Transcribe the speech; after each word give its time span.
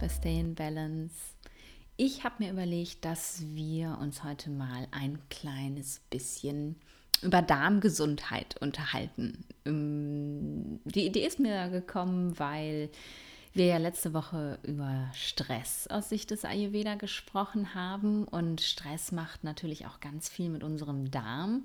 bei 0.00 0.08
Stay 0.08 0.40
in 0.40 0.54
Balance. 0.54 1.14
Ich 1.98 2.24
habe 2.24 2.36
mir 2.38 2.50
überlegt, 2.50 3.04
dass 3.04 3.42
wir 3.54 3.98
uns 4.00 4.24
heute 4.24 4.48
mal 4.48 4.86
ein 4.92 5.18
kleines 5.28 6.00
bisschen 6.08 6.76
über 7.20 7.42
Darmgesundheit 7.42 8.56
unterhalten. 8.62 9.44
Ähm, 9.66 10.80
die 10.84 11.04
Idee 11.04 11.26
ist 11.26 11.38
mir 11.38 11.68
gekommen, 11.68 12.38
weil 12.38 12.88
wir 13.52 13.66
ja 13.66 13.78
letzte 13.78 14.14
Woche 14.14 14.60
über 14.62 15.10
Stress 15.12 15.88
aus 15.88 16.08
Sicht 16.08 16.30
des 16.30 16.44
Ayurveda 16.44 16.94
gesprochen 16.94 17.74
haben 17.74 18.22
und 18.24 18.60
Stress 18.60 19.10
macht 19.10 19.42
natürlich 19.42 19.86
auch 19.86 19.98
ganz 19.98 20.28
viel 20.28 20.50
mit 20.50 20.62
unserem 20.62 21.10
Darm. 21.10 21.64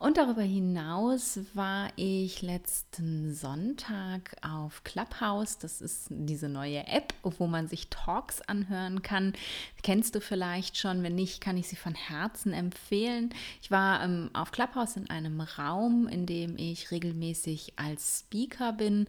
Und 0.00 0.16
darüber 0.16 0.42
hinaus 0.42 1.38
war 1.54 1.90
ich 1.94 2.42
letzten 2.42 3.32
Sonntag 3.32 4.34
auf 4.42 4.82
Clubhouse. 4.82 5.58
Das 5.58 5.80
ist 5.80 6.08
diese 6.10 6.48
neue 6.48 6.88
App, 6.88 7.14
wo 7.22 7.46
man 7.46 7.68
sich 7.68 7.90
Talks 7.90 8.42
anhören 8.42 9.02
kann. 9.02 9.34
Kennst 9.82 10.16
du 10.16 10.20
vielleicht 10.20 10.78
schon? 10.78 11.04
Wenn 11.04 11.14
nicht, 11.14 11.40
kann 11.40 11.56
ich 11.56 11.68
sie 11.68 11.76
von 11.76 11.94
Herzen 11.94 12.52
empfehlen. 12.52 13.30
Ich 13.62 13.70
war 13.70 14.02
ähm, 14.02 14.30
auf 14.32 14.50
Clubhouse 14.50 14.96
in 14.96 15.08
einem 15.08 15.40
Raum, 15.40 16.08
in 16.08 16.26
dem 16.26 16.58
ich 16.58 16.90
regelmäßig 16.90 17.74
als 17.76 18.20
Speaker 18.20 18.72
bin 18.72 19.06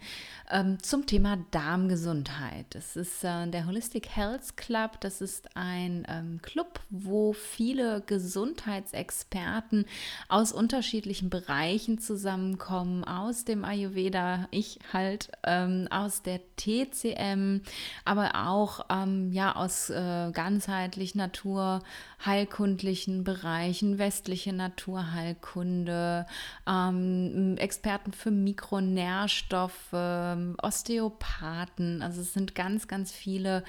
ähm, 0.52 0.78
zum 0.84 1.08
Thema 1.08 1.40
Darmgesundheit. 1.50 2.11
Gesundheit. 2.12 2.66
Das 2.72 2.98
ist 2.98 3.24
äh, 3.24 3.48
der 3.48 3.66
Holistic 3.66 4.10
Health 4.10 4.58
Club. 4.58 5.00
Das 5.00 5.22
ist 5.22 5.56
ein 5.56 6.06
ähm, 6.10 6.42
Club, 6.42 6.82
wo 6.90 7.32
viele 7.32 8.02
Gesundheitsexperten 8.02 9.86
aus 10.28 10.52
unterschiedlichen 10.52 11.30
Bereichen 11.30 12.00
zusammenkommen, 12.00 13.06
aus 13.06 13.46
dem 13.46 13.64
Ayurveda, 13.64 14.50
ich 14.52 14.80
halt 14.92 15.32
ähm, 15.46 15.88
aus 15.90 16.22
der 16.22 16.42
TCM, 16.58 17.62
aber 18.04 18.32
auch 18.50 18.86
ähm, 18.90 19.32
ja 19.32 19.56
aus 19.56 19.90
äh, 19.90 20.32
ganzheitlich 20.34 21.16
naturheilkundlichen 22.22 23.24
Bereichen, 23.24 23.98
westliche 23.98 24.54
Naturheilkunde, 24.54 26.26
ähm, 26.68 27.56
Experten 27.58 28.14
für 28.14 28.32
Mikronährstoffe, 28.32 29.94
Osteopathen, 30.62 32.02
also 32.02 32.22
es 32.22 32.34
sind 32.34 32.54
ganz, 32.54 32.88
ganz 32.88 33.12
viele 33.12 33.64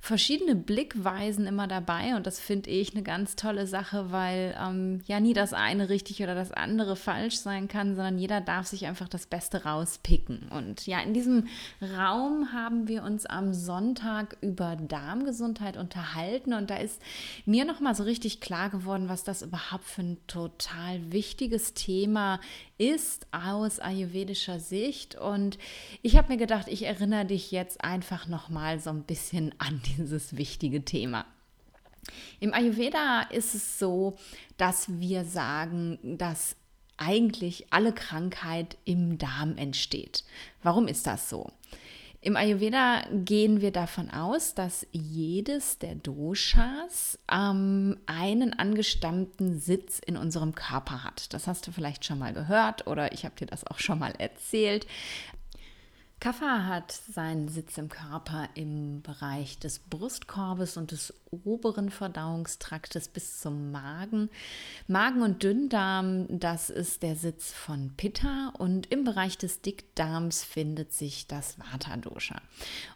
verschiedene 0.00 0.54
Blickweisen 0.54 1.46
immer 1.46 1.66
dabei 1.66 2.14
und 2.14 2.26
das 2.26 2.38
finde 2.38 2.68
ich 2.70 2.92
eine 2.94 3.02
ganz 3.02 3.36
tolle 3.36 3.66
Sache, 3.66 4.12
weil 4.12 4.54
ähm, 4.62 5.00
ja 5.06 5.18
nie 5.18 5.32
das 5.32 5.54
eine 5.54 5.88
richtig 5.88 6.22
oder 6.22 6.34
das 6.34 6.52
andere 6.52 6.96
falsch 6.96 7.38
sein 7.38 7.68
kann, 7.68 7.96
sondern 7.96 8.18
jeder 8.18 8.42
darf 8.42 8.66
sich 8.66 8.86
einfach 8.86 9.08
das 9.08 9.26
Beste 9.26 9.64
rauspicken. 9.64 10.48
Und 10.50 10.86
ja, 10.86 11.00
in 11.00 11.14
diesem 11.14 11.48
Raum 11.96 12.52
haben 12.52 12.86
wir 12.86 13.02
uns 13.02 13.24
am 13.24 13.54
Sonntag 13.54 14.36
über 14.42 14.76
Darmgesundheit 14.76 15.78
unterhalten 15.78 16.52
und 16.52 16.68
da 16.68 16.76
ist 16.76 17.00
mir 17.46 17.64
nochmal 17.64 17.93
so 17.94 18.02
richtig 18.02 18.40
klar 18.40 18.70
geworden, 18.70 19.08
was 19.08 19.24
das 19.24 19.42
überhaupt 19.42 19.84
für 19.84 20.02
ein 20.02 20.18
total 20.26 21.12
wichtiges 21.12 21.74
Thema 21.74 22.40
ist 22.78 23.26
aus 23.32 23.80
ayurvedischer 23.80 24.60
Sicht. 24.60 25.14
Und 25.14 25.58
ich 26.02 26.16
habe 26.16 26.32
mir 26.32 26.38
gedacht, 26.38 26.68
ich 26.68 26.84
erinnere 26.84 27.24
dich 27.24 27.50
jetzt 27.50 27.82
einfach 27.82 28.26
nochmal 28.26 28.80
so 28.80 28.90
ein 28.90 29.02
bisschen 29.02 29.54
an 29.58 29.80
dieses 29.96 30.36
wichtige 30.36 30.84
Thema. 30.84 31.26
Im 32.40 32.52
Ayurveda 32.52 33.22
ist 33.30 33.54
es 33.54 33.78
so, 33.78 34.16
dass 34.56 35.00
wir 35.00 35.24
sagen, 35.24 35.98
dass 36.18 36.56
eigentlich 36.96 37.72
alle 37.72 37.92
Krankheit 37.92 38.76
im 38.84 39.18
Darm 39.18 39.56
entsteht. 39.56 40.24
Warum 40.62 40.86
ist 40.86 41.06
das 41.06 41.28
so? 41.28 41.50
Im 42.24 42.36
Ayurveda 42.36 43.02
gehen 43.12 43.60
wir 43.60 43.70
davon 43.70 44.08
aus, 44.08 44.54
dass 44.54 44.86
jedes 44.92 45.78
der 45.78 45.94
Doshas 45.94 47.18
ähm, 47.30 47.98
einen 48.06 48.58
angestammten 48.58 49.60
Sitz 49.60 49.98
in 49.98 50.16
unserem 50.16 50.54
Körper 50.54 51.04
hat. 51.04 51.34
Das 51.34 51.46
hast 51.46 51.66
du 51.66 51.70
vielleicht 51.70 52.06
schon 52.06 52.18
mal 52.18 52.32
gehört 52.32 52.86
oder 52.86 53.12
ich 53.12 53.26
habe 53.26 53.34
dir 53.34 53.44
das 53.44 53.66
auch 53.66 53.78
schon 53.78 53.98
mal 53.98 54.14
erzählt. 54.16 54.86
Kapha 56.24 56.64
hat 56.64 56.90
seinen 56.90 57.48
Sitz 57.48 57.76
im 57.76 57.90
Körper 57.90 58.48
im 58.54 59.02
Bereich 59.02 59.58
des 59.58 59.78
Brustkorbes 59.78 60.78
und 60.78 60.90
des 60.90 61.12
oberen 61.30 61.90
Verdauungstraktes 61.90 63.08
bis 63.08 63.40
zum 63.40 63.70
Magen. 63.72 64.30
Magen 64.88 65.20
und 65.20 65.42
Dünndarm, 65.42 66.26
das 66.30 66.70
ist 66.70 67.02
der 67.02 67.16
Sitz 67.16 67.52
von 67.52 67.92
Pitta 67.98 68.54
und 68.56 68.90
im 68.90 69.04
Bereich 69.04 69.36
des 69.36 69.60
Dickdarms 69.60 70.42
findet 70.42 70.94
sich 70.94 71.26
das 71.26 71.58
Vata-Dosha. 71.58 72.40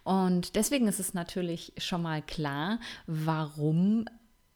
Und 0.04 0.56
deswegen 0.56 0.88
ist 0.88 0.98
es 0.98 1.12
natürlich 1.12 1.74
schon 1.76 2.00
mal 2.00 2.22
klar, 2.22 2.80
warum 3.06 4.06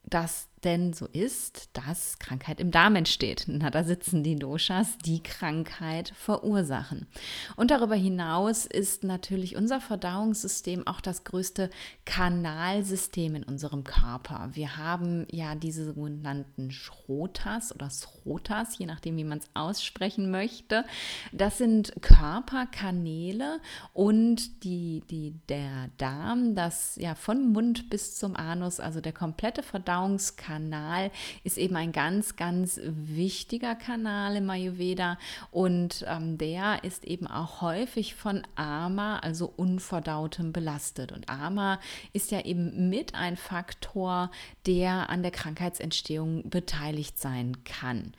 das 0.01 0.47
denn 0.63 0.93
so 0.93 1.07
ist, 1.07 1.69
dass 1.73 2.19
Krankheit 2.19 2.59
im 2.59 2.71
Darm 2.71 2.95
entsteht. 2.95 3.45
Na, 3.47 3.69
da 3.69 3.83
sitzen 3.83 4.23
die 4.23 4.35
Doshas, 4.35 4.97
die 5.05 5.21
Krankheit 5.21 6.13
verursachen. 6.15 7.07
Und 7.55 7.71
darüber 7.71 7.95
hinaus 7.95 8.65
ist 8.65 9.03
natürlich 9.03 9.55
unser 9.55 9.81
Verdauungssystem 9.81 10.87
auch 10.87 11.01
das 11.01 11.23
größte 11.23 11.69
Kanalsystem 12.05 13.35
in 13.35 13.43
unserem 13.43 13.83
Körper. 13.83 14.49
Wir 14.53 14.77
haben 14.77 15.27
ja 15.29 15.55
diese 15.55 15.85
sogenannten 15.85 16.71
Schrotas 16.71 17.73
oder 17.73 17.89
Srotas, 17.89 18.77
je 18.77 18.85
nachdem, 18.85 19.17
wie 19.17 19.23
man 19.23 19.39
es 19.39 19.49
aussprechen 19.53 20.31
möchte. 20.31 20.85
Das 21.31 21.57
sind 21.57 21.93
Körperkanäle 22.01 23.59
und 23.93 24.63
die, 24.63 25.03
die, 25.09 25.35
der 25.49 25.89
Darm, 25.97 26.55
das 26.55 26.95
ja 26.95 27.15
von 27.15 27.51
Mund 27.51 27.89
bis 27.89 28.15
zum 28.17 28.35
Anus, 28.35 28.79
also 28.79 29.01
der 29.01 29.13
komplette 29.13 29.63
Verdauungskanal, 29.63 30.52
Kanal 30.53 31.09
ist 31.43 31.57
eben 31.57 31.75
ein 31.75 31.91
ganz, 31.91 32.35
ganz 32.35 32.79
wichtiger 32.83 33.73
Kanal 33.73 34.35
im 34.35 34.49
Ayurveda 34.49 35.17
und 35.49 36.05
ähm, 36.07 36.37
der 36.37 36.83
ist 36.83 37.05
eben 37.05 37.25
auch 37.25 37.61
häufig 37.61 38.13
von 38.13 38.43
Ama, 38.55 39.17
also 39.19 39.51
Unverdautem, 39.55 40.53
belastet. 40.53 41.11
Und 41.11 41.27
Ama 41.27 41.79
ist 42.13 42.29
ja 42.29 42.41
eben 42.41 42.89
mit 42.89 43.15
ein 43.15 43.35
Faktor, 43.35 44.29
der 44.67 45.09
an 45.09 45.23
der 45.23 45.31
Krankheitsentstehung 45.31 46.47
beteiligt 46.49 47.17
sein 47.17 47.57
kann. 47.63 48.13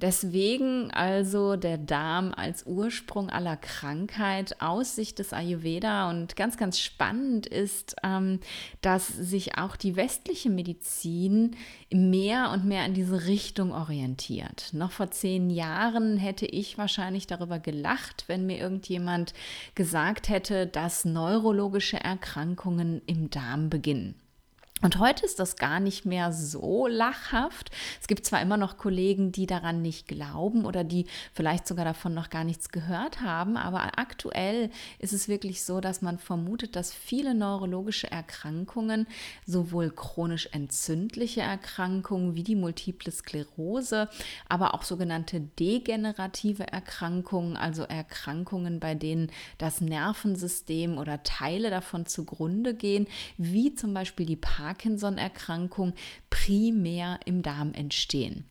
Deswegen 0.00 0.90
also 0.92 1.56
der 1.56 1.76
Darm 1.76 2.32
als 2.34 2.64
Ursprung 2.64 3.28
aller 3.28 3.56
Krankheit 3.56 4.60
aus 4.60 4.96
Sicht 4.96 5.18
des 5.18 5.34
Ayurveda. 5.34 6.08
Und 6.08 6.36
ganz, 6.36 6.56
ganz 6.56 6.80
spannend 6.80 7.46
ist, 7.46 7.96
ähm, 8.02 8.40
dass 8.80 9.08
sich 9.08 9.58
auch 9.58 9.76
die 9.76 9.96
westliche 9.96 10.48
Medizin 10.48 11.56
mehr 11.92 12.50
und 12.50 12.64
mehr 12.64 12.86
in 12.86 12.94
diese 12.94 13.26
Richtung 13.26 13.72
orientiert. 13.72 14.70
Noch 14.72 14.92
vor 14.92 15.10
zehn 15.10 15.50
Jahren 15.50 16.16
hätte 16.16 16.46
ich 16.46 16.78
wahrscheinlich 16.78 17.26
darüber 17.26 17.58
gelacht, 17.58 18.24
wenn 18.26 18.46
mir 18.46 18.58
irgendjemand 18.58 19.34
gesagt 19.74 20.30
hätte, 20.30 20.66
dass 20.66 21.04
neurologische 21.04 21.98
Erkrankungen 21.98 23.02
im 23.06 23.28
Darm 23.28 23.68
beginnen. 23.68 24.14
Und 24.82 24.98
heute 24.98 25.26
ist 25.26 25.38
das 25.38 25.56
gar 25.56 25.78
nicht 25.78 26.06
mehr 26.06 26.32
so 26.32 26.86
lachhaft. 26.86 27.70
Es 28.00 28.08
gibt 28.08 28.24
zwar 28.24 28.40
immer 28.40 28.56
noch 28.56 28.78
Kollegen, 28.78 29.30
die 29.30 29.46
daran 29.46 29.82
nicht 29.82 30.08
glauben 30.08 30.64
oder 30.64 30.84
die 30.84 31.04
vielleicht 31.34 31.68
sogar 31.68 31.84
davon 31.84 32.14
noch 32.14 32.30
gar 32.30 32.44
nichts 32.44 32.70
gehört 32.70 33.20
haben, 33.20 33.58
aber 33.58 33.98
aktuell 33.98 34.70
ist 34.98 35.12
es 35.12 35.28
wirklich 35.28 35.64
so, 35.64 35.80
dass 35.82 36.00
man 36.00 36.18
vermutet, 36.18 36.76
dass 36.76 36.94
viele 36.94 37.34
neurologische 37.34 38.10
Erkrankungen, 38.10 39.06
sowohl 39.46 39.90
chronisch 39.90 40.48
entzündliche 40.52 41.42
Erkrankungen 41.42 42.34
wie 42.34 42.42
die 42.42 42.56
multiple 42.56 43.12
Sklerose, 43.12 44.08
aber 44.48 44.72
auch 44.72 44.82
sogenannte 44.82 45.40
degenerative 45.40 46.66
Erkrankungen, 46.68 47.58
also 47.58 47.82
Erkrankungen, 47.82 48.80
bei 48.80 48.94
denen 48.94 49.30
das 49.58 49.82
Nervensystem 49.82 50.96
oder 50.96 51.22
Teile 51.22 51.68
davon 51.68 52.06
zugrunde 52.06 52.74
gehen, 52.74 53.06
wie 53.36 53.74
zum 53.74 53.92
Beispiel 53.92 54.24
die 54.24 54.36
Parkinson 54.36 54.69
Parkinson-Erkrankung 54.70 55.94
primär 56.30 57.18
im 57.24 57.42
Darm 57.42 57.72
entstehen. 57.74 58.44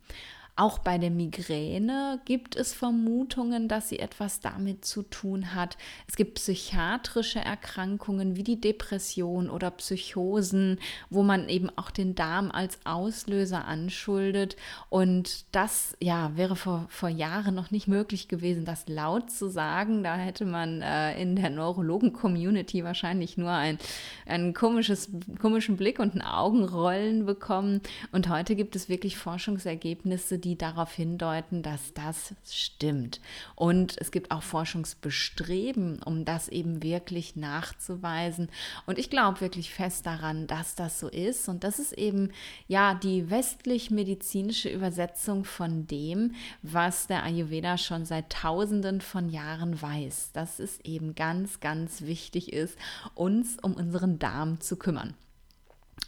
Auch 0.60 0.80
bei 0.80 0.98
der 0.98 1.10
Migräne 1.10 2.20
gibt 2.26 2.58
es 2.58 2.74
Vermutungen, 2.74 3.70
dass 3.70 3.88
sie 3.88 4.00
etwas 4.00 4.42
damit 4.42 4.84
zu 4.84 5.04
tun 5.04 5.56
hat. 5.56 5.78
Es 6.06 6.18
gibt 6.18 6.34
psychiatrische 6.34 7.40
Erkrankungen 7.40 8.36
wie 8.36 8.44
die 8.44 8.60
Depression 8.60 9.50
oder 9.50 9.72
Psychosen, 9.72 10.78
wo 11.10 11.24
man 11.24 11.48
eben 11.48 11.70
auch 11.78 11.92
den 11.92 12.14
Darm 12.14 12.52
als 12.52 12.78
Auslöser 12.84 13.64
anschuldet. 13.64 14.58
Und 14.90 15.46
das 15.56 15.96
ja, 16.02 16.36
wäre 16.36 16.58
vor, 16.58 16.88
vor 16.90 17.08
Jahren 17.08 17.56
noch 17.56 17.72
nicht 17.72 17.88
möglich 17.88 18.28
gewesen, 18.28 18.66
das 18.66 18.86
laut 18.90 19.32
zu 19.32 19.48
sagen. 19.48 20.04
Da 20.04 20.18
hätte 20.18 20.44
man 20.44 20.82
äh, 20.82 21.22
in 21.22 21.38
der 21.38 21.52
Neurologen-Community 21.52 22.84
wahrscheinlich 22.84 23.38
nur 23.38 23.52
ein, 23.52 23.80
ein 24.26 24.54
komisches, 24.54 25.10
komischen 25.40 25.78
Blick 25.78 26.00
und 26.00 26.16
ein 26.16 26.22
Augenrollen 26.22 27.26
bekommen. 27.26 27.80
Und 28.12 28.28
heute 28.28 28.58
gibt 28.58 28.76
es 28.76 28.90
wirklich 28.90 29.18
Forschungsergebnisse, 29.18 30.38
die 30.38 30.49
die 30.50 30.57
darauf 30.57 30.92
hindeuten, 30.94 31.62
dass 31.62 31.94
das 31.94 32.34
stimmt. 32.50 33.22
Und 33.56 33.96
es 34.00 34.12
gibt 34.12 34.31
auch 34.31 34.42
Forschungsbestreben, 34.42 36.01
um 36.01 36.25
das 36.25 36.50
eben 36.50 36.81
wirklich 36.81 37.36
nachzuweisen. 37.36 38.50
Und 38.88 38.98
ich 38.98 39.12
glaube 39.12 39.42
wirklich 39.42 39.72
fest 39.72 40.07
daran, 40.07 40.48
dass 40.48 40.74
das 40.74 41.00
so 41.00 41.07
ist. 41.07 41.48
Und 41.50 41.63
das 41.63 41.78
ist 41.78 41.94
eben 41.94 42.31
ja 42.68 42.96
die 42.96 43.30
westlich-medizinische 43.30 44.69
Übersetzung 44.69 45.46
von 45.46 45.86
dem, 45.86 46.34
was 46.63 47.06
der 47.06 47.24
Ayurveda 47.24 47.78
schon 47.78 48.06
seit 48.06 48.31
Tausenden 48.31 49.01
von 49.01 49.30
Jahren 49.30 49.80
weiß. 49.80 50.31
Dass 50.34 50.60
es 50.60 50.80
eben 50.81 51.13
ganz, 51.13 51.60
ganz 51.60 52.01
wichtig 52.01 52.54
ist, 52.54 52.75
uns 53.13 53.57
um 53.62 53.74
unseren 53.75 54.18
Darm 54.18 54.60
zu 54.62 54.78
kümmern. 54.78 55.13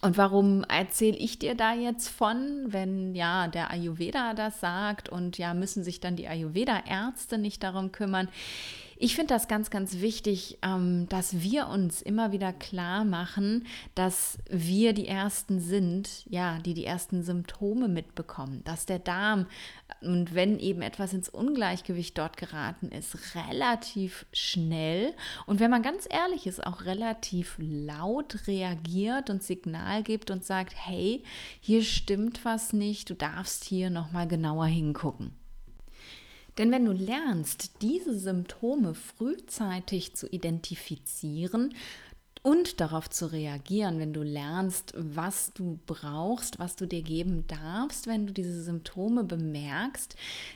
Und 0.01 0.17
warum 0.17 0.63
erzähle 0.63 1.17
ich 1.17 1.38
dir 1.38 1.55
da 1.55 1.73
jetzt 1.73 2.09
von, 2.09 2.63
wenn 2.67 3.13
ja 3.13 3.47
der 3.47 3.69
Ayurveda 3.69 4.33
das 4.33 4.59
sagt 4.59 5.09
und 5.09 5.38
ja 5.38 5.53
müssen 5.53 5.83
sich 5.83 5.99
dann 5.99 6.15
die 6.15 6.27
Ayurveda-Ärzte 6.27 7.38
nicht 7.38 7.61
darum 7.63 7.91
kümmern? 7.91 8.29
Ich 9.03 9.15
finde 9.15 9.33
das 9.33 9.48
ganz, 9.48 9.71
ganz 9.71 10.00
wichtig, 10.00 10.59
ähm, 10.62 11.09
dass 11.09 11.42
wir 11.42 11.69
uns 11.69 12.03
immer 12.03 12.31
wieder 12.31 12.53
klar 12.53 13.03
machen, 13.03 13.65
dass 13.95 14.38
wir 14.48 14.94
die 14.94 15.07
Ersten 15.07 15.59
sind, 15.59 16.24
ja, 16.30 16.59
die 16.59 16.75
die 16.75 16.86
ersten 16.86 17.24
Symptome 17.24 17.88
mitbekommen, 17.88 18.62
dass 18.63 18.86
der 18.86 19.00
Darm 19.00 19.48
und 20.01 20.36
wenn 20.36 20.59
eben 20.59 20.83
etwas 20.83 21.13
ins 21.13 21.30
Ungleichgewicht 21.30 22.15
dort 22.15 22.38
geraten 22.38 22.89
ist, 22.89 23.18
relativ 23.33 24.27
schnell 24.33 25.15
und 25.48 25.59
wenn 25.59 25.71
man 25.71 25.81
ganz 25.81 26.07
ehrlich 26.07 26.45
ist, 26.45 26.63
auch 26.63 26.86
relativ 26.86 27.56
laut 27.57 28.45
reagiert 28.45 29.31
und 29.31 29.42
Signal 29.42 30.03
gibt 30.03 30.30
und 30.30 30.45
sagt, 30.45 30.75
hey, 30.77 31.24
hier 31.59 31.81
stimmt 31.81 32.45
was 32.45 32.71
nicht, 32.71 33.09
du 33.09 33.15
darfst 33.15 33.63
hier 33.63 33.89
nochmal 33.89 34.27
genauer 34.27 34.68
hingucken. 34.68 35.40
Denn 36.57 36.71
wenn 36.71 36.86
du 36.86 36.92
lernst, 36.92 37.81
diese 37.81 38.18
Symptome 38.18 38.94
frühzeitig 38.94 40.15
zu 40.15 40.27
identifizieren, 40.27 41.74
und 42.44 42.81
darauf 42.81 43.09
zu 43.09 43.31
reagieren, 43.31 44.00
wenn 44.00 44.13
du 44.13 44.24
lernst, 44.24 44.94
was 44.98 45.53
du 45.53 45.80
brauchst, 45.86 46.57
was 46.57 46.75
du 46.75 46.88
dir 46.88 47.03
geben 47.03 47.45
darfst, 47.48 48.07
wenn 48.07 48.25
du 48.25 48.33
diese 48.33 48.63
Symptome 48.63 49.24
bemerkst, 49.24 50.15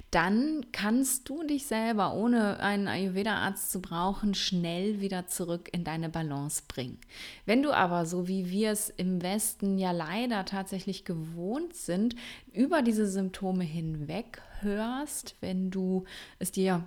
dann 0.10 0.66
kannst 0.72 1.30
du 1.30 1.44
dich 1.44 1.68
selber, 1.68 2.16
ohne 2.16 2.60
einen 2.60 2.88
Ayurveda-Arzt 2.88 3.72
zu 3.72 3.82
brauchen, 3.82 4.34
schnell 4.34 5.00
wieder 5.00 5.28
zurück 5.28 5.70
in 5.74 5.84
deine 5.84 6.10
Balance 6.10 6.64
bringen. 6.68 6.98
Wenn 7.46 7.62
du 7.62 7.72
aber, 7.72 8.08
so 8.08 8.28
wie 8.28 8.50
wir 8.50 8.72
es 8.72 8.90
im 8.90 9.22
Westen 9.22 9.78
ja 9.78 9.92
leider 9.92 10.46
tatsächlich 10.46 11.06
gewohnt 11.06 11.76
sind, 11.76 12.16
über 12.52 12.82
diese 12.82 13.08
Symptome 13.08 13.64
hinweg 13.64 14.42
hörst, 14.62 15.36
wenn 15.42 15.72
du 15.72 16.06
es 16.40 16.52
dir 16.52 16.84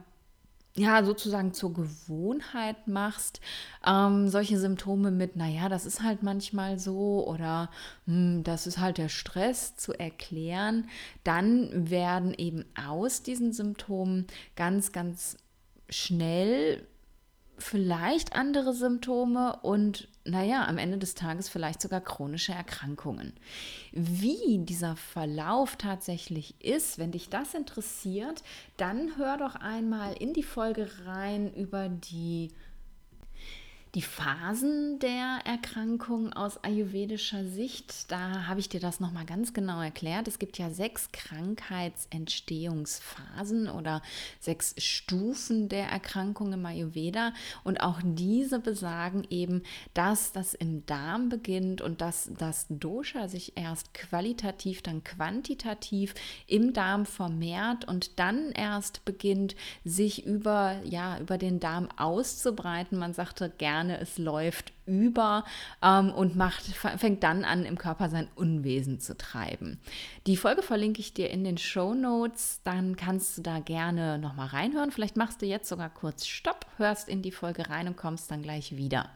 ja, 0.79 1.05
sozusagen 1.05 1.53
zur 1.53 1.73
Gewohnheit 1.73 2.87
machst, 2.87 3.41
ähm, 3.85 4.29
solche 4.29 4.59
Symptome 4.59 5.11
mit, 5.11 5.35
naja, 5.35 5.69
das 5.69 5.87
ist 5.87 6.03
halt 6.03 6.23
manchmal 6.23 6.79
so 6.79 7.27
oder 7.27 7.71
hm, 8.07 8.45
das 8.45 8.67
ist 8.67 8.79
halt 8.79 8.99
der 8.99 9.09
Stress 9.09 9.77
zu 9.77 9.93
erklären, 9.93 10.89
dann 11.25 11.91
werden 11.91 12.33
eben 12.33 12.65
aus 12.87 13.23
diesen 13.23 13.53
Symptomen 13.53 14.27
ganz, 14.55 14.93
ganz 14.93 15.37
schnell 15.89 16.87
vielleicht 17.59 18.37
andere 18.37 18.73
Symptome 18.73 19.59
und 19.63 20.09
naja, 20.29 20.67
am 20.67 20.79
Ende 20.79 20.99
des 20.99 21.15
Tages 21.15 21.49
vielleicht 21.49 21.81
sogar 21.81 22.01
chronische 22.01 22.53
Erkrankungen. 22.53 23.33
Wie 23.93 24.59
dieser 24.59 24.97
Verlauf 24.97 25.77
tatsächlich 25.77 26.55
ist, 26.61 26.99
wenn 26.99 27.13
dich 27.13 27.31
das 27.31 27.55
interessiert, 27.55 28.43
dann 28.77 29.17
hör 29.17 29.39
doch 29.39 29.55
einmal 29.57 30.15
in 30.15 30.35
die 30.35 30.43
Folge 30.43 30.89
rein 31.07 31.53
über 31.55 31.89
die 31.89 32.51
die 33.95 34.03
Phasen 34.03 34.99
der 34.99 35.39
Erkrankung 35.47 36.35
aus 36.35 36.63
ayurvedischer 36.63 37.47
Sicht, 37.47 38.13
da 38.13 38.47
habe 38.47 38.61
ich 38.61 38.69
dir 38.69 38.81
das 38.81 39.01
nochmal 39.01 39.25
ganz 39.25 39.55
genau 39.55 39.81
erklärt. 39.81 40.29
Es 40.29 40.39
gibt 40.39 40.59
ja 40.59 40.69
sechs 40.69 41.09
Krankheitsentstehungsphasen 41.13 43.71
oder 43.71 44.03
sechs 44.41 44.75
Stufen 44.77 45.71
der 45.71 45.89
Erkrankung 45.89 46.53
im 46.53 46.67
Ayurveda. 46.67 47.33
Und 47.65 47.81
auch 47.81 48.01
diese 48.05 48.59
besagen 48.59 49.27
eben, 49.31 49.63
dass 49.95 50.33
das 50.33 50.53
im 50.53 50.85
Darm 50.85 51.31
beginnt 51.31 51.81
und 51.81 52.03
dass 52.03 52.31
das 52.37 52.67
Dosha 52.69 53.29
sich 53.29 53.57
erst 53.57 53.95
qualitativ, 53.95 54.83
dann 54.83 55.03
quantitativ 55.03 56.15
im 56.47 56.75
Darm 56.75 57.07
vermehrt 57.07 57.87
und 57.87 58.19
dann 58.19 58.53
erst 58.53 59.07
beginnt, 59.07 59.57
sich 59.85 60.27
über, 60.27 60.79
ja, 60.85 61.19
über 61.21 61.39
den 61.39 61.59
Darm 61.59 61.89
auszubreiten. 61.97 62.99
Man 62.99 63.15
sagte 63.15 63.49
gerne, 63.49 63.78
gerne, 63.79 64.01
es 64.01 64.19
läuft 64.19 64.73
über 64.87 65.45
ähm, 65.83 66.11
und 66.13 66.37
macht, 66.37 66.65
fängt 66.65 67.23
dann 67.23 67.45
an, 67.45 67.65
im 67.65 67.79
Körper 67.79 68.09
sein 68.09 68.29
Unwesen 68.35 69.01
zu 69.01 69.17
treiben. 69.17 69.79
Die 70.27 70.37
Folge 70.37 70.63
verlinke 70.63 71.01
ich 71.01 71.15
dir 71.15 71.31
in 71.31 71.45
den 71.45 71.59
Show 71.59 71.95
Notes, 71.95 72.61
dann 72.65 72.97
kannst 72.97 73.39
du 73.39 73.43
da 73.43 73.61
gerne 73.61 74.19
nochmal 74.19 74.49
reinhören. 74.49 74.91
Vielleicht 74.91 75.17
machst 75.17 75.43
du 75.43 75.47
jetzt 75.47 75.69
sogar 75.69 75.91
kurz 75.91 76.27
Stopp, 76.27 76.67
hörst 76.77 77.09
in 77.09 77.23
die 77.23 77.33
Folge 77.33 77.71
rein 77.71 77.87
und 77.87 77.97
kommst 77.97 78.31
dann 78.31 78.43
gleich 78.43 78.77
wieder. 78.77 79.11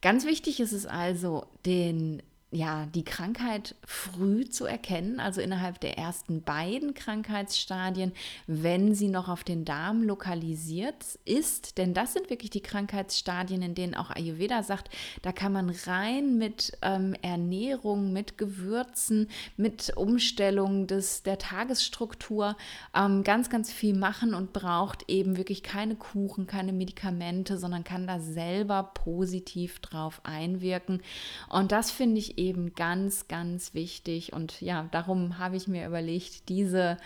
Ganz 0.00 0.24
wichtig 0.24 0.60
ist 0.60 0.72
es 0.72 0.86
also, 0.86 1.46
den 1.66 2.22
ja, 2.50 2.86
die 2.86 3.04
Krankheit 3.04 3.74
früh 3.84 4.48
zu 4.48 4.64
erkennen, 4.64 5.20
also 5.20 5.42
innerhalb 5.42 5.80
der 5.80 5.98
ersten 5.98 6.42
beiden 6.42 6.94
Krankheitsstadien, 6.94 8.12
wenn 8.46 8.94
sie 8.94 9.08
noch 9.08 9.28
auf 9.28 9.44
den 9.44 9.66
Darm 9.66 10.02
lokalisiert 10.02 11.18
ist. 11.26 11.76
Denn 11.76 11.92
das 11.92 12.14
sind 12.14 12.30
wirklich 12.30 12.48
die 12.48 12.62
Krankheitsstadien, 12.62 13.60
in 13.60 13.74
denen 13.74 13.94
auch 13.94 14.10
Ayurveda 14.10 14.62
sagt, 14.62 14.88
da 15.20 15.32
kann 15.32 15.52
man 15.52 15.68
rein 15.86 16.38
mit 16.38 16.72
ähm, 16.80 17.14
Ernährung, 17.20 18.14
mit 18.14 18.38
Gewürzen, 18.38 19.28
mit 19.58 19.94
Umstellung 19.96 20.86
des, 20.86 21.22
der 21.22 21.36
Tagesstruktur 21.36 22.56
ähm, 22.94 23.24
ganz, 23.24 23.50
ganz 23.50 23.70
viel 23.70 23.94
machen 23.94 24.32
und 24.32 24.54
braucht 24.54 25.04
eben 25.08 25.36
wirklich 25.36 25.62
keine 25.62 25.96
Kuchen, 25.96 26.46
keine 26.46 26.72
Medikamente, 26.72 27.58
sondern 27.58 27.84
kann 27.84 28.06
da 28.06 28.20
selber 28.20 28.84
positiv 28.94 29.80
drauf 29.80 30.22
einwirken. 30.24 31.02
Und 31.50 31.72
das 31.72 31.90
finde 31.90 32.18
ich 32.20 32.37
eben 32.38 32.74
ganz, 32.74 33.28
ganz 33.28 33.74
wichtig. 33.74 34.32
Und 34.32 34.60
ja, 34.60 34.88
darum 34.90 35.38
habe 35.38 35.56
ich 35.56 35.68
mir 35.68 35.86
überlegt, 35.86 36.48
diese 36.48 36.96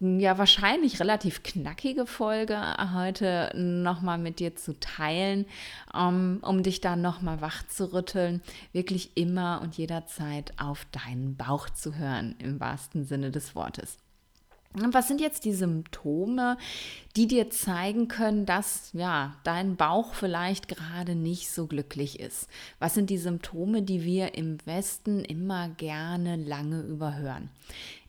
ja 0.00 0.38
wahrscheinlich 0.38 1.00
relativ 1.00 1.42
knackige 1.42 2.06
Folge 2.06 2.58
heute 2.94 3.50
nochmal 3.54 4.18
mit 4.18 4.38
dir 4.38 4.54
zu 4.56 4.78
teilen, 4.78 5.46
um, 5.92 6.38
um 6.42 6.62
dich 6.62 6.80
dann 6.80 7.00
nochmal 7.00 7.40
wach 7.40 7.66
zu 7.66 7.92
rütteln, 7.92 8.42
wirklich 8.72 9.16
immer 9.16 9.60
und 9.62 9.76
jederzeit 9.76 10.52
auf 10.58 10.86
deinen 10.92 11.36
Bauch 11.36 11.70
zu 11.70 11.96
hören, 11.96 12.34
im 12.38 12.60
wahrsten 12.60 13.04
Sinne 13.04 13.30
des 13.30 13.54
Wortes. 13.54 13.98
Was 14.74 15.08
sind 15.08 15.20
jetzt 15.20 15.44
die 15.46 15.54
Symptome, 15.54 16.58
die 17.16 17.26
dir 17.26 17.48
zeigen 17.48 18.06
können, 18.06 18.44
dass 18.44 18.90
ja, 18.92 19.34
dein 19.42 19.76
Bauch 19.76 20.12
vielleicht 20.12 20.68
gerade 20.68 21.14
nicht 21.14 21.50
so 21.50 21.66
glücklich 21.66 22.20
ist? 22.20 22.48
Was 22.78 22.94
sind 22.94 23.08
die 23.08 23.18
Symptome, 23.18 23.82
die 23.82 24.04
wir 24.04 24.34
im 24.34 24.58
Westen 24.66 25.24
immer 25.24 25.70
gerne 25.70 26.36
lange 26.36 26.82
überhören? 26.82 27.48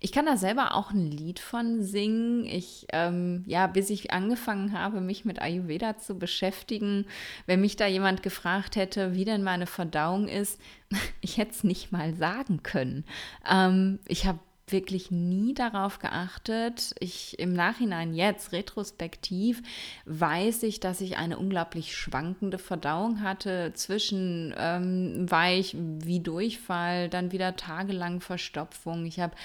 Ich 0.02 0.12
kann 0.12 0.26
da 0.26 0.38
selber 0.38 0.76
auch 0.76 0.92
ein 0.92 1.10
Lied 1.10 1.40
von 1.40 1.82
singen. 1.82 2.46
Ich, 2.46 2.88
ähm, 2.92 3.44
ja, 3.48 3.68
bis 3.68 3.90
ich 3.90 4.12
angefangen 4.12 4.74
habe, 4.78 5.02
mich 5.02 5.24
mit 5.24 5.42
Ayurveda 5.42 5.98
zu 5.98 6.20
beschäftigen, 6.20 7.06
wenn 7.46 7.62
mich 7.62 7.78
da 7.78 7.88
jemand 7.88 8.22
gefragt 8.22 8.76
hätte, 8.76 9.16
wie 9.16 9.26
denn 9.26 9.44
meine 9.44 9.66
Verdauung 9.66 10.28
ist, 10.28 10.60
ich 11.22 11.38
hätte 11.38 11.52
es 11.52 11.64
nicht 11.64 11.92
mal 11.92 12.16
sagen 12.16 12.64
können. 12.64 13.06
Ähm, 13.50 14.00
ich 14.08 14.26
habe 14.26 14.40
wirklich 14.72 15.12
nie 15.12 15.54
darauf 15.54 16.00
geachtet. 16.00 16.94
Ich 17.00 17.38
im 17.40 17.54
Nachhinein 17.54 18.14
jetzt 18.14 18.52
retrospektiv 18.52 19.62
weiß 20.06 20.64
ich, 20.64 20.80
dass 20.80 21.02
ich 21.02 21.18
eine 21.18 21.38
unglaublich 21.38 21.96
schwankende 21.96 22.58
Verdauung 22.58 23.22
hatte 23.22 23.72
zwischen 23.74 24.54
ähm, 24.58 25.30
weich 25.30 25.76
wie 25.78 26.20
Durchfall, 26.20 27.10
dann 27.10 27.32
wieder 27.32 27.56
tagelang 27.56 28.22
Verstopfung. 28.22 29.06
Ich 29.06 29.20
habe 29.20 29.36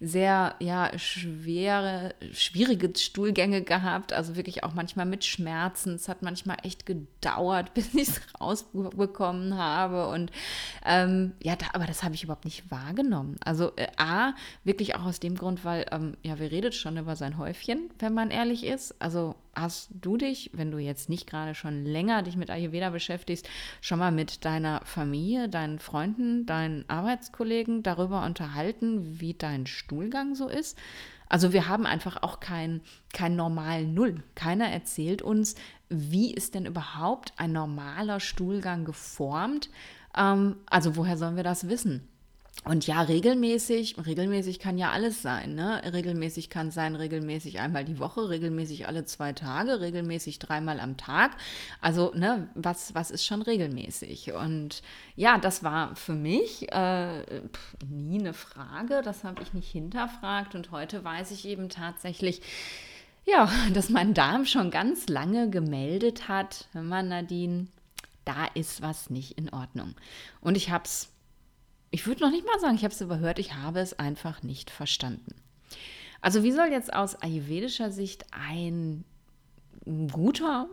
sehr 0.00 0.54
ja 0.60 0.90
schwere 0.98 2.14
schwierige 2.32 2.92
Stuhlgänge 2.96 3.62
gehabt, 3.62 4.12
also 4.12 4.36
wirklich 4.36 4.64
auch 4.64 4.74
manchmal 4.74 5.06
mit 5.06 5.24
Schmerzen. 5.24 5.94
Es 5.94 6.08
hat 6.08 6.22
manchmal 6.22 6.58
echt 6.62 6.86
gedauert, 6.86 7.74
bis 7.74 7.94
ich 7.94 8.08
es 8.08 8.20
rausbekommen 8.40 9.56
habe 9.56 10.08
und 10.08 10.30
ähm, 10.84 11.32
ja, 11.42 11.56
da, 11.56 11.66
aber 11.72 11.86
das 11.86 12.02
habe 12.02 12.14
ich 12.14 12.24
überhaupt 12.24 12.44
nicht 12.44 12.70
wahrgenommen. 12.70 13.36
Also 13.44 13.72
äh, 13.76 13.88
a 13.96 14.34
wirklich 14.64 14.73
Wirklich 14.74 14.96
auch 14.96 15.04
aus 15.04 15.20
dem 15.20 15.36
Grund, 15.36 15.64
weil, 15.64 15.86
ähm, 15.92 16.16
ja, 16.24 16.40
wir 16.40 16.50
redet 16.50 16.74
schon 16.74 16.96
über 16.96 17.14
sein 17.14 17.38
Häufchen, 17.38 17.90
wenn 18.00 18.12
man 18.12 18.32
ehrlich 18.32 18.66
ist. 18.66 19.00
Also 19.00 19.36
hast 19.54 19.88
du 19.92 20.16
dich, 20.16 20.50
wenn 20.52 20.72
du 20.72 20.78
jetzt 20.78 21.08
nicht 21.08 21.28
gerade 21.28 21.54
schon 21.54 21.84
länger 21.84 22.24
dich 22.24 22.36
mit 22.36 22.50
Ayurveda 22.50 22.90
beschäftigst, 22.90 23.48
schon 23.80 24.00
mal 24.00 24.10
mit 24.10 24.44
deiner 24.44 24.80
Familie, 24.84 25.48
deinen 25.48 25.78
Freunden, 25.78 26.44
deinen 26.44 26.90
Arbeitskollegen 26.90 27.84
darüber 27.84 28.24
unterhalten, 28.24 29.20
wie 29.20 29.34
dein 29.34 29.68
Stuhlgang 29.68 30.34
so 30.34 30.48
ist? 30.48 30.76
Also 31.28 31.52
wir 31.52 31.68
haben 31.68 31.86
einfach 31.86 32.24
auch 32.24 32.40
kein, 32.40 32.80
kein 33.12 33.36
normalen 33.36 33.94
Null. 33.94 34.24
Keiner 34.34 34.70
erzählt 34.70 35.22
uns, 35.22 35.54
wie 35.88 36.34
ist 36.34 36.56
denn 36.56 36.66
überhaupt 36.66 37.32
ein 37.36 37.52
normaler 37.52 38.18
Stuhlgang 38.18 38.84
geformt. 38.84 39.70
Ähm, 40.16 40.56
also 40.66 40.96
woher 40.96 41.16
sollen 41.16 41.36
wir 41.36 41.44
das 41.44 41.68
wissen? 41.68 42.08
Und 42.64 42.86
ja, 42.86 43.02
regelmäßig, 43.02 43.96
regelmäßig 44.06 44.58
kann 44.58 44.78
ja 44.78 44.90
alles 44.90 45.20
sein. 45.20 45.54
Ne? 45.54 45.82
Regelmäßig 45.92 46.48
kann 46.48 46.70
sein, 46.70 46.96
regelmäßig 46.96 47.60
einmal 47.60 47.84
die 47.84 47.98
Woche, 47.98 48.30
regelmäßig 48.30 48.88
alle 48.88 49.04
zwei 49.04 49.34
Tage, 49.34 49.80
regelmäßig 49.80 50.38
dreimal 50.38 50.80
am 50.80 50.96
Tag. 50.96 51.36
Also, 51.82 52.12
ne, 52.14 52.48
was, 52.54 52.94
was 52.94 53.10
ist 53.10 53.26
schon 53.26 53.42
regelmäßig? 53.42 54.32
Und 54.32 54.82
ja, 55.14 55.36
das 55.36 55.62
war 55.62 55.94
für 55.94 56.14
mich 56.14 56.72
äh, 56.72 57.40
nie 57.86 58.20
eine 58.20 58.32
Frage, 58.32 59.02
das 59.04 59.24
habe 59.24 59.42
ich 59.42 59.52
nicht 59.52 59.70
hinterfragt. 59.70 60.54
Und 60.54 60.70
heute 60.70 61.04
weiß 61.04 61.32
ich 61.32 61.46
eben 61.46 61.68
tatsächlich, 61.68 62.40
ja, 63.26 63.50
dass 63.74 63.90
mein 63.90 64.14
Darm 64.14 64.46
schon 64.46 64.70
ganz 64.70 65.08
lange 65.08 65.50
gemeldet 65.50 66.28
hat, 66.28 66.68
wenn 66.72 66.88
man 66.88 67.08
Nadine, 67.08 67.66
da 68.24 68.46
ist 68.54 68.80
was 68.80 69.10
nicht 69.10 69.36
in 69.36 69.50
Ordnung. 69.52 69.94
Und 70.40 70.56
ich 70.56 70.70
habe 70.70 70.84
es 70.84 71.10
ich 71.94 72.08
würde 72.08 72.24
noch 72.24 72.32
nicht 72.32 72.44
mal 72.44 72.58
sagen, 72.58 72.74
ich 72.74 72.82
habe 72.82 72.92
es 72.92 73.00
überhört, 73.00 73.38
ich 73.38 73.54
habe 73.54 73.78
es 73.78 73.96
einfach 73.96 74.42
nicht 74.42 74.68
verstanden. 74.68 75.36
Also 76.20 76.42
wie 76.42 76.50
soll 76.50 76.72
jetzt 76.72 76.92
aus 76.92 77.14
ayurvedischer 77.14 77.92
Sicht 77.92 78.26
ein 78.32 79.04
guter, 80.10 80.68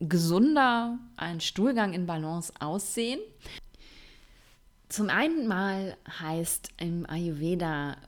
gesunder, 0.00 0.98
ein 1.18 1.42
Stuhlgang 1.42 1.92
in 1.92 2.06
Balance 2.06 2.50
aussehen? 2.60 3.20
Zum 4.88 5.10
einen 5.10 5.46
mal 5.46 5.98
heißt 6.18 6.70
im 6.78 7.04
Ayurveda 7.10 7.98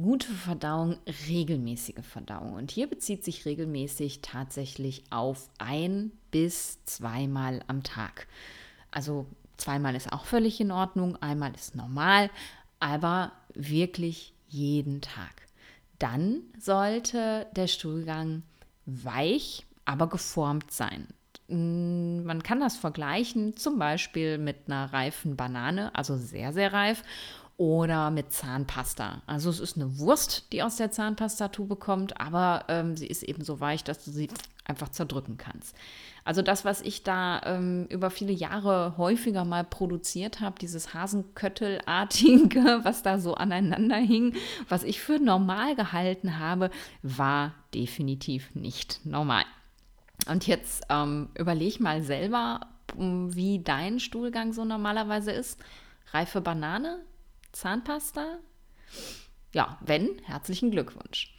gute 0.00 0.30
Verdauung 0.30 0.98
regelmäßige 1.26 2.04
Verdauung. 2.08 2.52
Und 2.52 2.70
hier 2.70 2.86
bezieht 2.86 3.24
sich 3.24 3.44
regelmäßig 3.44 4.20
tatsächlich 4.22 5.02
auf 5.10 5.50
ein 5.58 6.12
bis 6.30 6.78
zweimal 6.84 7.64
am 7.66 7.82
Tag. 7.82 8.28
Also 8.92 9.26
Zweimal 9.56 9.94
ist 9.94 10.12
auch 10.12 10.24
völlig 10.24 10.60
in 10.60 10.70
Ordnung, 10.70 11.16
einmal 11.16 11.54
ist 11.54 11.76
normal, 11.76 12.30
aber 12.80 13.32
wirklich 13.54 14.34
jeden 14.48 15.00
Tag. 15.00 15.42
Dann 15.98 16.40
sollte 16.58 17.46
der 17.56 17.66
Stuhlgang 17.66 18.42
weich, 18.86 19.64
aber 19.84 20.08
geformt 20.08 20.70
sein. 20.70 21.08
Mm, 21.48 22.24
man 22.24 22.42
kann 22.42 22.60
das 22.60 22.76
vergleichen 22.76 23.56
zum 23.56 23.78
Beispiel 23.78 24.38
mit 24.38 24.66
einer 24.66 24.92
reifen 24.92 25.36
Banane, 25.36 25.94
also 25.94 26.16
sehr, 26.16 26.52
sehr 26.52 26.72
reif, 26.72 27.02
oder 27.56 28.10
mit 28.10 28.32
Zahnpasta. 28.32 29.22
Also 29.26 29.50
es 29.50 29.60
ist 29.60 29.76
eine 29.76 29.98
Wurst, 29.98 30.52
die 30.52 30.62
aus 30.62 30.76
der 30.76 30.90
Zahnpastatube 30.90 31.76
kommt, 31.76 32.20
aber 32.20 32.64
ähm, 32.68 32.96
sie 32.96 33.06
ist 33.06 33.22
eben 33.22 33.44
so 33.44 33.60
weich, 33.60 33.84
dass 33.84 34.04
du 34.04 34.10
sie 34.10 34.28
einfach 34.64 34.88
zerdrücken 34.88 35.36
kannst. 35.36 35.76
Also 36.24 36.40
das, 36.40 36.64
was 36.64 36.80
ich 36.80 37.02
da 37.02 37.42
ähm, 37.44 37.86
über 37.90 38.10
viele 38.10 38.32
Jahre 38.32 38.96
häufiger 38.96 39.44
mal 39.44 39.62
produziert 39.62 40.40
habe, 40.40 40.58
dieses 40.58 40.94
Hasenköttelartige, 40.94 42.80
was 42.82 43.02
da 43.02 43.18
so 43.18 43.34
aneinander 43.34 43.96
hing, 43.96 44.34
was 44.68 44.82
ich 44.82 45.00
für 45.00 45.18
normal 45.18 45.76
gehalten 45.76 46.38
habe, 46.38 46.70
war 47.02 47.52
definitiv 47.74 48.54
nicht 48.54 49.04
normal. 49.04 49.44
Und 50.26 50.46
jetzt 50.46 50.84
ähm, 50.88 51.28
überleg 51.38 51.80
mal 51.80 52.02
selber, 52.02 52.60
wie 52.96 53.58
dein 53.62 54.00
Stuhlgang 54.00 54.52
so 54.52 54.64
normalerweise 54.64 55.32
ist. 55.32 55.60
Reife 56.12 56.40
Banane, 56.40 57.00
Zahnpasta? 57.54 58.38
Ja, 59.52 59.78
wenn, 59.80 60.18
herzlichen 60.24 60.70
Glückwunsch. 60.70 61.34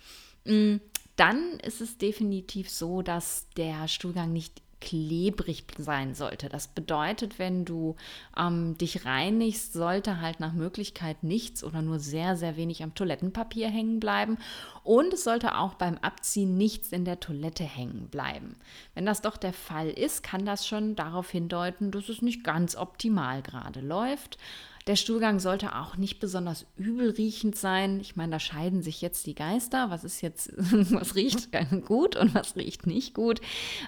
Mm, 0.46 0.78
dann 1.16 1.60
ist 1.60 1.82
es 1.82 1.98
definitiv 1.98 2.70
so, 2.70 3.02
dass 3.02 3.48
der 3.58 3.88
Stuhlgang 3.88 4.34
nicht 4.34 4.62
klebrig 4.82 5.66
sein 5.78 6.14
sollte. 6.14 6.48
Das 6.48 6.68
bedeutet, 6.68 7.40
wenn 7.40 7.66
du 7.66 7.96
ähm, 8.38 8.78
dich 8.78 9.06
reinigst, 9.06 9.74
sollte 9.74 10.22
halt 10.22 10.40
nach 10.40 10.54
Möglichkeit 10.54 11.24
nichts 11.24 11.64
oder 11.64 11.82
nur 11.82 12.00
sehr, 12.00 12.36
sehr 12.36 12.56
wenig 12.56 12.84
am 12.84 12.94
Toilettenpapier 12.94 13.68
hängen 13.70 14.00
bleiben. 14.00 14.38
Und 14.84 15.14
es 15.14 15.24
sollte 15.24 15.58
auch 15.58 15.74
beim 15.74 15.98
Abziehen 15.98 16.56
nichts 16.58 16.90
in 16.90 17.04
der 17.04 17.20
Toilette 17.20 17.64
hängen 17.64 18.10
bleiben. 18.10 18.58
Wenn 18.94 19.06
das 19.08 19.22
doch 19.22 19.38
der 19.38 19.54
Fall 19.54 19.90
ist, 19.90 20.22
kann 20.22 20.46
das 20.46 20.68
schon 20.68 20.96
darauf 20.96 21.32
hindeuten, 21.32 21.90
dass 21.90 22.10
es 22.10 22.22
nicht 22.22 22.44
ganz 22.44 22.76
optimal 22.76 23.42
gerade 23.42 23.82
läuft. 23.82 24.38
Der 24.88 24.96
Stuhlgang 24.96 25.40
sollte 25.40 25.76
auch 25.76 25.98
nicht 25.98 26.20
besonders 26.20 26.68
übelriechend 26.78 27.56
sein. 27.56 28.00
Ich 28.00 28.16
meine, 28.16 28.34
da 28.34 28.40
scheiden 28.40 28.84
sich 28.84 29.02
jetzt 29.02 29.26
die 29.26 29.34
Geister. 29.34 29.90
Was 29.90 30.04
ist 30.04 30.22
jetzt, 30.22 30.54
was 30.58 31.16
riecht 31.16 31.50
gut 31.86 32.16
und 32.16 32.36
was 32.36 32.56
riecht 32.56 32.86
nicht 32.86 33.16
gut? 33.16 33.42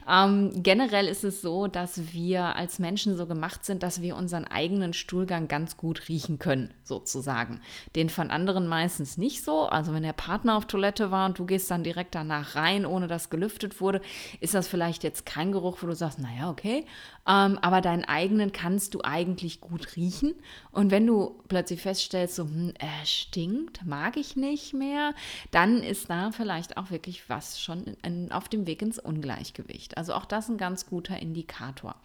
Ähm, 0.09 0.63
generell 0.63 1.07
ist 1.07 1.23
es 1.23 1.43
so, 1.43 1.67
dass 1.67 2.13
wir 2.13 2.55
als 2.55 2.79
Menschen 2.79 3.15
so 3.15 3.27
gemacht 3.27 3.63
sind, 3.63 3.83
dass 3.83 4.01
wir 4.01 4.15
unseren 4.15 4.45
eigenen 4.45 4.93
Stuhlgang 4.93 5.47
ganz 5.47 5.77
gut 5.77 6.09
riechen 6.09 6.39
können, 6.39 6.73
sozusagen. 6.83 7.61
Den 7.95 8.09
von 8.09 8.31
anderen 8.31 8.67
meistens 8.67 9.19
nicht 9.19 9.43
so. 9.43 9.67
Also 9.67 9.93
wenn 9.93 10.03
der 10.03 10.13
Partner 10.13 10.57
auf 10.57 10.65
Toilette 10.65 11.11
war 11.11 11.27
und 11.27 11.37
du 11.37 11.45
gehst 11.45 11.69
dann 11.69 11.83
direkt 11.83 12.15
danach 12.15 12.55
rein, 12.55 12.87
ohne 12.87 13.07
dass 13.07 13.29
gelüftet 13.29 13.81
wurde, 13.81 14.01
ist 14.39 14.55
das 14.55 14.67
vielleicht 14.67 15.03
jetzt 15.03 15.27
kein 15.27 15.51
Geruch, 15.51 15.77
wo 15.81 15.85
du 15.85 15.95
sagst, 15.95 16.17
naja, 16.17 16.49
okay. 16.49 16.85
Ähm, 17.27 17.57
aber 17.61 17.81
deinen 17.81 18.05
eigenen 18.05 18.53
kannst 18.53 18.93
du 18.93 19.01
eigentlich 19.03 19.59
gut 19.59 19.95
riechen. 19.97 20.33
Und 20.71 20.91
wenn 20.91 21.05
du 21.05 21.41
plötzlich 21.49 21.81
feststellst, 21.81 22.35
so, 22.35 22.45
hm, 22.45 22.73
er 22.79 23.05
stinkt, 23.05 23.85
mag 23.85 24.15
ich 24.15 24.37
nicht 24.37 24.73
mehr, 24.73 25.13
dann 25.51 25.83
ist 25.83 26.09
da 26.09 26.31
vielleicht 26.31 26.77
auch 26.77 26.89
wirklich 26.89 27.29
was 27.29 27.59
schon 27.59 27.97
in, 28.03 28.31
auf 28.31 28.47
dem 28.47 28.65
Weg 28.65 28.81
ins 28.81 28.97
Ungleichgewicht. 28.97 29.97
Also 29.97 30.13
auch 30.13 30.25
das 30.25 30.47
ein 30.47 30.57
ganz 30.57 30.85
guter 30.85 31.19
Indikator. 31.19 31.95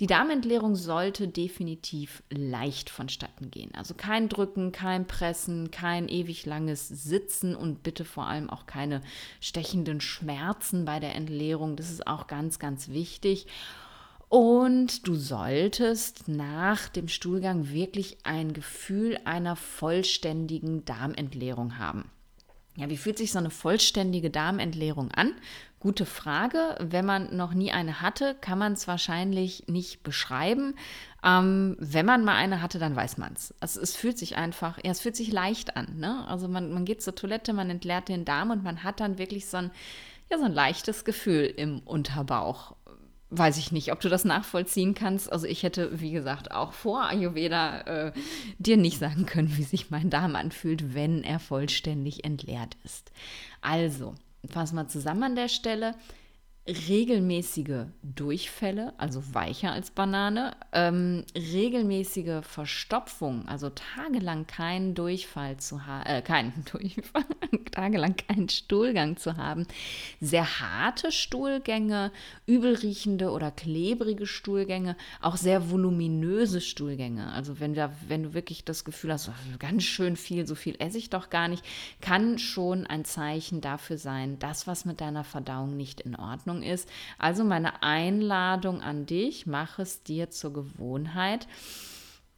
Die 0.00 0.06
Darmentleerung 0.06 0.76
sollte 0.76 1.28
definitiv 1.28 2.22
leicht 2.30 2.88
vonstatten 2.88 3.50
gehen. 3.50 3.70
Also 3.74 3.92
kein 3.92 4.30
Drücken, 4.30 4.72
kein 4.72 5.06
Pressen, 5.06 5.70
kein 5.70 6.08
ewig 6.08 6.46
langes 6.46 6.88
Sitzen 6.88 7.54
und 7.54 7.82
bitte 7.82 8.06
vor 8.06 8.26
allem 8.26 8.48
auch 8.48 8.64
keine 8.64 9.02
stechenden 9.42 10.00
Schmerzen 10.00 10.86
bei 10.86 11.00
der 11.00 11.14
Entleerung. 11.14 11.76
Das 11.76 11.90
ist 11.90 12.06
auch 12.06 12.28
ganz, 12.28 12.58
ganz 12.58 12.88
wichtig. 12.88 13.46
Und 14.30 15.08
du 15.08 15.16
solltest 15.16 16.28
nach 16.28 16.88
dem 16.88 17.08
Stuhlgang 17.08 17.70
wirklich 17.70 18.18
ein 18.22 18.52
Gefühl 18.52 19.18
einer 19.24 19.56
vollständigen 19.56 20.84
Darmentleerung 20.84 21.78
haben. 21.78 22.12
Ja, 22.76 22.88
wie 22.88 22.96
fühlt 22.96 23.18
sich 23.18 23.32
so 23.32 23.40
eine 23.40 23.50
vollständige 23.50 24.30
Darmentleerung 24.30 25.10
an? 25.10 25.34
Gute 25.80 26.06
Frage. 26.06 26.76
Wenn 26.78 27.04
man 27.04 27.36
noch 27.36 27.54
nie 27.54 27.72
eine 27.72 28.02
hatte, 28.02 28.36
kann 28.40 28.60
man 28.60 28.74
es 28.74 28.86
wahrscheinlich 28.86 29.64
nicht 29.66 30.04
beschreiben. 30.04 30.76
Ähm, 31.24 31.76
wenn 31.80 32.06
man 32.06 32.24
mal 32.24 32.36
eine 32.36 32.62
hatte, 32.62 32.78
dann 32.78 32.94
weiß 32.94 33.18
man 33.18 33.32
es. 33.32 33.52
Also 33.58 33.80
es 33.80 33.96
fühlt 33.96 34.16
sich 34.16 34.36
einfach, 34.36 34.78
ja, 34.84 34.92
es 34.92 35.00
fühlt 35.00 35.16
sich 35.16 35.32
leicht 35.32 35.76
an. 35.76 35.98
Ne? 35.98 36.24
Also 36.28 36.46
man, 36.46 36.72
man 36.72 36.84
geht 36.84 37.02
zur 37.02 37.16
Toilette, 37.16 37.52
man 37.52 37.68
entleert 37.68 38.08
den 38.08 38.24
Darm 38.24 38.52
und 38.52 38.62
man 38.62 38.84
hat 38.84 39.00
dann 39.00 39.18
wirklich 39.18 39.48
so 39.48 39.56
ein, 39.56 39.72
ja, 40.30 40.38
so 40.38 40.44
ein 40.44 40.54
leichtes 40.54 41.04
Gefühl 41.04 41.46
im 41.46 41.80
Unterbauch 41.80 42.76
weiß 43.30 43.58
ich 43.58 43.72
nicht, 43.72 43.92
ob 43.92 44.00
du 44.00 44.08
das 44.08 44.24
nachvollziehen 44.24 44.94
kannst. 44.94 45.32
Also 45.32 45.46
ich 45.46 45.62
hätte, 45.62 46.00
wie 46.00 46.10
gesagt, 46.10 46.50
auch 46.50 46.72
vor 46.72 47.04
Ayurveda 47.04 47.80
äh, 47.82 48.12
dir 48.58 48.76
nicht 48.76 48.98
sagen 48.98 49.26
können, 49.26 49.56
wie 49.56 49.62
sich 49.62 49.90
mein 49.90 50.10
Darm 50.10 50.36
anfühlt, 50.36 50.94
wenn 50.94 51.22
er 51.22 51.38
vollständig 51.38 52.24
entleert 52.24 52.76
ist. 52.84 53.12
Also, 53.60 54.14
fassen 54.48 54.76
wir 54.76 54.88
zusammen 54.88 55.22
an 55.22 55.36
der 55.36 55.48
Stelle 55.48 55.94
regelmäßige 56.66 57.86
Durchfälle, 58.02 58.92
also 58.98 59.34
weicher 59.34 59.72
als 59.72 59.90
Banane, 59.90 60.54
ähm, 60.72 61.24
regelmäßige 61.34 62.42
Verstopfung, 62.42 63.48
also 63.48 63.70
tagelang 63.70 64.46
keinen 64.46 64.94
Durchfall 64.94 65.56
zu 65.56 65.86
haben, 65.86 66.06
äh, 66.06 66.22
keinen 66.22 66.64
Durchfall, 66.70 67.24
tagelang 67.72 68.14
keinen 68.16 68.48
Stuhlgang 68.50 69.16
zu 69.16 69.36
haben, 69.38 69.66
sehr 70.20 70.60
harte 70.60 71.12
Stuhlgänge, 71.12 72.12
übelriechende 72.46 73.30
oder 73.30 73.50
klebrige 73.50 74.26
Stuhlgänge, 74.26 74.96
auch 75.22 75.36
sehr 75.36 75.70
voluminöse 75.70 76.60
Stuhlgänge. 76.60 77.32
Also 77.32 77.58
wenn, 77.58 77.74
da, 77.74 77.90
wenn 78.06 78.22
du 78.22 78.34
wirklich 78.34 78.64
das 78.64 78.84
Gefühl 78.84 79.14
hast, 79.14 79.28
oh, 79.28 79.32
ganz 79.58 79.84
schön 79.84 80.16
viel, 80.16 80.46
so 80.46 80.54
viel 80.54 80.76
esse 80.78 80.98
ich 80.98 81.08
doch 81.08 81.30
gar 81.30 81.48
nicht, 81.48 81.64
kann 82.02 82.38
schon 82.38 82.86
ein 82.86 83.06
Zeichen 83.06 83.62
dafür 83.62 83.96
sein, 83.96 84.38
dass 84.38 84.66
was 84.66 84.84
mit 84.84 85.00
deiner 85.00 85.24
Verdauung 85.24 85.76
nicht 85.76 86.02
in 86.02 86.14
Ordnung 86.14 86.49
Ordnung 86.50 86.62
ist. 86.62 86.88
Also 87.18 87.44
meine 87.44 87.82
Einladung 87.82 88.82
an 88.82 89.06
dich, 89.06 89.46
mach 89.46 89.78
es 89.78 90.02
dir 90.02 90.30
zur 90.30 90.52
Gewohnheit, 90.52 91.46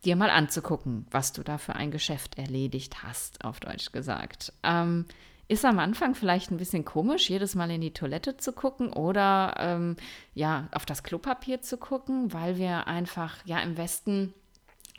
dir 0.04 0.16
mal 0.16 0.30
anzugucken, 0.30 1.06
was 1.10 1.32
du 1.32 1.42
da 1.42 1.58
für 1.58 1.74
ein 1.74 1.90
Geschäft 1.90 2.38
erledigt 2.38 3.02
hast, 3.02 3.44
auf 3.44 3.60
Deutsch 3.60 3.92
gesagt. 3.92 4.52
Ähm, 4.62 5.06
ist 5.48 5.64
am 5.64 5.78
Anfang 5.78 6.14
vielleicht 6.14 6.50
ein 6.50 6.56
bisschen 6.56 6.84
komisch, 6.84 7.28
jedes 7.28 7.54
Mal 7.54 7.70
in 7.70 7.80
die 7.80 7.92
Toilette 7.92 8.36
zu 8.36 8.52
gucken 8.52 8.92
oder 8.92 9.54
ähm, 9.58 9.96
ja, 10.34 10.68
auf 10.72 10.86
das 10.86 11.02
Klopapier 11.02 11.60
zu 11.60 11.76
gucken, 11.76 12.32
weil 12.32 12.56
wir 12.56 12.86
einfach 12.86 13.36
ja 13.44 13.58
im 13.60 13.76
Westen 13.76 14.32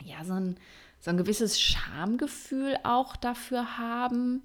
ja 0.02 0.24
so 0.24 0.34
ein, 0.34 0.56
so 1.00 1.10
ein 1.10 1.16
gewisses 1.16 1.60
Schamgefühl 1.60 2.76
auch 2.82 3.16
dafür 3.16 3.78
haben 3.78 4.42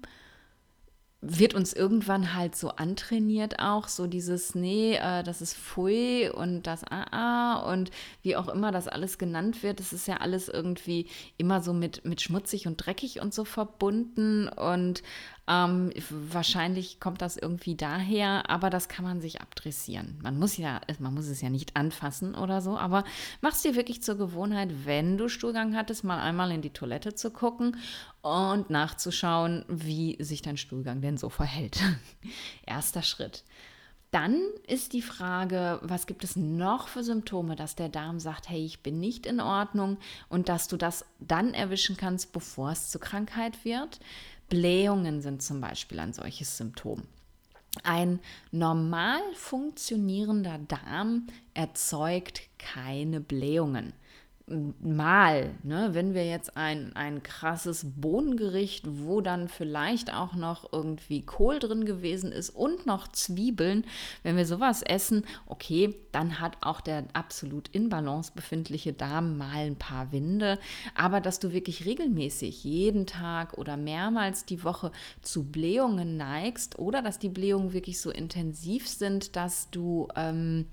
wird 1.22 1.52
uns 1.54 1.74
irgendwann 1.74 2.34
halt 2.34 2.56
so 2.56 2.70
antrainiert 2.70 3.58
auch, 3.58 3.88
so 3.88 4.06
dieses, 4.06 4.54
nee, 4.54 4.94
äh, 4.94 5.22
das 5.22 5.42
ist 5.42 5.54
Pfui 5.54 6.30
und 6.30 6.62
das 6.62 6.82
AA 6.84 7.58
und 7.70 7.90
wie 8.22 8.36
auch 8.36 8.48
immer 8.48 8.72
das 8.72 8.88
alles 8.88 9.18
genannt 9.18 9.62
wird, 9.62 9.80
das 9.80 9.92
ist 9.92 10.08
ja 10.08 10.16
alles 10.16 10.48
irgendwie 10.48 11.08
immer 11.36 11.60
so 11.60 11.74
mit, 11.74 12.06
mit 12.06 12.22
schmutzig 12.22 12.66
und 12.66 12.76
dreckig 12.78 13.20
und 13.20 13.34
so 13.34 13.44
verbunden 13.44 14.48
und 14.48 15.02
ähm, 15.50 15.90
wahrscheinlich 16.10 17.00
kommt 17.00 17.20
das 17.22 17.36
irgendwie 17.36 17.74
daher, 17.74 18.48
aber 18.48 18.70
das 18.70 18.88
kann 18.88 19.04
man 19.04 19.20
sich 19.20 19.40
abdressieren. 19.40 20.16
Man 20.22 20.38
muss 20.38 20.56
ja, 20.56 20.80
man 21.00 21.12
muss 21.12 21.26
es 21.26 21.40
ja 21.40 21.50
nicht 21.50 21.76
anfassen 21.76 22.36
oder 22.36 22.60
so, 22.60 22.78
aber 22.78 23.02
mach 23.40 23.52
es 23.52 23.62
dir 23.62 23.74
wirklich 23.74 24.00
zur 24.00 24.16
Gewohnheit, 24.16 24.70
wenn 24.84 25.18
du 25.18 25.28
Stuhlgang 25.28 25.74
hattest, 25.74 26.04
mal 26.04 26.20
einmal 26.20 26.52
in 26.52 26.62
die 26.62 26.70
Toilette 26.70 27.16
zu 27.16 27.32
gucken 27.32 27.76
und 28.22 28.70
nachzuschauen, 28.70 29.64
wie 29.66 30.22
sich 30.22 30.40
dein 30.40 30.56
Stuhlgang 30.56 31.00
denn 31.00 31.16
so 31.16 31.30
verhält. 31.30 31.80
Erster 32.66 33.02
Schritt. 33.02 33.42
Dann 34.10 34.40
ist 34.66 34.92
die 34.92 35.02
Frage, 35.02 35.78
was 35.82 36.06
gibt 36.06 36.24
es 36.24 36.34
noch 36.34 36.88
für 36.88 37.04
Symptome, 37.04 37.54
dass 37.54 37.76
der 37.76 37.88
Darm 37.88 38.18
sagt, 38.18 38.48
hey, 38.48 38.64
ich 38.64 38.82
bin 38.82 38.98
nicht 38.98 39.24
in 39.24 39.40
Ordnung 39.40 39.98
und 40.28 40.48
dass 40.48 40.66
du 40.66 40.76
das 40.76 41.04
dann 41.20 41.54
erwischen 41.54 41.96
kannst, 41.96 42.32
bevor 42.32 42.72
es 42.72 42.90
zur 42.90 43.00
Krankheit 43.00 43.64
wird. 43.64 44.00
Blähungen 44.50 45.22
sind 45.22 45.42
zum 45.42 45.62
Beispiel 45.62 45.98
ein 46.00 46.12
solches 46.12 46.58
Symptom. 46.58 47.04
Ein 47.84 48.18
normal 48.50 49.22
funktionierender 49.34 50.58
Darm 50.58 51.28
erzeugt 51.54 52.42
keine 52.58 53.20
Blähungen 53.20 53.94
mal, 54.80 55.50
ne, 55.62 55.90
wenn 55.92 56.14
wir 56.14 56.26
jetzt 56.26 56.56
ein, 56.56 56.94
ein 56.96 57.22
krasses 57.22 57.86
Bohnengericht, 57.96 58.84
wo 58.86 59.20
dann 59.20 59.48
vielleicht 59.48 60.12
auch 60.12 60.34
noch 60.34 60.72
irgendwie 60.72 61.22
Kohl 61.22 61.58
drin 61.58 61.84
gewesen 61.84 62.32
ist 62.32 62.50
und 62.50 62.86
noch 62.86 63.08
Zwiebeln, 63.08 63.84
wenn 64.22 64.36
wir 64.36 64.46
sowas 64.46 64.82
essen, 64.82 65.24
okay, 65.46 65.94
dann 66.12 66.40
hat 66.40 66.58
auch 66.62 66.80
der 66.80 67.04
absolut 67.12 67.68
in 67.68 67.88
Balance 67.88 68.32
befindliche 68.34 68.92
Darm 68.92 69.38
mal 69.38 69.66
ein 69.66 69.76
paar 69.76 70.12
Winde. 70.12 70.58
Aber 70.94 71.20
dass 71.20 71.38
du 71.38 71.52
wirklich 71.52 71.86
regelmäßig 71.86 72.64
jeden 72.64 73.06
Tag 73.06 73.56
oder 73.56 73.76
mehrmals 73.76 74.44
die 74.44 74.64
Woche 74.64 74.90
zu 75.22 75.44
Blähungen 75.44 76.16
neigst 76.16 76.78
oder 76.78 77.02
dass 77.02 77.18
die 77.18 77.28
Blähungen 77.28 77.72
wirklich 77.72 78.00
so 78.00 78.10
intensiv 78.10 78.88
sind, 78.88 79.36
dass 79.36 79.70
du 79.70 80.08
ähm, 80.16 80.66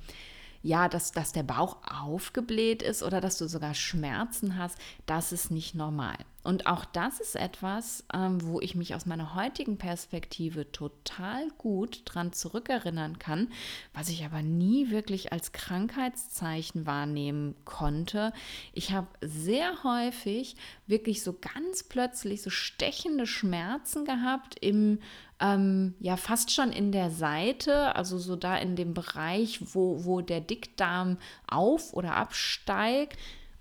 ja, 0.62 0.90
dass, 0.90 1.12
dass 1.12 1.32
der 1.32 1.44
Bauch 1.44 1.78
aufgebläht 1.84 2.82
ist 2.82 3.04
oder 3.04 3.22
dass 3.22 3.38
du 3.38 3.48
sogar 3.48 3.74
Schmerzen 3.74 4.58
hast, 4.58 4.78
das 5.06 5.32
ist 5.32 5.52
nicht 5.52 5.76
normal. 5.76 6.18
Und 6.48 6.66
auch 6.66 6.86
das 6.86 7.20
ist 7.20 7.36
etwas, 7.36 8.06
ähm, 8.14 8.42
wo 8.42 8.62
ich 8.62 8.74
mich 8.74 8.96
aus 8.96 9.06
meiner 9.06 9.36
heutigen 9.36 9.78
Perspektive 9.78 10.72
total 10.72 11.50
gut 11.58 12.04
dran 12.06 12.32
zurückerinnern 12.32 13.20
kann, 13.20 13.50
was 13.94 14.08
ich 14.08 14.24
aber 14.24 14.42
nie 14.42 14.90
wirklich 14.90 15.34
als 15.34 15.52
Krankheitszeichen 15.52 16.86
wahrnehmen 16.86 17.56
konnte. 17.66 18.32
Ich 18.72 18.94
habe 18.94 19.08
sehr 19.20 19.84
häufig 19.84 20.56
wirklich 20.86 21.22
so 21.22 21.34
ganz 21.34 21.84
plötzlich 21.84 22.42
so 22.42 22.50
stechende 22.50 23.28
Schmerzen 23.28 24.06
gehabt 24.06 24.56
im 24.62 25.00
ähm, 25.40 25.96
ja 26.00 26.18
fast 26.18 26.52
schon 26.52 26.72
in 26.72 26.92
der 26.92 27.12
Seite, 27.12 27.96
also 27.96 28.18
so 28.18 28.36
da 28.36 28.58
in 28.58 28.76
dem 28.76 28.94
Bereich, 28.94 29.60
wo, 29.74 30.04
wo 30.06 30.22
der 30.22 30.42
Dickdarm 30.42 31.18
auf 31.48 31.94
oder 31.94 32.16
absteigt. 32.16 33.18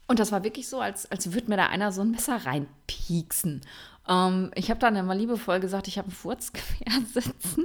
Und 0.08 0.18
das 0.18 0.32
war 0.32 0.44
wirklich 0.44 0.68
so, 0.68 0.80
als, 0.80 1.10
als 1.10 1.32
würde 1.32 1.48
mir 1.48 1.56
da 1.56 1.66
einer 1.66 1.92
so 1.92 2.02
ein 2.02 2.12
Messer 2.12 2.46
reinpieksen. 2.46 3.62
Ähm, 4.08 4.50
ich 4.54 4.70
habe 4.70 4.80
dann 4.80 4.96
immer 4.96 5.14
liebevoll 5.14 5.60
gesagt, 5.60 5.88
ich 5.88 5.98
habe 5.98 6.08
einen 6.08 6.16
Furz 6.16 6.52
sitzen. 7.12 7.64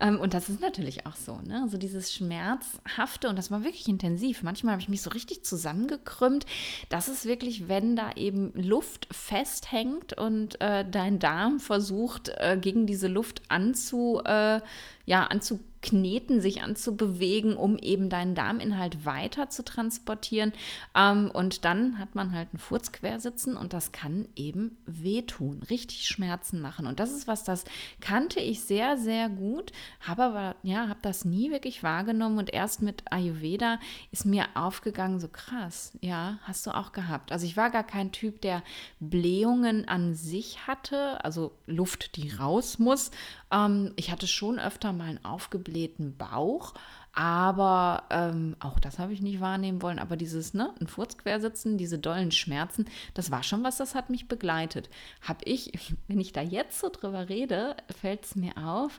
Ähm, 0.00 0.20
und 0.20 0.34
das 0.34 0.48
ist 0.48 0.60
natürlich 0.60 1.06
auch 1.06 1.16
so, 1.16 1.40
ne? 1.46 1.66
So 1.68 1.78
dieses 1.78 2.12
Schmerzhafte 2.12 3.28
und 3.28 3.36
das 3.36 3.50
war 3.50 3.64
wirklich 3.64 3.88
intensiv. 3.88 4.42
Manchmal 4.42 4.72
habe 4.72 4.82
ich 4.82 4.88
mich 4.88 5.02
so 5.02 5.10
richtig 5.10 5.44
zusammengekrümmt. 5.44 6.46
Das 6.88 7.08
ist 7.08 7.26
wirklich, 7.26 7.68
wenn 7.68 7.96
da 7.96 8.12
eben 8.16 8.52
Luft 8.54 9.08
festhängt 9.10 10.18
und 10.18 10.60
äh, 10.60 10.84
dein 10.88 11.18
Darm 11.18 11.60
versucht, 11.60 12.30
äh, 12.36 12.58
gegen 12.60 12.86
diese 12.86 13.08
Luft 13.08 13.42
anzu, 13.48 14.20
äh, 14.24 14.60
ja, 15.04 15.24
anzukneten 15.26 15.71
kneten, 15.82 16.40
sich 16.40 16.62
anzubewegen, 16.62 17.56
um 17.56 17.76
eben 17.76 18.08
deinen 18.08 18.34
Darminhalt 18.34 19.04
weiter 19.04 19.50
zu 19.50 19.64
transportieren. 19.64 20.52
Ähm, 20.94 21.30
und 21.30 21.64
dann 21.64 21.98
hat 21.98 22.14
man 22.14 22.32
halt 22.32 22.48
einen 22.52 22.60
Furz 22.60 22.92
quersitzen 22.92 23.56
und 23.56 23.72
das 23.72 23.92
kann 23.92 24.28
eben 24.36 24.78
wehtun, 24.86 25.62
richtig 25.68 26.06
Schmerzen 26.06 26.60
machen. 26.60 26.86
Und 26.86 27.00
das 27.00 27.12
ist 27.12 27.26
was, 27.26 27.44
das 27.44 27.64
kannte 28.00 28.40
ich 28.40 28.62
sehr, 28.62 28.96
sehr 28.96 29.28
gut, 29.28 29.72
habe 30.00 30.22
aber, 30.22 30.56
ja, 30.62 30.88
habe 30.88 31.00
das 31.02 31.24
nie 31.24 31.50
wirklich 31.50 31.82
wahrgenommen 31.82 32.38
und 32.38 32.52
erst 32.52 32.80
mit 32.80 33.02
Ayurveda 33.10 33.78
ist 34.12 34.24
mir 34.24 34.46
aufgegangen, 34.54 35.18
so 35.18 35.28
krass, 35.28 35.98
ja, 36.00 36.38
hast 36.42 36.66
du 36.66 36.70
auch 36.70 36.92
gehabt. 36.92 37.32
Also 37.32 37.44
ich 37.44 37.56
war 37.56 37.70
gar 37.70 37.84
kein 37.84 38.12
Typ, 38.12 38.40
der 38.40 38.62
Blähungen 39.00 39.88
an 39.88 40.14
sich 40.14 40.66
hatte, 40.66 41.24
also 41.24 41.52
Luft, 41.66 42.16
die 42.16 42.30
raus 42.30 42.78
muss. 42.78 43.10
Ähm, 43.52 43.92
ich 43.96 44.10
hatte 44.10 44.26
schon 44.26 44.58
öfter 44.58 44.92
mal 44.92 45.10
einen 45.10 45.24
aufgeblähten 45.24 46.16
Bauch. 46.16 46.74
Aber 47.14 48.04
ähm, 48.08 48.56
auch 48.58 48.80
das 48.80 48.98
habe 48.98 49.12
ich 49.12 49.20
nicht 49.20 49.40
wahrnehmen 49.40 49.82
wollen. 49.82 49.98
Aber 49.98 50.16
dieses, 50.16 50.54
ne, 50.54 50.74
ein 50.80 50.86
Furz 50.86 51.18
quersitzen, 51.18 51.76
diese 51.76 51.98
dollen 51.98 52.32
Schmerzen, 52.32 52.86
das 53.12 53.30
war 53.30 53.42
schon 53.42 53.62
was, 53.62 53.76
das 53.76 53.94
hat 53.94 54.08
mich 54.08 54.28
begleitet. 54.28 54.88
Habe 55.20 55.44
ich, 55.44 55.72
wenn 56.08 56.20
ich 56.20 56.32
da 56.32 56.40
jetzt 56.40 56.80
so 56.80 56.88
drüber 56.88 57.28
rede, 57.28 57.76
fällt 58.00 58.24
es 58.24 58.34
mir 58.34 58.56
auf, 58.56 58.98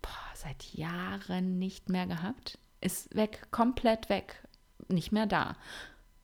boah, 0.00 0.10
seit 0.34 0.72
Jahren 0.72 1.58
nicht 1.58 1.90
mehr 1.90 2.06
gehabt. 2.06 2.58
Ist 2.80 3.14
weg, 3.14 3.48
komplett 3.50 4.08
weg, 4.08 4.42
nicht 4.88 5.12
mehr 5.12 5.26
da. 5.26 5.54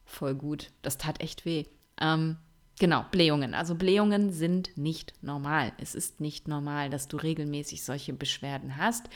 Voll 0.07 0.35
gut, 0.35 0.71
das 0.81 0.97
tat 0.97 1.21
echt 1.21 1.45
weh. 1.45 1.65
Ähm, 2.01 2.39
Genau, 2.79 3.05
Blähungen. 3.11 3.55
Also 3.55 3.75
Blähungen 3.75 4.31
sind 4.31 4.77
nicht 4.77 5.15
normal. 5.23 5.73
Es 5.79 5.95
ist 5.95 6.21
nicht 6.21 6.47
normal, 6.47 6.91
dass 6.91 7.09
du 7.09 7.17
regelmäßig 7.17 7.83
solche 7.83 8.13
Beschwerden 8.13 8.77
hast. 8.77 9.09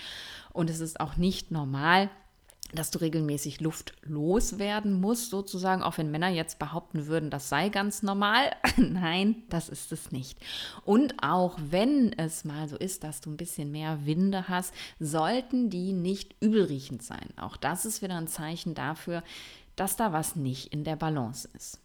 Und 0.52 0.70
es 0.70 0.80
ist 0.80 0.98
auch 0.98 1.16
nicht 1.16 1.50
normal, 1.50 2.08
dass 2.72 2.90
du 2.90 3.00
regelmäßig 3.00 3.60
Luft 3.60 3.94
loswerden 4.02 5.00
musst, 5.00 5.30
sozusagen, 5.30 5.82
auch 5.82 5.98
wenn 5.98 6.10
Männer 6.10 6.28
jetzt 6.28 6.58
behaupten 6.58 7.06
würden, 7.06 7.28
das 7.28 7.48
sei 7.48 7.68
ganz 7.68 8.02
normal. 8.02 8.50
Nein, 8.76 9.42
das 9.48 9.68
ist 9.68 9.92
es 9.92 10.12
nicht. 10.12 10.38
Und 10.84 11.22
auch 11.22 11.58
wenn 11.60 12.12
es 12.18 12.44
mal 12.44 12.68
so 12.68 12.76
ist, 12.76 13.04
dass 13.04 13.20
du 13.20 13.30
ein 13.30 13.36
bisschen 13.36 13.70
mehr 13.72 14.06
Winde 14.06 14.48
hast, 14.48 14.72
sollten 14.98 15.68
die 15.68 15.92
nicht 15.92 16.36
übelriechend 16.40 17.02
sein. 17.02 17.28
Auch 17.36 17.56
das 17.56 17.84
ist 17.84 18.02
wieder 18.02 18.16
ein 18.16 18.28
Zeichen 18.28 18.74
dafür, 18.74 19.22
dass 19.76 19.96
da 19.96 20.12
was 20.12 20.36
nicht 20.36 20.72
in 20.72 20.84
der 20.84 20.96
Balance 20.96 21.48
ist. 21.54 21.80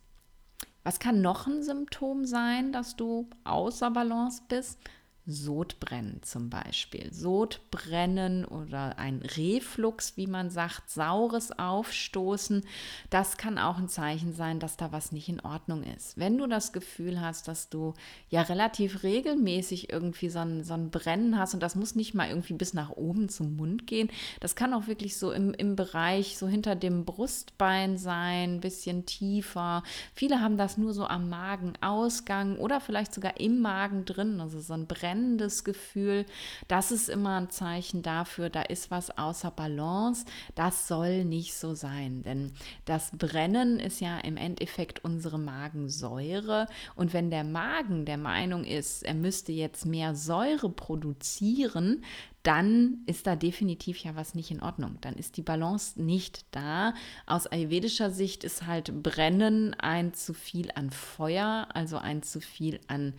Was 0.86 1.00
kann 1.00 1.22
noch 1.22 1.48
ein 1.48 1.64
Symptom 1.64 2.26
sein, 2.26 2.72
dass 2.72 2.96
du 2.96 3.28
außer 3.44 3.90
Balance 3.90 4.44
bist? 4.48 4.80
Sodbrennen 5.28 6.22
zum 6.22 6.52
Beispiel. 6.52 7.12
Sodbrennen 7.12 8.46
oder 8.46 9.00
ein 9.00 9.24
Reflux, 9.24 10.18
wie 10.18 10.28
man 10.28 10.52
sagt, 10.52 10.92
saures 10.92 11.58
Aufstoßen, 11.58 12.64
das 13.10 13.38
kann 13.38 13.58
auch 13.58 13.80
ein 13.80 13.90
Zeichen 13.90 14.34
sein, 14.34 14.60
dass 14.60 14.78
da 14.78 14.92
was 14.92 15.12
nicht 15.12 15.28
in 15.28 15.40
Ordnung 15.40 15.82
ist. 15.82 16.18
Wenn 16.18 16.38
du 16.38 16.46
das 16.46 16.74
Gefühl 16.74 17.22
hast, 17.22 17.48
dass 17.48 17.70
du 17.70 17.96
ja 18.30 18.44
relativ 18.44 19.02
regelmäßig 19.02 19.92
irgendwie 19.92 20.30
so 20.30 20.40
ein, 20.40 20.64
so 20.64 20.76
ein 20.76 20.92
Brennen 20.92 21.40
hast 21.40 21.56
und 21.56 21.64
das 21.64 21.76
muss 21.76 21.96
nicht 21.96 22.14
mal 22.14 22.30
irgendwie 22.30 22.54
bis 22.54 22.76
nach 22.76 22.92
oben 22.92 23.28
zum 23.28 23.56
Mund 23.56 23.88
gehen, 23.88 24.12
das 24.42 24.56
kann 24.56 24.76
auch 24.76 24.86
wirklich 24.86 25.18
so 25.18 25.32
im, 25.32 25.56
im 25.56 25.76
Bereich 25.76 26.38
so 26.38 26.48
hinter 26.48 26.76
dem 26.76 27.04
Brustbein 27.04 27.98
sein, 27.98 28.56
ein 28.56 28.62
bisschen 28.62 29.08
tiefer. 29.08 29.82
Viele 30.14 30.40
haben 30.40 30.58
das 30.58 30.78
nur 30.78 30.94
so 30.94 31.08
am 31.08 31.30
Magenausgang 31.30 32.58
oder 32.58 32.80
vielleicht 32.80 33.12
sogar 33.14 33.40
im 33.40 33.60
Magen 33.60 34.06
drin, 34.06 34.40
also 34.40 34.60
so 34.60 34.74
ein 34.74 34.86
Brennen 34.86 35.15
brennendes 35.16 35.64
Gefühl, 35.64 36.26
das 36.68 36.92
ist 36.92 37.10
immer 37.10 37.40
ein 37.40 37.50
Zeichen 37.50 38.02
dafür, 38.02 38.50
da 38.50 38.62
ist 38.64 38.92
was 38.92 39.18
außer 39.18 39.52
Balance. 39.52 40.26
Das 40.56 40.88
soll 40.88 41.24
nicht 41.24 41.56
so 41.56 41.74
sein, 41.74 42.22
denn 42.24 42.52
das 42.84 43.12
Brennen 43.12 43.80
ist 43.80 44.02
ja 44.02 44.18
im 44.20 44.36
Endeffekt 44.36 45.04
unsere 45.06 45.40
Magensäure. 45.40 46.68
Und 46.96 47.14
wenn 47.14 47.30
der 47.30 47.46
Magen 47.46 48.06
der 48.06 48.18
Meinung 48.18 48.66
ist, 48.66 49.04
er 49.04 49.14
müsste 49.14 49.54
jetzt 49.54 49.86
mehr 49.86 50.16
Säure 50.16 50.70
produzieren, 50.70 52.04
dann 52.44 53.00
ist 53.08 53.26
da 53.26 53.36
definitiv 53.36 53.98
ja 54.04 54.16
was 54.16 54.36
nicht 54.36 54.52
in 54.52 54.62
Ordnung. 54.62 55.00
Dann 55.02 55.16
ist 55.16 55.38
die 55.38 55.42
Balance 55.42 56.00
nicht 56.00 56.46
da. 56.52 56.94
Aus 57.26 57.48
ayurvedischer 57.48 58.12
Sicht 58.12 58.44
ist 58.44 58.68
halt 58.68 59.02
Brennen 59.02 59.74
ein 59.74 60.14
zu 60.14 60.36
viel 60.36 60.70
an 60.76 60.92
Feuer, 60.92 61.68
also 61.74 61.98
ein 61.98 62.22
zu 62.22 62.42
viel 62.42 62.80
an 62.88 63.16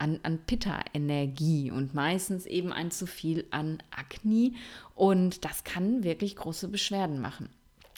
an, 0.00 0.20
an 0.22 0.38
Pitta-Energie 0.46 1.70
und 1.70 1.94
meistens 1.94 2.46
eben 2.46 2.72
ein 2.72 2.90
zu 2.90 3.06
viel 3.06 3.46
an 3.50 3.82
Akne. 3.90 4.52
Und 4.94 5.44
das 5.44 5.64
kann 5.64 6.02
wirklich 6.02 6.36
große 6.36 6.68
Beschwerden 6.68 7.20
machen. 7.20 7.48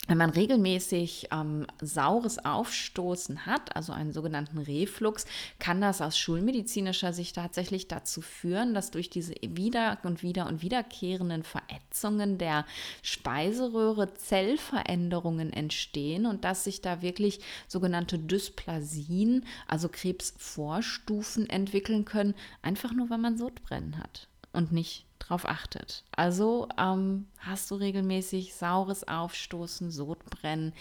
Wenn 0.09 0.19
man 0.19 0.31
regelmäßig 0.31 1.29
ähm, 1.31 1.65
saures 1.81 2.45
Aufstoßen 2.45 3.47
hat, 3.47 3.77
also 3.77 3.93
einen 3.93 4.13
sogenannten 4.13 4.59
Reflux, 4.59 5.27
kann 5.61 5.81
das 5.81 6.01
aus 6.01 6.19
schulmedizinischer 6.19 7.13
Sicht 7.13 7.37
tatsächlich 7.37 7.87
dazu 7.87 8.21
führen, 8.21 8.75
dass 8.75 8.91
durch 8.91 9.11
diese 9.11 9.33
wieder 9.41 9.99
und 10.03 10.25
wieder 10.25 10.49
und 10.49 10.61
wiederkehrenden 10.61 11.45
Verätzungen 11.45 12.37
der 12.37 12.67
Speiseröhre 13.03 14.13
Zellveränderungen 14.15 15.53
entstehen 15.53 16.27
und 16.27 16.45
dass 16.45 16.65
sich 16.65 16.81
da 16.81 17.01
wirklich 17.01 17.39
sogenannte 17.69 18.19
Dysplasien, 18.19 19.47
also 19.69 19.89
Krebsvorstufen 19.89 21.49
entwickeln 21.49 22.05
können, 22.05 22.35
einfach 22.61 22.93
nur 22.93 23.09
weil 23.09 23.19
man 23.19 23.39
Sodbrennen 23.39 23.99
hat 23.99 24.27
und 24.53 24.73
nicht 24.73 25.07
drauf 25.33 25.49
achtet. 25.49 26.05
Also 26.13 26.69
ähm, 26.77 27.27
hast 27.39 27.71
du 27.71 27.77
regelmäßig 27.77 28.55
saures 28.55 29.09
Aufstoßen, 29.09 29.91
Sodbrennen, 29.91 30.75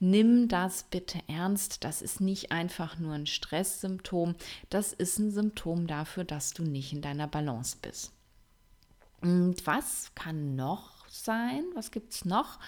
nimm 0.00 0.48
das 0.48 0.82
bitte 0.82 1.20
ernst. 1.28 1.84
Das 1.84 2.02
ist 2.02 2.20
nicht 2.20 2.50
einfach 2.50 2.98
nur 2.98 3.14
ein 3.14 3.26
Stresssymptom, 3.26 4.34
das 4.70 4.92
ist 4.92 5.18
ein 5.20 5.30
Symptom 5.30 5.86
dafür, 5.86 6.24
dass 6.24 6.52
du 6.52 6.64
nicht 6.64 6.92
in 6.92 7.00
deiner 7.00 7.28
Balance 7.28 7.76
bist. 7.80 8.12
Und 9.20 9.64
was 9.68 10.10
kann 10.16 10.56
noch 10.56 11.08
sein? 11.08 11.64
Was 11.74 11.92
gibt 11.92 12.12
es 12.12 12.24
noch? 12.24 12.58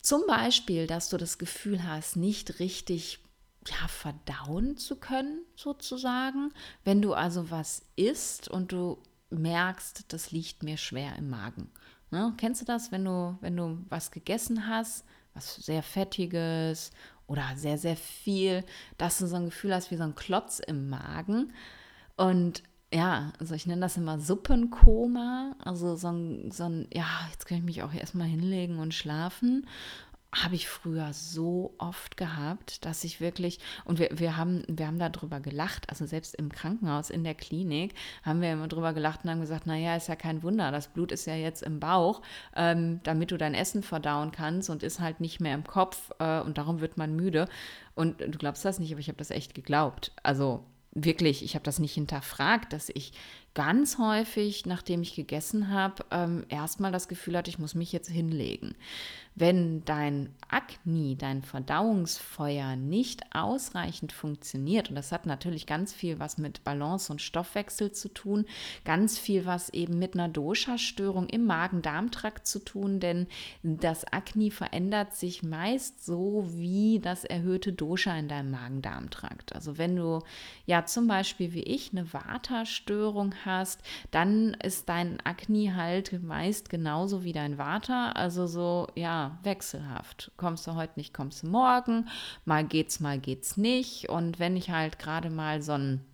Zum 0.00 0.22
Beispiel, 0.26 0.88
dass 0.88 1.08
du 1.08 1.18
das 1.18 1.38
Gefühl 1.38 1.86
hast, 1.86 2.16
nicht 2.16 2.58
richtig 2.58 3.20
ja, 3.68 3.86
verdauen 3.86 4.76
zu 4.76 4.96
können, 4.96 5.42
sozusagen. 5.54 6.52
Wenn 6.82 7.00
du 7.00 7.14
also 7.14 7.52
was 7.52 7.82
isst 7.94 8.48
und 8.48 8.72
du 8.72 8.98
merkst, 9.38 10.12
das 10.12 10.30
liegt 10.30 10.62
mir 10.62 10.76
schwer 10.76 11.16
im 11.16 11.30
Magen. 11.30 11.70
Ne? 12.10 12.32
Kennst 12.36 12.60
du 12.60 12.64
das, 12.64 12.92
wenn 12.92 13.04
du, 13.04 13.36
wenn 13.40 13.56
du 13.56 13.78
was 13.88 14.10
gegessen 14.10 14.68
hast, 14.68 15.04
was 15.34 15.56
sehr 15.56 15.82
Fettiges 15.82 16.90
oder 17.26 17.44
sehr, 17.56 17.78
sehr 17.78 17.96
viel, 17.96 18.64
dass 18.98 19.18
du 19.18 19.26
so 19.26 19.36
ein 19.36 19.46
Gefühl 19.46 19.74
hast 19.74 19.90
wie 19.90 19.96
so 19.96 20.02
ein 20.02 20.14
Klotz 20.14 20.58
im 20.58 20.88
Magen. 20.90 21.52
Und 22.16 22.62
ja, 22.92 23.32
also 23.38 23.54
ich 23.54 23.66
nenne 23.66 23.80
das 23.80 23.96
immer 23.96 24.20
Suppenkoma, 24.20 25.56
also 25.64 25.96
so 25.96 26.08
ein, 26.08 26.50
so 26.50 26.64
ein, 26.64 26.86
ja, 26.92 27.06
jetzt 27.30 27.46
kann 27.46 27.58
ich 27.58 27.64
mich 27.64 27.82
auch 27.82 27.94
erstmal 27.94 28.26
hinlegen 28.26 28.78
und 28.78 28.92
schlafen 28.92 29.66
habe 30.34 30.54
ich 30.54 30.66
früher 30.66 31.12
so 31.12 31.74
oft 31.76 32.16
gehabt, 32.16 32.86
dass 32.86 33.04
ich 33.04 33.20
wirklich, 33.20 33.58
und 33.84 33.98
wir, 33.98 34.08
wir, 34.14 34.38
haben, 34.38 34.64
wir 34.66 34.86
haben 34.86 34.98
darüber 34.98 35.40
gelacht, 35.40 35.90
also 35.90 36.06
selbst 36.06 36.34
im 36.34 36.50
Krankenhaus, 36.50 37.10
in 37.10 37.22
der 37.22 37.34
Klinik, 37.34 37.94
haben 38.22 38.40
wir 38.40 38.52
immer 38.52 38.68
drüber 38.68 38.94
gelacht 38.94 39.24
und 39.24 39.30
haben 39.30 39.40
gesagt, 39.40 39.66
naja, 39.66 39.94
ist 39.94 40.08
ja 40.08 40.16
kein 40.16 40.42
Wunder, 40.42 40.72
das 40.72 40.88
Blut 40.88 41.12
ist 41.12 41.26
ja 41.26 41.34
jetzt 41.34 41.62
im 41.62 41.80
Bauch, 41.80 42.22
ähm, 42.56 43.00
damit 43.02 43.30
du 43.30 43.36
dein 43.36 43.54
Essen 43.54 43.82
verdauen 43.82 44.32
kannst 44.32 44.70
und 44.70 44.82
ist 44.82 45.00
halt 45.00 45.20
nicht 45.20 45.40
mehr 45.40 45.54
im 45.54 45.64
Kopf 45.64 46.10
äh, 46.18 46.40
und 46.40 46.56
darum 46.56 46.80
wird 46.80 46.96
man 46.96 47.14
müde. 47.14 47.46
Und 47.94 48.20
du 48.20 48.38
glaubst 48.38 48.64
das 48.64 48.78
nicht, 48.78 48.92
aber 48.92 49.00
ich 49.00 49.08
habe 49.08 49.18
das 49.18 49.30
echt 49.30 49.54
geglaubt. 49.54 50.12
Also 50.22 50.64
wirklich, 50.94 51.42
ich 51.42 51.54
habe 51.54 51.64
das 51.64 51.78
nicht 51.78 51.94
hinterfragt, 51.94 52.72
dass 52.72 52.90
ich 52.90 53.12
ganz 53.54 53.98
häufig, 53.98 54.66
nachdem 54.66 55.02
ich 55.02 55.14
gegessen 55.14 55.70
habe, 55.70 56.04
ähm, 56.10 56.44
erstmal 56.48 56.92
das 56.92 57.08
Gefühl 57.08 57.36
hatte, 57.36 57.50
ich 57.50 57.58
muss 57.58 57.74
mich 57.74 57.92
jetzt 57.92 58.10
hinlegen. 58.10 58.74
Wenn 59.34 59.84
dein 59.84 60.28
Akne, 60.48 61.16
dein 61.16 61.42
Verdauungsfeuer 61.42 62.76
nicht 62.76 63.34
ausreichend 63.34 64.12
funktioniert, 64.12 64.90
und 64.90 64.96
das 64.96 65.10
hat 65.10 65.24
natürlich 65.24 65.66
ganz 65.66 65.94
viel 65.94 66.18
was 66.18 66.36
mit 66.36 66.64
Balance 66.64 67.10
und 67.10 67.22
Stoffwechsel 67.22 67.92
zu 67.92 68.08
tun, 68.08 68.44
ganz 68.84 69.18
viel 69.18 69.46
was 69.46 69.70
eben 69.70 69.98
mit 69.98 70.14
einer 70.14 70.28
Dosha-Störung 70.28 71.28
im 71.28 71.46
Magen-Darm-Trakt 71.46 72.46
zu 72.46 72.58
tun, 72.58 73.00
denn 73.00 73.26
das 73.62 74.04
Akne 74.04 74.50
verändert 74.50 75.14
sich 75.14 75.42
meist 75.42 76.04
so 76.04 76.44
wie 76.48 77.00
das 77.00 77.24
erhöhte 77.24 77.72
Dosha 77.72 78.14
in 78.18 78.28
deinem 78.28 78.50
Magen-Darm-Trakt. 78.50 79.54
Also 79.54 79.78
wenn 79.78 79.96
du 79.96 80.20
ja 80.66 80.84
zum 80.84 81.06
Beispiel 81.06 81.54
wie 81.54 81.62
ich 81.62 81.92
eine 81.92 82.12
Vata-Störung 82.12 83.34
hast, 83.46 83.80
dann 84.10 84.54
ist 84.62 84.90
dein 84.90 85.20
Akne 85.24 85.74
halt 85.74 86.22
meist 86.22 86.68
genauso 86.68 87.24
wie 87.24 87.32
dein 87.32 87.56
Vata, 87.56 88.12
also 88.12 88.46
so 88.46 88.88
ja 88.94 89.21
wechselhaft. 89.42 90.32
Kommst 90.36 90.66
du 90.66 90.74
heute 90.74 90.94
nicht, 90.96 91.14
kommst 91.14 91.42
du 91.42 91.48
morgen. 91.48 92.08
Mal 92.44 92.64
geht's, 92.64 93.00
mal 93.00 93.18
geht's 93.18 93.56
nicht. 93.56 94.08
Und 94.08 94.38
wenn 94.38 94.56
ich 94.56 94.70
halt 94.70 94.98
gerade 94.98 95.30
mal 95.30 95.62
so 95.62 95.72
ein 95.72 96.04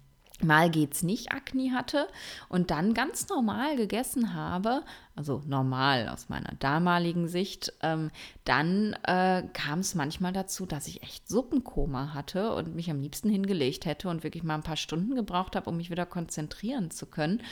Mal 0.41 0.71
geht's 0.71 1.03
nicht 1.03 1.33
Akne 1.33 1.73
hatte 1.73 2.07
und 2.49 2.71
dann 2.71 2.95
ganz 2.95 3.29
normal 3.29 3.75
gegessen 3.75 4.35
habe, 4.35 4.85
also 5.17 5.43
normal 5.45 6.09
aus 6.09 6.29
meiner 6.29 6.53
damaligen 6.61 7.27
Sicht, 7.27 7.73
ähm, 7.83 8.13
dann 8.45 8.93
äh, 9.03 9.43
kam 9.53 9.81
es 9.81 9.97
manchmal 9.97 10.33
dazu, 10.33 10.65
dass 10.65 10.87
ich 10.87 11.03
echt 11.03 11.29
Suppenkoma 11.29 12.15
hatte 12.15 12.55
und 12.55 12.77
mich 12.77 12.89
am 12.89 13.01
liebsten 13.01 13.31
hingelegt 13.31 13.85
hätte 13.85 14.09
und 14.09 14.23
wirklich 14.23 14.45
mal 14.45 14.55
ein 14.55 14.63
paar 14.63 14.77
Stunden 14.77 15.17
gebraucht 15.17 15.57
habe, 15.57 15.69
um 15.69 15.77
mich 15.77 15.91
wieder 15.91 16.07
konzentrieren 16.07 16.93
zu 16.93 17.07
können. 17.07 17.43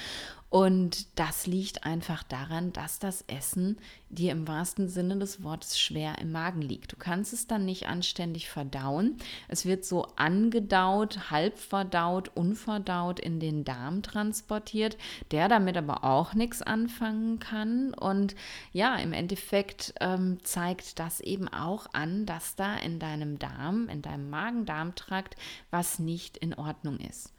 Und 0.57 1.19
das 1.19 1.47
liegt 1.47 1.85
einfach 1.85 2.23
daran, 2.23 2.73
dass 2.73 2.99
das 2.99 3.23
Essen 3.27 3.77
dir 4.09 4.33
im 4.33 4.49
wahrsten 4.49 4.89
Sinne 4.89 5.19
des 5.19 5.43
Wortes 5.43 5.79
schwer 5.79 6.17
im 6.19 6.33
Magen 6.33 6.63
liegt. 6.63 6.93
Du 6.93 6.97
kannst 6.97 7.35
es 7.35 7.47
dann 7.47 7.67
nicht 7.67 7.89
anständig 7.89 8.49
verdauen. 8.49 9.19
Es 9.49 9.67
wird 9.67 9.85
so 9.85 10.07
angedaut, 10.17 11.31
halb 11.31 11.59
verdaut, 11.59 12.31
unverdaut 12.35 13.21
in 13.21 13.39
den 13.39 13.65
Darm 13.65 14.03
transportiert, 14.03 14.97
der 15.31 15.51
damit 15.51 15.77
aber 15.77 16.05
auch 16.05 16.33
nichts 16.33 16.63
anfangen 16.63 17.39
kann. 17.39 17.93
Und 17.93 18.35
ja, 18.73 18.97
im 18.97 19.13
Endeffekt 19.13 19.93
ähm, 20.01 20.39
zeigt 20.43 20.99
das 20.99 21.21
eben 21.21 21.49
auch 21.49 21.87
an, 21.93 22.25
dass 22.25 22.57
da 22.57 22.77
in 22.77 22.99
deinem 22.99 23.39
Darm, 23.39 23.91
in 23.91 24.01
deinem 24.01 24.31
Magen-Darm-Trakt 24.31 25.37
was 25.71 25.99
nicht 25.99 26.39
in 26.39 26.55
Ordnung 26.55 26.99
ist. 26.99 27.36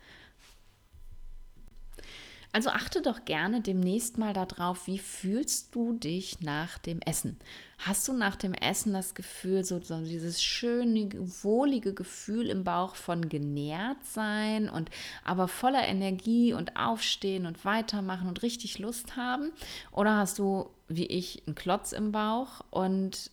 Also 2.58 2.72
achte 2.72 3.04
doch 3.04 3.24
gerne 3.24 3.62
demnächst 3.62 4.18
mal 4.18 4.34
darauf, 4.34 4.88
wie 4.88 4.98
fühlst 4.98 5.76
du 5.76 5.94
dich 5.94 6.42
nach 6.42 6.80
dem 6.80 7.02
Essen? 7.02 7.38
Hast 7.78 8.08
du 8.08 8.14
nach 8.14 8.36
dem 8.36 8.56
Essen 8.56 8.94
das 8.94 9.14
Gefühl, 9.14 9.64
so, 9.64 9.80
so 9.80 10.02
dieses 10.02 10.42
schöne, 10.42 11.08
wohlige 11.44 11.94
Gefühl 11.94 12.50
im 12.50 12.64
Bauch 12.64 12.96
von 12.96 13.30
genährt 13.30 14.04
sein 14.04 14.70
und 14.70 14.90
aber 15.24 15.48
voller 15.48 15.88
Energie 15.88 16.52
und 16.54 16.78
aufstehen 16.78 17.46
und 17.46 17.64
weitermachen 17.64 18.28
und 18.28 18.42
richtig 18.42 18.80
Lust 18.80 19.16
haben? 19.16 19.52
Oder 19.92 20.18
hast 20.18 20.40
du, 20.40 20.72
wie 20.88 21.06
ich, 21.06 21.44
einen 21.46 21.54
Klotz 21.54 21.92
im 21.92 22.12
Bauch 22.12 22.62
und 22.72 23.30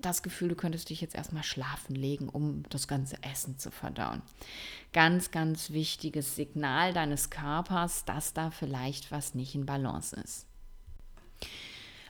das 0.00 0.22
Gefühl, 0.22 0.48
du 0.48 0.54
könntest 0.54 0.90
dich 0.90 1.00
jetzt 1.00 1.14
erstmal 1.14 1.42
schlafen 1.42 1.94
legen, 1.94 2.28
um 2.28 2.62
das 2.70 2.88
ganze 2.88 3.22
Essen 3.22 3.58
zu 3.58 3.70
verdauen. 3.70 4.22
Ganz, 4.92 5.30
ganz 5.30 5.70
wichtiges 5.70 6.36
Signal 6.36 6.92
deines 6.92 7.30
Körpers, 7.30 8.04
dass 8.04 8.32
da 8.32 8.50
vielleicht 8.50 9.10
was 9.10 9.34
nicht 9.34 9.54
in 9.54 9.66
Balance 9.66 10.16
ist. 10.16 10.46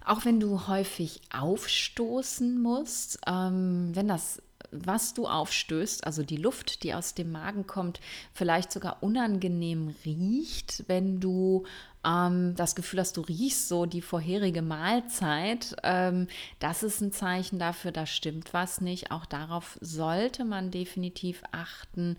Auch 0.05 0.25
wenn 0.25 0.39
du 0.39 0.69
häufig 0.69 1.21
aufstoßen 1.33 2.63
musst, 2.63 3.19
ähm, 3.27 3.91
wenn 3.95 4.07
das 4.07 4.41
was 4.71 5.15
du 5.15 5.27
aufstößt, 5.27 6.05
also 6.07 6.23
die 6.23 6.37
Luft, 6.37 6.83
die 6.83 6.95
aus 6.95 7.15
dem 7.15 7.33
Magen 7.33 7.67
kommt, 7.67 8.01
vielleicht 8.33 8.73
sogar 8.73 9.03
unangenehm 9.03 9.95
riecht, 10.05 10.85
wenn 10.89 11.21
du 11.21 11.65
ähm, 12.07 12.55
das 12.57 12.75
Gefühl 12.75 13.01
hast, 13.01 13.17
du 13.17 13.23
riechst 13.23 13.69
so 13.69 13.85
die 13.85 14.01
vorherige 14.01 14.63
Mahlzeit, 14.63 15.77
ähm, 15.83 16.29
das 16.61 16.83
ist 16.83 17.01
ein 17.01 17.13
Zeichen 17.13 17.59
dafür, 17.59 17.91
da 17.91 18.07
stimmt 18.07 18.55
was 18.55 18.81
nicht. 18.81 19.11
Auch 19.11 19.27
darauf 19.27 19.79
sollte 19.81 20.45
man 20.45 20.71
definitiv 20.71 21.43
achten. 21.53 22.17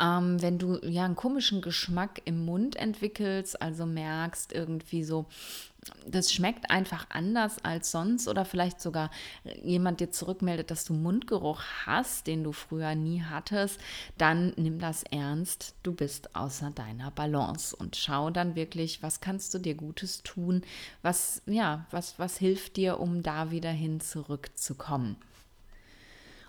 Ähm, 0.00 0.42
wenn 0.42 0.58
du 0.58 0.78
ja 0.82 1.04
einen 1.04 1.16
komischen 1.16 1.62
Geschmack 1.62 2.22
im 2.24 2.44
Mund 2.44 2.76
entwickelst, 2.76 3.62
also 3.62 3.86
merkst 3.86 4.52
irgendwie 4.52 5.04
so, 5.04 5.26
das 6.06 6.32
schmeckt 6.32 6.70
einfach 6.70 7.06
anders 7.10 7.64
als 7.64 7.90
sonst 7.90 8.28
oder 8.28 8.44
vielleicht 8.44 8.80
sogar 8.80 9.10
jemand 9.62 10.00
dir 10.00 10.10
zurückmeldet, 10.10 10.70
dass 10.70 10.84
du 10.84 10.94
Mundgeruch 10.94 11.62
hast, 11.86 12.26
den 12.26 12.44
du 12.44 12.52
früher 12.52 12.94
nie 12.94 13.22
hattest, 13.22 13.80
dann 14.16 14.52
nimm 14.56 14.78
das 14.78 15.02
ernst. 15.04 15.74
Du 15.82 15.92
bist 15.92 16.34
außer 16.34 16.70
deiner 16.70 17.10
Balance 17.10 17.74
und 17.76 17.96
schau 17.96 18.30
dann 18.30 18.54
wirklich, 18.54 19.02
was 19.02 19.20
kannst 19.20 19.54
du 19.54 19.58
dir 19.58 19.74
Gutes 19.74 20.22
tun, 20.22 20.62
was 21.02 21.42
ja, 21.46 21.86
was 21.90 22.18
was 22.18 22.38
hilft 22.38 22.76
dir, 22.76 23.00
um 23.00 23.22
da 23.22 23.50
wieder 23.50 23.70
hin 23.70 24.00
zurückzukommen. 24.00 25.16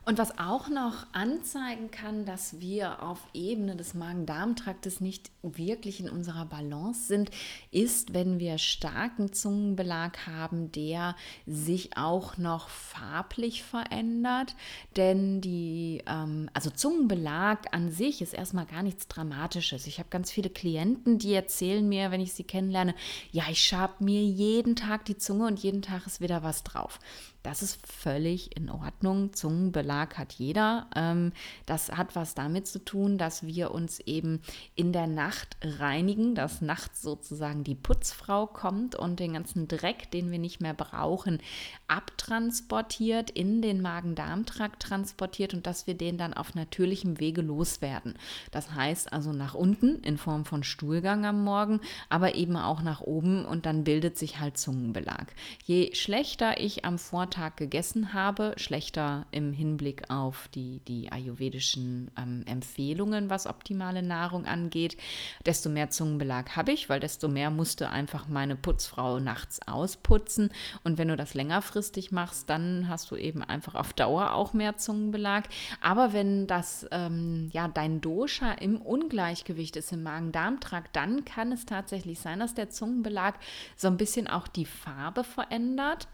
Und 0.06 0.18
was 0.18 0.40
auch 0.40 0.70
noch 0.70 1.06
anzeigen 1.12 1.92
kann, 1.92 2.26
dass 2.26 2.60
wir 2.60 3.04
auf 3.04 3.20
Ebene 3.34 3.76
des 3.76 3.94
Magen-Darm-Traktes 3.94 5.02
nicht 5.02 5.30
wirklich 5.44 6.00
in 6.00 6.10
unserer 6.10 6.46
Balance 6.46 7.08
sind, 7.08 7.30
ist, 7.72 8.14
wenn 8.14 8.40
wir 8.40 8.58
starken 8.58 9.34
Zungenbelag 9.34 10.26
haben, 10.26 10.72
der 10.72 11.16
sich 11.46 11.98
auch 11.98 12.38
noch 12.38 12.70
farblich 12.70 13.64
verändert. 13.64 14.56
Denn 14.96 15.42
die, 15.42 16.02
ähm, 16.08 16.50
also 16.54 16.70
Zungenbelag 16.70 17.74
an 17.74 17.92
sich 17.92 18.22
ist 18.22 18.34
erstmal 18.34 18.66
gar 18.66 18.84
nichts 18.84 19.08
Dramatisches. 19.08 19.86
Ich 19.86 20.00
habe 20.00 20.10
ganz 20.10 20.32
viele 20.32 20.50
Klienten, 20.50 21.20
die 21.20 21.34
erzählen 21.34 21.88
mir, 21.88 22.12
wenn 22.12 22.22
ich 22.22 22.34
sie 22.34 22.44
kennenlerne, 22.44 22.96
ja, 23.32 23.44
ich 23.50 23.62
schabe 23.62 24.04
mir 24.04 24.24
jeden 24.24 24.76
Tag 24.76 25.06
die 25.06 25.18
Zunge 25.18 25.46
und 25.46 25.60
jeden 25.60 25.82
Tag 25.82 26.08
ist 26.08 26.22
wieder 26.22 26.42
was 26.42 26.64
drauf. 26.64 27.00
Das 27.42 27.62
ist 27.62 27.80
völlig 27.88 28.58
in 28.58 28.70
Ordnung. 28.70 29.32
Zungenbelag 29.34 30.18
hat 30.18 30.34
jeder. 30.34 30.88
Ähm, 30.94 31.32
das 31.66 31.90
hat 31.90 32.16
was 32.16 32.36
damit 32.36 32.68
zu 32.68 32.84
tun, 32.84 33.18
dass 33.18 33.46
wir 33.46 33.72
uns 33.72 34.02
eben 34.02 34.42
in 34.76 34.92
der 34.92 35.08
Nacht 35.08 35.56
reinigen, 35.62 36.36
dass 36.36 36.62
nachts 36.62 37.02
sozusagen 37.02 37.64
die 37.64 37.76
Putzfrau 37.76 38.46
kommt 38.46 38.96
und 38.96 39.22
den 39.22 39.34
ganzen 39.34 39.70
Dreck, 39.70 40.12
den 40.12 40.32
wir 40.32 40.40
nicht 40.40 40.60
mehr 40.60 40.74
brauchen, 40.74 41.40
abtransportiert, 41.88 43.30
in 43.30 43.62
den 43.62 43.82
Magen-Darm-Trakt 43.82 44.82
transportiert 44.82 45.54
und 45.54 45.66
dass 45.66 45.88
wir 45.88 45.94
den 45.94 46.18
dann 46.18 46.34
auf 46.34 46.56
natürlichem 46.56 47.22
Wege 47.22 47.42
loswerden. 47.42 48.16
Das 48.52 48.74
heißt 48.74 49.14
also 49.14 49.32
nach 49.32 49.54
unten 49.54 50.00
in 50.04 50.18
Form 50.18 50.44
von 50.44 50.64
Stuhlgang 50.64 51.26
am 51.26 51.46
Morgen, 51.46 51.80
aber 52.10 52.36
eben 52.36 52.58
auch 52.58 52.82
nach 52.82 53.00
oben 53.00 53.46
und 53.46 53.66
dann 53.66 53.86
bildet 53.86 54.18
sich 54.18 54.40
halt 54.42 54.58
Zungenbelag. 54.58 55.28
Je 55.64 55.96
schlechter 55.96 56.60
ich 56.60 56.84
am 56.84 56.98
Vortag 56.98 57.29
gegessen 57.56 58.14
habe, 58.14 58.54
schlechter 58.58 59.26
im 59.32 59.54
Hinblick 59.54 60.10
auf 60.10 60.48
die, 60.54 60.82
die 60.88 61.12
ayurvedischen 61.12 62.12
ähm, 62.18 62.44
Empfehlungen, 62.46 63.30
was 63.30 63.48
optimale 63.48 64.02
Nahrung 64.04 64.46
angeht, 64.46 64.98
desto 65.46 65.70
mehr 65.70 65.90
Zungenbelag 65.90 66.56
habe 66.56 66.72
ich, 66.72 66.90
weil 66.90 67.00
desto 67.00 67.28
mehr 67.28 67.50
musste 67.50 67.90
einfach 67.90 68.28
meine 68.28 68.56
Putzfrau 68.56 69.20
nachts 69.20 69.66
ausputzen. 69.68 70.52
Und 70.84 70.98
wenn 70.98 71.08
du 71.08 71.16
das 71.16 71.34
längerfristig 71.34 72.12
machst, 72.12 72.50
dann 72.50 72.88
hast 72.90 73.12
du 73.12 73.16
eben 73.16 73.44
einfach 73.44 73.76
auf 73.76 73.94
Dauer 73.94 74.34
auch 74.34 74.54
mehr 74.54 74.78
Zungenbelag. 74.78 75.46
Aber 75.82 76.14
wenn 76.14 76.48
das 76.48 76.88
ähm, 76.92 77.50
ja 77.54 77.68
dein 77.68 78.02
Dosha 78.02 78.52
im 78.54 78.82
Ungleichgewicht 78.82 79.76
ist 79.76 79.92
im 79.92 80.04
Magen-Darm-Trakt, 80.04 80.96
dann 80.96 81.26
kann 81.26 81.52
es 81.52 81.66
tatsächlich 81.66 82.20
sein, 82.20 82.40
dass 82.40 82.54
der 82.54 82.70
Zungenbelag 82.70 83.36
so 83.76 83.88
ein 83.88 83.98
bisschen 83.98 84.28
auch 84.28 84.48
die 84.48 84.66
Farbe 84.66 85.24
verändert. 85.24 86.08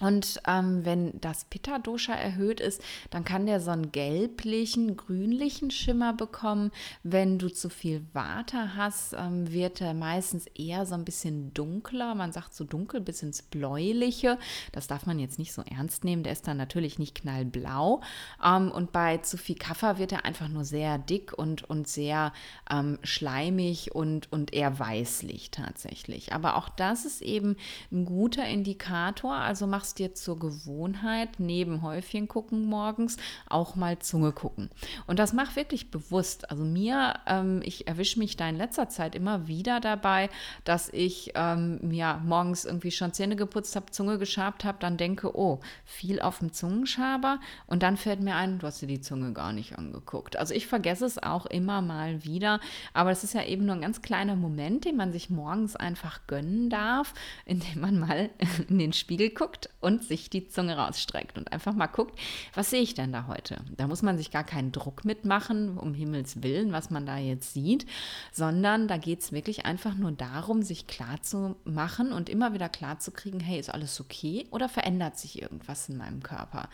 Und 0.00 0.40
ähm, 0.46 0.84
wenn 0.84 1.20
das 1.20 1.44
Pitta-Dosha 1.44 2.14
erhöht 2.14 2.60
ist, 2.60 2.82
dann 3.10 3.24
kann 3.24 3.46
der 3.46 3.60
so 3.60 3.70
einen 3.70 3.92
gelblichen, 3.92 4.96
grünlichen 4.96 5.70
Schimmer 5.70 6.12
bekommen. 6.12 6.72
Wenn 7.02 7.38
du 7.38 7.48
zu 7.48 7.68
viel 7.68 8.04
Water 8.12 8.76
hast, 8.76 9.12
ähm, 9.12 9.52
wird 9.52 9.80
er 9.80 9.94
meistens 9.94 10.46
eher 10.54 10.86
so 10.86 10.94
ein 10.94 11.04
bisschen 11.04 11.52
dunkler. 11.54 12.14
Man 12.14 12.32
sagt 12.32 12.54
so 12.54 12.64
dunkel 12.64 13.00
bis 13.00 13.22
ins 13.22 13.42
Bläuliche. 13.42 14.38
Das 14.72 14.86
darf 14.86 15.06
man 15.06 15.18
jetzt 15.18 15.38
nicht 15.38 15.52
so 15.52 15.62
ernst 15.62 16.04
nehmen. 16.04 16.22
Der 16.22 16.32
ist 16.32 16.48
dann 16.48 16.56
natürlich 16.56 16.98
nicht 16.98 17.14
knallblau. 17.14 18.00
Ähm, 18.44 18.70
und 18.70 18.92
bei 18.92 19.18
zu 19.18 19.36
viel 19.36 19.56
Kaffer 19.56 19.98
wird 19.98 20.12
er 20.12 20.24
einfach 20.24 20.48
nur 20.48 20.64
sehr 20.64 20.98
dick 20.98 21.36
und, 21.36 21.68
und 21.68 21.86
sehr 21.88 22.32
ähm, 22.70 22.98
schleimig 23.02 23.94
und, 23.94 24.32
und 24.32 24.54
eher 24.54 24.78
weißlich 24.78 25.50
tatsächlich. 25.50 26.32
Aber 26.32 26.56
auch 26.56 26.70
das 26.70 27.04
ist 27.04 27.20
eben 27.20 27.56
ein 27.92 28.06
guter 28.06 28.46
Indikator. 28.46 29.34
Also 29.34 29.66
machst 29.66 29.89
machst 29.90 29.98
dir 29.98 30.14
zur 30.14 30.38
Gewohnheit, 30.38 31.40
neben 31.40 31.82
Häufchen 31.82 32.28
gucken 32.28 32.66
morgens, 32.66 33.16
auch 33.48 33.74
mal 33.74 33.98
Zunge 33.98 34.30
gucken. 34.30 34.70
Und 35.08 35.18
das 35.18 35.32
mach 35.32 35.56
wirklich 35.56 35.90
bewusst. 35.90 36.48
Also 36.48 36.62
mir, 36.62 37.14
ähm, 37.26 37.60
ich 37.64 37.88
erwische 37.88 38.20
mich 38.20 38.36
da 38.36 38.48
in 38.48 38.56
letzter 38.56 38.88
Zeit 38.88 39.16
immer 39.16 39.48
wieder 39.48 39.80
dabei, 39.80 40.30
dass 40.62 40.90
ich 40.90 41.32
ähm, 41.34 41.90
ja 41.90 42.20
morgens 42.24 42.66
irgendwie 42.66 42.92
schon 42.92 43.12
Zähne 43.12 43.34
geputzt 43.34 43.74
habe, 43.74 43.90
Zunge 43.90 44.18
geschabt 44.18 44.64
habe, 44.64 44.78
dann 44.78 44.96
denke, 44.96 45.36
oh, 45.36 45.58
viel 45.84 46.20
auf 46.20 46.38
dem 46.38 46.52
Zungenschaber 46.52 47.40
und 47.66 47.82
dann 47.82 47.96
fällt 47.96 48.20
mir 48.20 48.36
ein, 48.36 48.60
du 48.60 48.68
hast 48.68 48.80
dir 48.80 48.86
die 48.86 49.00
Zunge 49.00 49.32
gar 49.32 49.52
nicht 49.52 49.76
angeguckt. 49.76 50.36
Also 50.36 50.54
ich 50.54 50.68
vergesse 50.68 51.04
es 51.04 51.20
auch 51.20 51.46
immer 51.46 51.82
mal 51.82 52.24
wieder, 52.24 52.60
aber 52.94 53.10
es 53.10 53.24
ist 53.24 53.34
ja 53.34 53.44
eben 53.44 53.66
nur 53.66 53.74
ein 53.74 53.82
ganz 53.82 54.02
kleiner 54.02 54.36
Moment, 54.36 54.84
den 54.84 54.96
man 54.96 55.10
sich 55.10 55.30
morgens 55.30 55.74
einfach 55.74 56.20
gönnen 56.28 56.70
darf, 56.70 57.12
indem 57.44 57.80
man 57.80 57.98
mal 57.98 58.30
in 58.68 58.78
den 58.78 58.92
Spiegel 58.92 59.30
guckt 59.30 59.68
und 59.80 60.04
sich 60.04 60.30
die 60.30 60.46
Zunge 60.46 60.76
rausstreckt 60.76 61.38
und 61.38 61.52
einfach 61.52 61.74
mal 61.74 61.86
guckt, 61.86 62.18
was 62.54 62.70
sehe 62.70 62.82
ich 62.82 62.94
denn 62.94 63.12
da 63.12 63.26
heute? 63.26 63.56
Da 63.76 63.86
muss 63.86 64.02
man 64.02 64.18
sich 64.18 64.30
gar 64.30 64.44
keinen 64.44 64.72
Druck 64.72 65.04
mitmachen, 65.04 65.78
um 65.78 65.94
Himmels 65.94 66.42
Willen, 66.42 66.72
was 66.72 66.90
man 66.90 67.06
da 67.06 67.16
jetzt 67.16 67.54
sieht, 67.54 67.86
sondern 68.32 68.88
da 68.88 68.96
geht 68.98 69.20
es 69.20 69.32
wirklich 69.32 69.66
einfach 69.66 69.94
nur 69.94 70.12
darum, 70.12 70.62
sich 70.62 70.86
klar 70.86 71.22
zu 71.22 71.56
machen 71.64 72.12
und 72.12 72.28
immer 72.28 72.52
wieder 72.52 72.68
klar 72.68 72.98
zu 72.98 73.10
kriegen, 73.10 73.40
hey, 73.40 73.58
ist 73.58 73.72
alles 73.72 74.00
okay 74.00 74.46
oder 74.50 74.68
verändert 74.68 75.18
sich 75.18 75.40
irgendwas 75.40 75.88
in 75.88 75.96
meinem 75.96 76.22
Körper? 76.22 76.68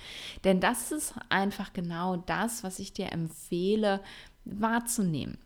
Denn 0.45 0.61
das 0.61 0.93
ist 0.93 1.15
einfach 1.29 1.73
genau 1.73 2.17
das, 2.17 2.65
was 2.65 2.79
ich 2.79 2.93
dir 2.93 3.13
empfehle 3.13 4.01
wahrzunehmen 4.45 5.39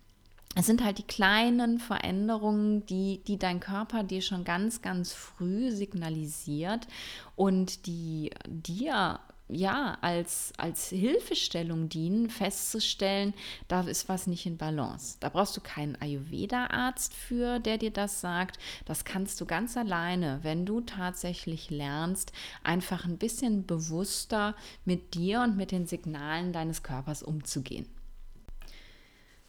es 0.56 0.66
sind 0.66 0.84
halt 0.84 0.98
die 0.98 1.06
kleinen 1.06 1.78
Veränderungen, 1.78 2.84
die, 2.86 3.22
die 3.26 3.38
dein 3.38 3.60
Körper 3.60 4.02
dir 4.02 4.20
schon 4.20 4.44
ganz, 4.44 4.82
ganz 4.82 5.12
früh 5.12 5.70
signalisiert 5.70 6.88
und 7.36 7.86
die 7.86 8.30
dir 8.46 9.20
ja 9.52 9.98
als, 10.00 10.52
als 10.56 10.88
Hilfestellung 10.88 11.88
dienen, 11.88 12.30
festzustellen, 12.30 13.34
da 13.68 13.82
ist 13.82 14.08
was 14.08 14.26
nicht 14.26 14.46
in 14.46 14.56
Balance. 14.56 15.16
Da 15.20 15.28
brauchst 15.28 15.56
du 15.56 15.60
keinen 15.60 15.96
Ayurveda-Arzt 16.00 17.14
für, 17.14 17.60
der 17.60 17.78
dir 17.78 17.90
das 17.90 18.20
sagt. 18.20 18.58
Das 18.86 19.04
kannst 19.04 19.40
du 19.40 19.46
ganz 19.46 19.76
alleine, 19.76 20.40
wenn 20.42 20.66
du 20.66 20.80
tatsächlich 20.80 21.70
lernst, 21.70 22.32
einfach 22.62 23.04
ein 23.04 23.18
bisschen 23.18 23.66
bewusster 23.66 24.54
mit 24.84 25.14
dir 25.14 25.42
und 25.42 25.56
mit 25.56 25.70
den 25.70 25.86
Signalen 25.86 26.52
deines 26.52 26.82
Körpers 26.82 27.22
umzugehen. 27.22 27.86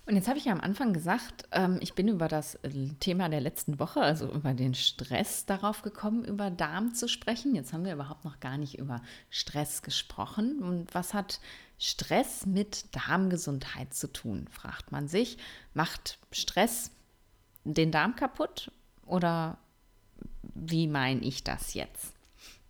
Und 0.05 0.15
jetzt 0.15 0.27
habe 0.27 0.39
ich 0.39 0.45
ja 0.45 0.51
am 0.51 0.61
Anfang 0.61 0.93
gesagt, 0.93 1.47
ähm, 1.51 1.77
ich 1.79 1.93
bin 1.93 2.07
über 2.07 2.27
das 2.27 2.55
äh, 2.55 2.89
Thema 2.99 3.29
der 3.29 3.39
letzten 3.39 3.79
Woche, 3.79 4.01
also 4.01 4.31
über 4.31 4.53
den 4.53 4.73
Stress 4.73 5.45
darauf 5.45 5.83
gekommen, 5.83 6.25
über 6.25 6.49
Darm 6.49 6.93
zu 6.93 7.07
sprechen. 7.07 7.53
Jetzt 7.55 7.71
haben 7.71 7.85
wir 7.85 7.93
überhaupt 7.93 8.25
noch 8.25 8.39
gar 8.39 8.57
nicht 8.57 8.79
über 8.79 9.01
Stress 9.29 9.83
gesprochen. 9.83 10.63
Und 10.63 10.93
was 10.95 11.13
hat 11.13 11.39
Stress 11.77 12.45
mit 12.45 12.95
Darmgesundheit 12.95 13.93
zu 13.93 14.11
tun, 14.11 14.47
fragt 14.49 14.91
man 14.91 15.07
sich. 15.07 15.37
Macht 15.73 16.17
Stress 16.31 16.91
den 17.63 17.91
Darm 17.91 18.15
kaputt 18.15 18.71
oder 19.05 19.59
wie 20.55 20.87
meine 20.87 21.21
ich 21.21 21.43
das 21.43 21.73
jetzt? 21.75 22.13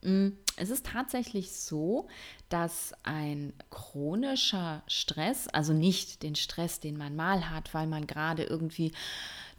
Mm, 0.01 0.29
es 0.57 0.69
ist 0.69 0.85
tatsächlich 0.85 1.51
so, 1.51 2.07
dass 2.49 2.93
ein 3.03 3.53
chronischer 3.69 4.83
Stress, 4.87 5.47
also 5.47 5.73
nicht 5.73 6.23
den 6.23 6.35
Stress, 6.35 6.79
den 6.79 6.97
man 6.97 7.15
mal 7.15 7.49
hat, 7.49 7.73
weil 7.73 7.87
man 7.87 8.07
gerade 8.07 8.43
irgendwie 8.43 8.91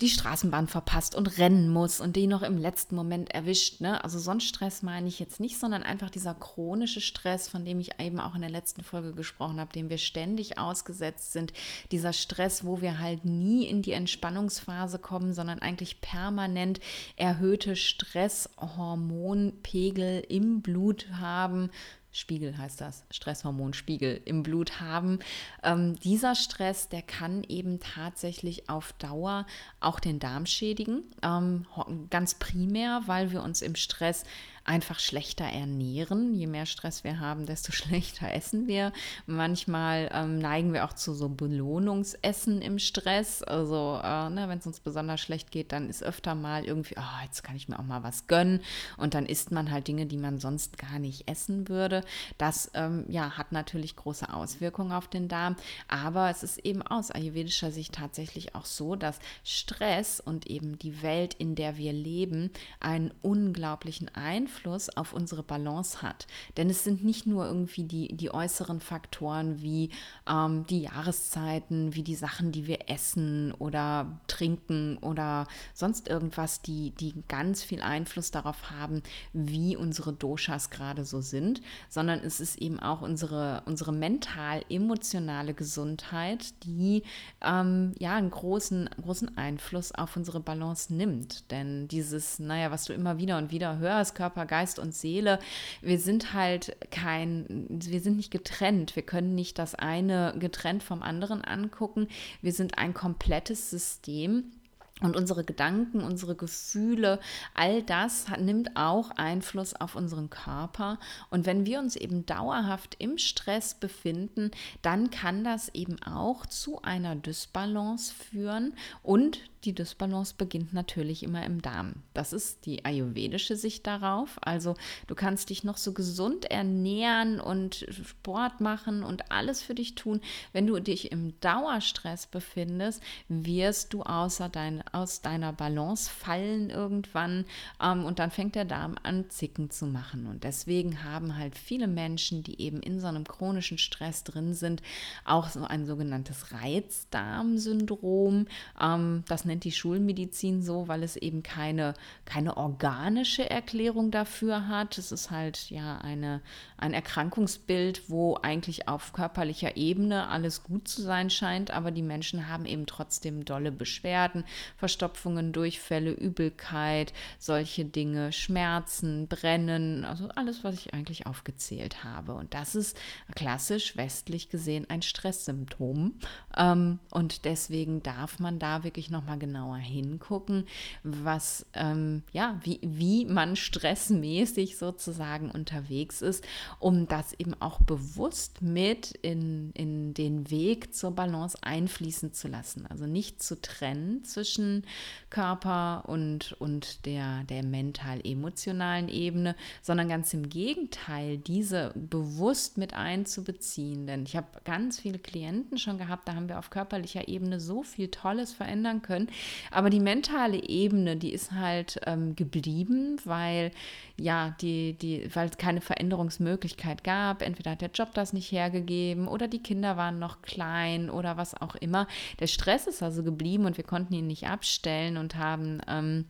die 0.02 0.10
Straßenbahn 0.10 0.66
verpasst 0.66 1.14
und 1.14 1.38
rennen 1.38 1.68
muss 1.68 2.00
und 2.00 2.16
die 2.16 2.26
noch 2.26 2.42
im 2.42 2.58
letzten 2.58 2.96
Moment 2.96 3.30
erwischt. 3.30 3.80
Ne? 3.80 4.02
Also 4.02 4.18
sonst 4.18 4.42
Stress 4.44 4.82
meine 4.82 5.06
ich 5.06 5.20
jetzt 5.20 5.38
nicht, 5.40 5.58
sondern 5.58 5.84
einfach 5.84 6.10
dieser 6.10 6.34
chronische 6.34 7.00
Stress, 7.00 7.48
von 7.48 7.64
dem 7.64 7.80
ich 7.80 8.00
eben 8.00 8.18
auch 8.18 8.34
in 8.34 8.40
der 8.40 8.50
letzten 8.50 8.82
Folge 8.82 9.12
gesprochen 9.12 9.60
habe, 9.60 9.72
dem 9.72 9.88
wir 9.88 9.98
ständig 9.98 10.58
ausgesetzt 10.58 11.32
sind. 11.32 11.52
Dieser 11.92 12.12
Stress, 12.12 12.64
wo 12.64 12.80
wir 12.80 12.98
halt 12.98 13.24
nie 13.24 13.64
in 13.64 13.82
die 13.82 13.92
Entspannungsphase 13.92 14.98
kommen, 14.98 15.32
sondern 15.32 15.60
eigentlich 15.60 16.00
permanent 16.00 16.80
erhöhte 17.16 17.76
Stresshormonpegel 17.76 20.24
im 20.28 20.62
Blut 20.62 21.06
haben, 21.12 21.70
Spiegel 22.12 22.57
heißt 22.59 22.81
das, 22.81 23.05
Stresshormonspiegel 23.11 24.20
im 24.27 24.42
Blut 24.42 24.81
haben. 24.81 25.18
Ähm, 25.62 25.98
dieser 26.01 26.35
Stress, 26.35 26.88
der 26.88 27.03
kann 27.03 27.42
eben 27.44 27.81
tatsächlich 27.81 28.68
auf 28.68 28.92
Dauer 28.94 29.46
auch 29.81 29.98
den 29.98 30.18
Darm 30.18 30.44
schädigen. 30.44 31.05
Ähm, 31.22 31.66
ganz 32.11 32.35
primär, 32.35 33.03
weil 33.07 33.33
wir 33.33 33.42
uns 33.42 33.62
im 33.62 33.77
Stress 33.77 34.25
einfach 34.64 35.01
schlechter 35.01 35.44
ernähren. 35.44 36.35
Je 36.35 36.46
mehr 36.46 36.66
Stress 36.66 37.05
wir 37.05 37.20
haben, 37.20 37.46
desto 37.46 37.72
schlechter 37.72 38.33
essen 38.33 38.66
wir. 38.66 38.92
Manchmal 39.27 40.11
ähm, 40.12 40.38
neigen 40.38 40.72
wir 40.72 40.85
auch 40.85 40.92
zu 40.92 41.14
so 41.14 41.29
Belohnungsessen 41.29 42.62
im 42.62 42.79
Stress. 42.79 43.42
Also 43.42 44.01
äh, 44.03 44.31
ne, 44.31 44.48
wenn 44.48 44.59
es 44.59 44.66
uns 44.66 44.81
besonders 44.81 45.20
schlecht 45.20 45.51
geht, 45.51 45.72
dann 45.72 45.88
ist 45.88 46.03
öfter 46.03 46.35
mal 46.35 46.64
irgendwie, 46.64 46.94
oh, 46.96 47.25
jetzt 47.25 47.42
kann 47.42 47.57
ich 47.57 47.68
mir 47.68 47.79
auch 47.79 47.85
mal 47.85 48.03
was 48.03 48.27
gönnen. 48.27 48.61
Und 48.96 49.14
dann 49.14 49.27
isst 49.27 49.51
man 49.51 49.70
halt 49.70 49.88
Dinge, 49.88 50.07
die 50.07 50.16
man 50.16 50.38
sonst 50.38 50.79
gar 50.79 50.98
nicht 50.98 51.29
essen 51.29 51.68
würde. 51.68 52.05
Das 52.38 52.70
ähm, 52.75 53.05
ja, 53.09 53.33
hat 53.33 53.53
natürlich 53.53 53.96
große 53.96 54.33
Auswirkungen 54.33 54.92
auf 54.92 55.09
den 55.09 55.29
Darm. 55.29 55.57
Aber 55.88 56.31
es 56.31 56.42
ist 56.42 56.59
eben 56.59 56.83
aus 56.83 57.11
ayurvedischer 57.11 57.72
Sicht 57.72 57.94
tatsächlich 57.94 58.55
auch 58.55 58.64
so, 58.64 58.94
dass 58.94 59.18
Stress 59.44 60.20
und 60.20 60.46
eben 60.46 60.79
die 60.79 61.03
Welt, 61.03 61.35
in 61.35 61.55
der 61.55 61.77
wir 61.77 61.92
leben, 61.92 62.51
einen 62.81 63.12
unglaublichen 63.22 64.09
Einfluss 64.14 64.51
Einfluss 64.52 64.94
auf 64.96 65.12
unsere 65.12 65.42
Balance 65.42 66.02
hat. 66.02 66.26
Denn 66.56 66.68
es 66.68 66.84
sind 66.84 67.04
nicht 67.04 67.26
nur 67.26 67.46
irgendwie 67.46 67.84
die, 67.84 68.08
die 68.14 68.32
äußeren 68.32 68.80
Faktoren 68.80 69.62
wie 69.62 69.90
ähm, 70.28 70.66
die 70.66 70.82
Jahreszeiten, 70.82 71.94
wie 71.94 72.02
die 72.02 72.14
Sachen, 72.14 72.52
die 72.52 72.66
wir 72.66 72.90
essen 72.90 73.52
oder 73.52 74.20
trinken 74.26 74.98
oder 74.98 75.46
sonst 75.74 76.08
irgendwas, 76.08 76.60
die, 76.60 76.90
die 76.90 77.14
ganz 77.28 77.62
viel 77.62 77.80
Einfluss 77.80 78.30
darauf 78.30 78.70
haben, 78.70 79.02
wie 79.32 79.76
unsere 79.76 80.12
Doshas 80.12 80.70
gerade 80.70 81.04
so 81.04 81.20
sind, 81.20 81.62
sondern 81.88 82.20
es 82.20 82.40
ist 82.40 82.58
eben 82.58 82.78
auch 82.78 83.00
unsere, 83.00 83.62
unsere 83.64 83.92
mental-emotionale 83.92 85.54
Gesundheit, 85.54 86.52
die 86.64 87.02
ähm, 87.40 87.94
ja 87.98 88.16
einen 88.16 88.30
großen, 88.30 88.90
großen 89.00 89.36
Einfluss 89.38 89.92
auf 89.92 90.16
unsere 90.16 90.40
Balance 90.40 90.94
nimmt. 90.94 91.50
Denn 91.50 91.88
dieses, 91.88 92.38
naja, 92.38 92.70
was 92.70 92.84
du 92.84 92.92
immer 92.92 93.18
wieder 93.18 93.38
und 93.38 93.50
wieder 93.50 93.78
hörst, 93.78 94.14
Körper 94.14 94.41
Körper, 94.42 94.46
Geist 94.46 94.78
und 94.78 94.94
Seele, 94.94 95.38
wir 95.81 95.98
sind 95.98 96.33
halt 96.33 96.76
kein, 96.90 97.66
wir 97.68 98.00
sind 98.00 98.16
nicht 98.16 98.31
getrennt. 98.31 98.96
Wir 98.96 99.02
können 99.02 99.35
nicht 99.35 99.59
das 99.59 99.74
eine 99.74 100.35
getrennt 100.38 100.83
vom 100.83 101.02
anderen 101.02 101.42
angucken. 101.42 102.09
Wir 102.42 102.52
sind 102.52 102.78
ein 102.78 102.94
komplettes 102.94 103.70
System. 103.70 104.52
Und 105.00 105.16
unsere 105.16 105.42
Gedanken, 105.42 106.02
unsere 106.02 106.37
Gefühle, 106.37 107.18
all 107.55 107.83
das 107.83 108.28
hat, 108.28 108.40
nimmt 108.40 108.76
auch 108.76 109.11
Einfluss 109.11 109.74
auf 109.74 109.96
unseren 109.96 110.31
Körper. 110.31 111.00
Und 111.28 111.44
wenn 111.44 111.66
wir 111.66 111.81
uns 111.81 111.96
eben 111.96 112.24
dauerhaft 112.24 112.94
im 113.00 113.18
Stress 113.18 113.74
befinden, 113.74 114.52
dann 114.83 115.11
kann 115.11 115.42
das 115.42 115.70
eben 115.70 116.00
auch 116.05 116.46
zu 116.46 116.83
einer 116.83 117.16
Dysbalance 117.16 118.14
führen 118.14 118.74
und 119.02 119.40
die 119.64 119.75
Dysbalance 119.75 120.35
beginnt 120.37 120.72
natürlich 120.72 121.22
immer 121.22 121.44
im 121.44 121.62
Darm. 121.62 121.94
Das 122.14 122.33
ist 122.33 122.66
die 122.66 122.85
ayurvedische 122.85 123.57
Sicht 123.57 123.87
darauf. 123.87 124.38
Also 124.40 124.75
du 125.07 125.14
kannst 125.14 125.51
dich 125.51 125.62
noch 125.62 125.77
so 125.77 125.92
gesund 125.92 126.51
ernähren 126.51 127.40
und 127.40 127.87
Sport 127.90 128.61
machen 128.61 129.05
und 129.05 129.31
alles 129.31 129.62
für 129.62 129.75
dich 129.75 129.94
tun. 129.94 130.20
Wenn 130.53 130.66
du 130.66 130.81
dich 130.81 131.12
im 131.12 131.38
Dauerstress 131.40 132.27
befindest, 132.27 133.03
wirst 133.29 133.94
du 133.94 134.03
außer 134.03 134.48
dein, 134.48 134.83
aus 134.92 135.22
deiner 135.22 135.53
Balance 135.53 136.11
fallen 136.11 136.70
irgendwann 136.70 137.44
ähm, 137.81 138.05
und 138.05 138.18
dann 138.18 138.31
fängt 138.31 138.57
der 138.57 138.64
Darm 138.64 138.96
an, 139.03 139.31
Zicken 139.31 139.70
zu 139.70 139.87
machen. 139.87 140.27
Und 140.27 140.42
deswegen 140.42 141.05
haben 141.05 141.37
halt 141.37 141.57
viele 141.57 141.87
Menschen, 141.87 142.42
die 142.42 142.61
eben 142.61 142.81
in 142.81 142.98
so 143.01 143.07
einem 143.07 143.25
chronischen 143.25 143.79
Stress 143.79 144.25
drin 144.25 144.55
sind, 144.55 144.83
auch 145.25 145.48
so 145.48 145.64
ein 145.64 145.87
sogenanntes 145.87 146.53
Reizdarmsyndrom. 146.53 148.46
Ähm, 148.81 149.22
das 149.29 149.44
nennt 149.44 149.51
die 149.56 149.72
Schulmedizin 149.72 150.62
so, 150.62 150.88
weil 150.88 151.02
es 151.02 151.16
eben 151.16 151.42
keine, 151.42 151.94
keine 152.24 152.56
organische 152.56 153.48
Erklärung 153.48 154.10
dafür 154.10 154.68
hat. 154.68 154.98
Es 154.98 155.12
ist 155.12 155.30
halt 155.30 155.70
ja 155.70 155.98
eine, 155.98 156.40
ein 156.76 156.94
Erkrankungsbild, 156.94 158.08
wo 158.08 158.36
eigentlich 158.42 158.88
auf 158.88 159.12
körperlicher 159.12 159.76
Ebene 159.76 160.28
alles 160.28 160.62
gut 160.62 160.88
zu 160.88 161.02
sein 161.02 161.30
scheint, 161.30 161.70
aber 161.70 161.90
die 161.90 162.02
Menschen 162.02 162.48
haben 162.48 162.66
eben 162.66 162.86
trotzdem 162.86 163.44
dolle 163.44 163.72
Beschwerden, 163.72 164.44
Verstopfungen, 164.76 165.52
Durchfälle, 165.52 166.12
Übelkeit, 166.12 167.12
solche 167.38 167.84
Dinge, 167.84 168.32
Schmerzen, 168.32 169.28
Brennen, 169.28 170.04
also 170.04 170.28
alles, 170.34 170.64
was 170.64 170.74
ich 170.74 170.94
eigentlich 170.94 171.26
aufgezählt 171.26 172.04
habe. 172.04 172.34
Und 172.34 172.54
das 172.54 172.74
ist 172.74 172.98
klassisch 173.34 173.96
westlich 173.96 174.48
gesehen 174.48 174.86
ein 174.88 175.02
Stresssymptom. 175.02 176.14
Ähm, 176.56 176.98
und 177.10 177.44
deswegen 177.44 178.02
darf 178.02 178.38
man 178.38 178.58
da 178.58 178.84
wirklich 178.84 179.10
nochmal 179.10 179.38
genauer 179.42 179.76
hingucken, 179.76 180.66
was, 181.02 181.66
ähm, 181.74 182.22
ja, 182.33 182.61
wie, 182.62 182.78
wie 182.81 183.24
man 183.24 183.57
stressmäßig 183.57 184.78
sozusagen 184.78 185.50
unterwegs 185.50 186.22
ist, 186.22 186.44
um 186.78 187.09
das 187.09 187.33
eben 187.33 187.55
auch 187.61 187.81
bewusst 187.81 188.62
mit 188.62 189.11
in, 189.22 189.72
in 189.74 190.14
den 190.14 190.48
Weg 190.48 190.94
zur 190.94 191.11
Balance 191.11 191.59
einfließen 191.61 192.33
zu 192.33 192.46
lassen. 192.46 192.87
Also 192.87 193.07
nicht 193.07 193.42
zu 193.42 193.61
trennen 193.61 194.22
zwischen 194.22 194.85
Körper 195.28 196.05
und, 196.07 196.55
und 196.61 197.05
der, 197.05 197.42
der 197.44 197.64
mental-emotionalen 197.64 199.09
Ebene, 199.09 199.57
sondern 199.83 200.09
ganz 200.09 200.33
im 200.35 200.48
Gegenteil, 200.48 201.38
diese 201.38 201.92
bewusst 201.96 202.78
mit 202.78 202.94
einzubeziehen. 202.94 204.07
Denn 204.07 204.22
ich 204.22 204.37
habe 204.37 204.46
ganz 204.64 205.00
viele 205.00 205.18
Klienten 205.18 205.78
schon 205.78 205.98
gehabt, 205.98 206.28
da 206.28 206.35
haben 206.37 206.48
wir 206.48 206.61
auf 206.61 206.70
körperlicher 206.70 207.26
Ebene 207.26 207.59
so 207.59 207.83
viel 207.83 208.09
Tolles 208.09 208.52
verändern 208.52 209.02
können. 209.02 209.28
Aber 209.71 209.90
die 209.90 210.01
mentale 210.01 210.62
Ebene, 210.62 211.16
die 211.16 211.33
ist 211.33 211.53
halt 211.53 212.01
ähm, 212.07 212.37
geblieben, 212.37 213.16
weil 213.25 213.71
ja, 214.18 214.55
die, 214.61 214.95
die, 214.95 215.29
weil 215.35 215.49
es 215.49 215.57
keine 215.57 215.81
Veränderungsmöglichkeit 215.81 217.05
gab. 217.05 217.42
Entweder 217.42 217.73
hat 217.73 217.81
der 217.81 217.90
Job 217.90 218.14
das 218.14 218.33
nicht 218.33 218.53
hergegeben 218.53 219.29
oder 219.29 219.49
die 219.49 219.62
Kinder 219.62 219.97
waren 219.97 220.18
noch 220.18 220.42
klein 220.42 221.11
oder 221.11 221.37
was 221.37 221.61
auch 221.61 221.75
immer. 221.77 222.07
Der 222.40 222.47
Stress 222.47 222.87
ist 222.87 223.03
also 223.03 223.23
geblieben 223.23 223.64
und 223.64 223.77
wir 223.77 223.85
konnten 223.85 224.14
ihn 224.14 224.27
nicht 224.27 224.47
abstellen 224.47 225.16
und 225.16 225.37
haben 225.37 225.81
ähm, 225.88 226.27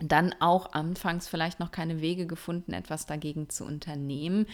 dann 0.00 0.34
auch 0.40 0.72
anfangs 0.72 1.28
vielleicht 1.28 1.60
noch 1.60 1.70
keine 1.70 2.00
Wege 2.00 2.26
gefunden, 2.26 2.72
etwas 2.72 3.06
dagegen 3.06 3.48
zu 3.48 3.64
unternehmen 3.64 4.46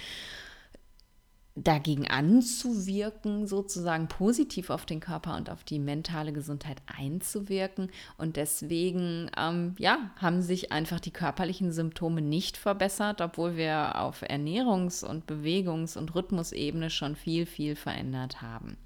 dagegen 1.57 2.09
anzuwirken, 2.09 3.47
sozusagen 3.47 4.09
positiv 4.09 4.71
auf 4.71 4.87
den 4.87 4.99
Körper 4.99 5.37
und 5.37 5.51
auf 5.51 5.63
die 5.63 5.79
mentale 5.79 6.33
Gesundheit 6.33 6.83
einzuwirken. 6.87 7.91
Und 8.19 8.37
deswegen, 8.37 9.31
ähm, 9.39 9.77
ja, 9.79 10.11
haben 10.17 10.43
sich 10.43 10.73
einfach 10.73 10.99
die 10.99 11.13
körperlichen 11.13 11.71
Symptome 11.71 12.23
nicht 12.23 12.57
verbessert, 12.57 13.21
obwohl 13.21 13.57
wir 13.57 14.01
auf 14.01 14.23
Ernährungs- 14.23 15.05
und 15.05 15.27
Bewegungs- 15.27 15.97
und 15.97 16.15
Rhythmusebene 16.15 16.91
schon 16.91 17.15
viel, 17.15 17.47
viel 17.47 17.77
verändert 17.77 18.43
haben. 18.43 18.77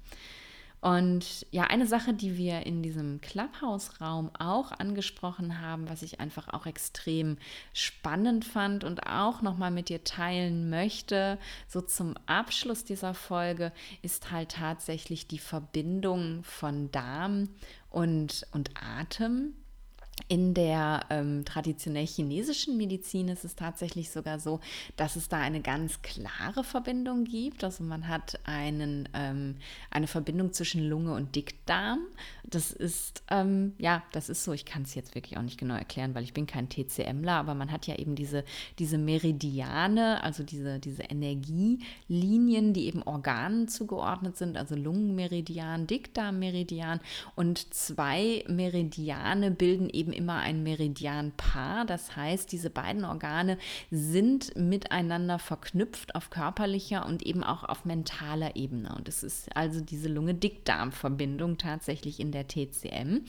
Und 0.81 1.45
ja, 1.51 1.63
eine 1.63 1.85
Sache, 1.85 2.13
die 2.13 2.37
wir 2.37 2.65
in 2.65 2.81
diesem 2.81 3.19
Clubhouse-Raum 3.19 4.31
auch 4.39 4.71
angesprochen 4.71 5.61
haben, 5.61 5.89
was 5.89 6.03
ich 6.03 6.21
einfach 6.21 6.47
auch 6.49 6.65
extrem 6.65 7.37
spannend 7.73 8.45
fand 8.45 8.85
und 8.85 9.05
auch 9.05 9.41
nochmal 9.41 9.71
mit 9.71 9.89
dir 9.89 10.05
teilen 10.05 10.69
möchte, 10.69 11.37
so 11.67 11.81
zum 11.81 12.15
Abschluss 12.27 12.85
dieser 12.85 13.13
Folge, 13.13 13.73
ist 14.01 14.31
halt 14.31 14.51
tatsächlich 14.51 15.27
die 15.27 15.39
Verbindung 15.39 16.43
von 16.43 16.91
Darm 16.91 17.49
und, 17.89 18.47
und 18.53 18.71
Atem. 18.81 19.55
In 20.27 20.53
der 20.53 21.05
ähm, 21.09 21.45
traditionell 21.45 22.05
chinesischen 22.05 22.77
Medizin 22.77 23.29
ist 23.29 23.45
es 23.45 23.55
tatsächlich 23.55 24.11
sogar 24.11 24.39
so, 24.39 24.59
dass 24.95 25.15
es 25.15 25.29
da 25.29 25.37
eine 25.37 25.61
ganz 25.61 26.01
klare 26.01 26.63
Verbindung 26.63 27.23
gibt. 27.23 27.63
Also 27.63 27.83
man 27.83 28.07
hat 28.07 28.39
einen, 28.43 29.09
ähm, 29.13 29.55
eine 29.89 30.07
Verbindung 30.07 30.53
zwischen 30.53 30.87
Lunge 30.87 31.13
und 31.13 31.35
Dickdarm. 31.35 31.99
Das 32.43 32.71
ist, 32.71 33.23
ähm, 33.29 33.73
ja, 33.77 34.03
das 34.11 34.29
ist 34.29 34.43
so, 34.43 34.53
ich 34.53 34.65
kann 34.65 34.83
es 34.83 34.95
jetzt 34.95 35.15
wirklich 35.15 35.37
auch 35.37 35.41
nicht 35.41 35.59
genau 35.59 35.75
erklären, 35.75 36.13
weil 36.13 36.23
ich 36.23 36.33
bin 36.33 36.47
kein 36.47 36.69
TCMler, 36.69 37.33
aber 37.33 37.53
man 37.53 37.71
hat 37.71 37.87
ja 37.87 37.95
eben 37.95 38.15
diese, 38.15 38.43
diese 38.77 38.97
Meridiane, 38.97 40.23
also 40.23 40.43
diese, 40.43 40.79
diese 40.79 41.03
Energielinien, 41.03 42.73
die 42.73 42.85
eben 42.85 43.03
Organen 43.03 43.67
zugeordnet 43.67 44.37
sind, 44.37 44.57
also 44.57 44.75
Lungenmeridian, 44.75 45.87
Dickdarmmeridian 45.87 46.99
und 47.35 47.73
zwei 47.73 48.43
Meridiane 48.47 49.51
bilden 49.51 49.89
eben 49.89 50.08
eben 50.09 50.13
immer 50.13 50.39
ein 50.39 50.63
Meridianpaar. 50.63 51.85
Das 51.85 52.15
heißt, 52.15 52.51
diese 52.51 52.69
beiden 52.69 53.05
Organe 53.05 53.57
sind 53.91 54.55
miteinander 54.55 55.39
verknüpft 55.39 56.15
auf 56.15 56.29
körperlicher 56.29 57.05
und 57.05 57.23
eben 57.23 57.43
auch 57.43 57.63
auf 57.63 57.85
mentaler 57.85 58.55
Ebene. 58.55 58.93
Und 58.95 59.07
es 59.07 59.23
ist 59.23 59.55
also 59.55 59.81
diese 59.81 60.09
Lunge-Dickdarm-Verbindung 60.09 61.57
tatsächlich 61.57 62.19
in 62.19 62.31
der 62.31 62.47
TCM. 62.47 63.21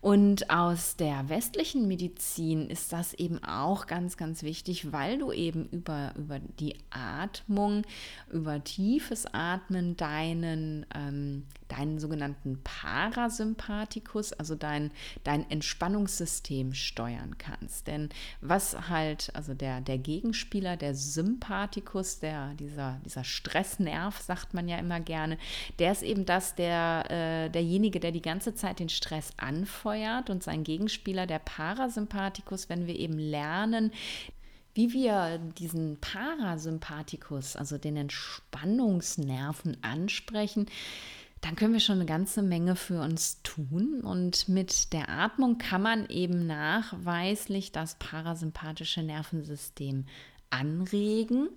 Und 0.00 0.50
aus 0.50 0.96
der 0.96 1.28
westlichen 1.28 1.88
Medizin 1.88 2.68
ist 2.68 2.92
das 2.92 3.14
eben 3.14 3.42
auch 3.42 3.86
ganz, 3.86 4.16
ganz 4.16 4.42
wichtig, 4.42 4.92
weil 4.92 5.18
du 5.18 5.32
eben 5.32 5.68
über, 5.70 6.12
über 6.16 6.38
die 6.38 6.76
Atmung, 6.90 7.82
über 8.30 8.62
tiefes 8.62 9.26
Atmen 9.32 9.96
deinen, 9.96 10.86
ähm, 10.94 11.44
deinen 11.68 11.98
sogenannten 11.98 12.60
Parasympathikus, 12.62 14.32
also 14.32 14.54
dein, 14.54 14.90
dein 15.24 15.50
Entspannungssystem 15.50 16.74
steuern 16.74 17.36
kannst. 17.38 17.86
Denn 17.86 18.10
was 18.40 18.88
halt, 18.88 19.30
also 19.34 19.54
der, 19.54 19.80
der 19.80 19.98
Gegenspieler, 19.98 20.76
der 20.76 20.94
Sympathikus, 20.94 22.20
der, 22.20 22.54
dieser, 22.54 23.00
dieser 23.04 23.24
Stressnerv, 23.24 24.20
sagt 24.20 24.54
man 24.54 24.68
ja 24.68 24.78
immer 24.78 25.00
gerne, 25.00 25.38
der 25.78 25.92
ist 25.92 26.02
eben 26.02 26.24
das, 26.24 26.54
der, 26.54 27.04
äh, 27.10 27.50
derjenige, 27.50 27.98
der 27.98 28.12
die 28.12 28.22
ganze 28.22 28.54
Zeit 28.54 28.78
den 28.78 28.88
Stress 28.88 29.30
anfeuert 29.86 30.30
und 30.30 30.42
sein 30.42 30.64
Gegenspieler, 30.64 31.26
der 31.26 31.38
Parasympathikus, 31.38 32.68
wenn 32.68 32.86
wir 32.86 32.96
eben 32.96 33.18
lernen, 33.18 33.92
wie 34.74 34.92
wir 34.92 35.38
diesen 35.38 35.98
Parasympathikus, 36.00 37.56
also 37.56 37.78
den 37.78 37.96
Entspannungsnerven 37.96 39.76
ansprechen, 39.82 40.66
dann 41.40 41.54
können 41.54 41.72
wir 41.72 41.80
schon 41.80 41.96
eine 41.96 42.06
ganze 42.06 42.42
Menge 42.42 42.76
für 42.76 43.00
uns 43.00 43.42
tun. 43.42 44.00
Und 44.00 44.48
mit 44.48 44.92
der 44.92 45.08
Atmung 45.08 45.58
kann 45.58 45.82
man 45.82 46.08
eben 46.08 46.46
nachweislich 46.46 47.72
das 47.72 47.94
parasympathische 47.98 49.02
Nervensystem 49.02 50.06
anregen. 50.50 51.48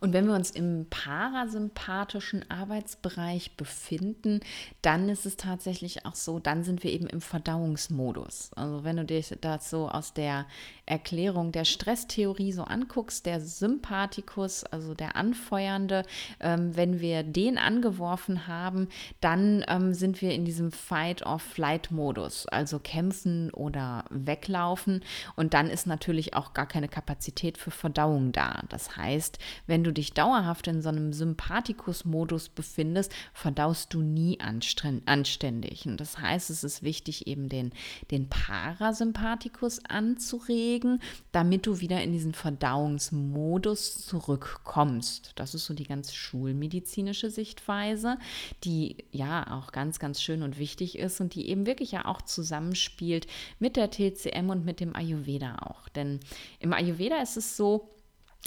Und 0.00 0.14
wenn 0.14 0.26
wir 0.26 0.34
uns 0.34 0.50
im 0.50 0.86
parasympathischen 0.88 2.50
Arbeitsbereich 2.50 3.56
befinden, 3.56 4.40
dann 4.80 5.08
ist 5.10 5.26
es 5.26 5.36
tatsächlich 5.36 6.06
auch 6.06 6.14
so, 6.14 6.38
dann 6.38 6.64
sind 6.64 6.82
wir 6.82 6.90
eben 6.90 7.06
im 7.06 7.20
Verdauungsmodus. 7.20 8.50
Also 8.56 8.82
wenn 8.82 8.96
du 8.96 9.04
dich 9.04 9.36
das 9.40 9.68
so 9.68 9.88
aus 9.88 10.14
der 10.14 10.46
Erklärung 10.86 11.52
der 11.52 11.64
Stresstheorie 11.64 12.52
so 12.52 12.64
anguckst, 12.64 13.26
der 13.26 13.40
Sympathikus, 13.40 14.64
also 14.64 14.94
der 14.94 15.16
Anfeuernde, 15.16 16.04
ähm, 16.40 16.74
wenn 16.76 17.00
wir 17.00 17.22
den 17.22 17.58
angeworfen 17.58 18.46
haben, 18.46 18.88
dann 19.20 19.64
ähm, 19.68 19.94
sind 19.94 20.20
wir 20.22 20.32
in 20.32 20.44
diesem 20.44 20.72
Fight-or-Flight-Modus, 20.72 22.46
also 22.46 22.78
kämpfen 22.78 23.50
oder 23.52 24.04
weglaufen. 24.10 25.04
Und 25.36 25.54
dann 25.54 25.68
ist 25.68 25.86
natürlich 25.86 26.34
auch 26.34 26.54
gar 26.54 26.66
keine 26.66 26.88
Kapazität 26.88 27.58
für 27.58 27.70
Verdauung 27.70 28.32
da. 28.32 28.62
Das 28.68 28.96
heißt, 28.96 29.38
wenn 29.66 29.84
du 29.84 29.89
dich 29.92 30.12
dauerhaft 30.12 30.66
in 30.66 30.82
so 30.82 30.88
einem 30.88 31.12
Sympathikus-Modus 31.12 32.48
befindest, 32.48 33.12
verdaust 33.32 33.92
du 33.94 34.02
nie 34.02 34.38
anständig. 34.40 35.86
Und 35.86 36.00
das 36.00 36.18
heißt, 36.18 36.50
es 36.50 36.64
ist 36.64 36.82
wichtig, 36.82 37.26
eben 37.26 37.48
den, 37.48 37.72
den 38.10 38.28
Parasympathikus 38.28 39.84
anzuregen, 39.84 41.00
damit 41.32 41.66
du 41.66 41.80
wieder 41.80 42.02
in 42.02 42.12
diesen 42.12 42.34
Verdauungsmodus 42.34 44.06
zurückkommst. 44.06 45.32
Das 45.36 45.54
ist 45.54 45.66
so 45.66 45.74
die 45.74 45.84
ganz 45.84 46.14
schulmedizinische 46.14 47.30
Sichtweise, 47.30 48.18
die 48.64 48.96
ja 49.12 49.58
auch 49.58 49.72
ganz, 49.72 49.98
ganz 49.98 50.22
schön 50.22 50.42
und 50.42 50.58
wichtig 50.58 50.98
ist 50.98 51.20
und 51.20 51.34
die 51.34 51.48
eben 51.48 51.66
wirklich 51.66 51.92
ja 51.92 52.04
auch 52.04 52.22
zusammenspielt 52.22 53.26
mit 53.58 53.76
der 53.76 53.90
TCM 53.90 54.50
und 54.50 54.64
mit 54.64 54.80
dem 54.80 54.94
Ayurveda 54.94 55.56
auch. 55.60 55.88
Denn 55.88 56.20
im 56.58 56.72
Ayurveda 56.72 57.20
ist 57.22 57.36
es 57.36 57.56
so, 57.56 57.90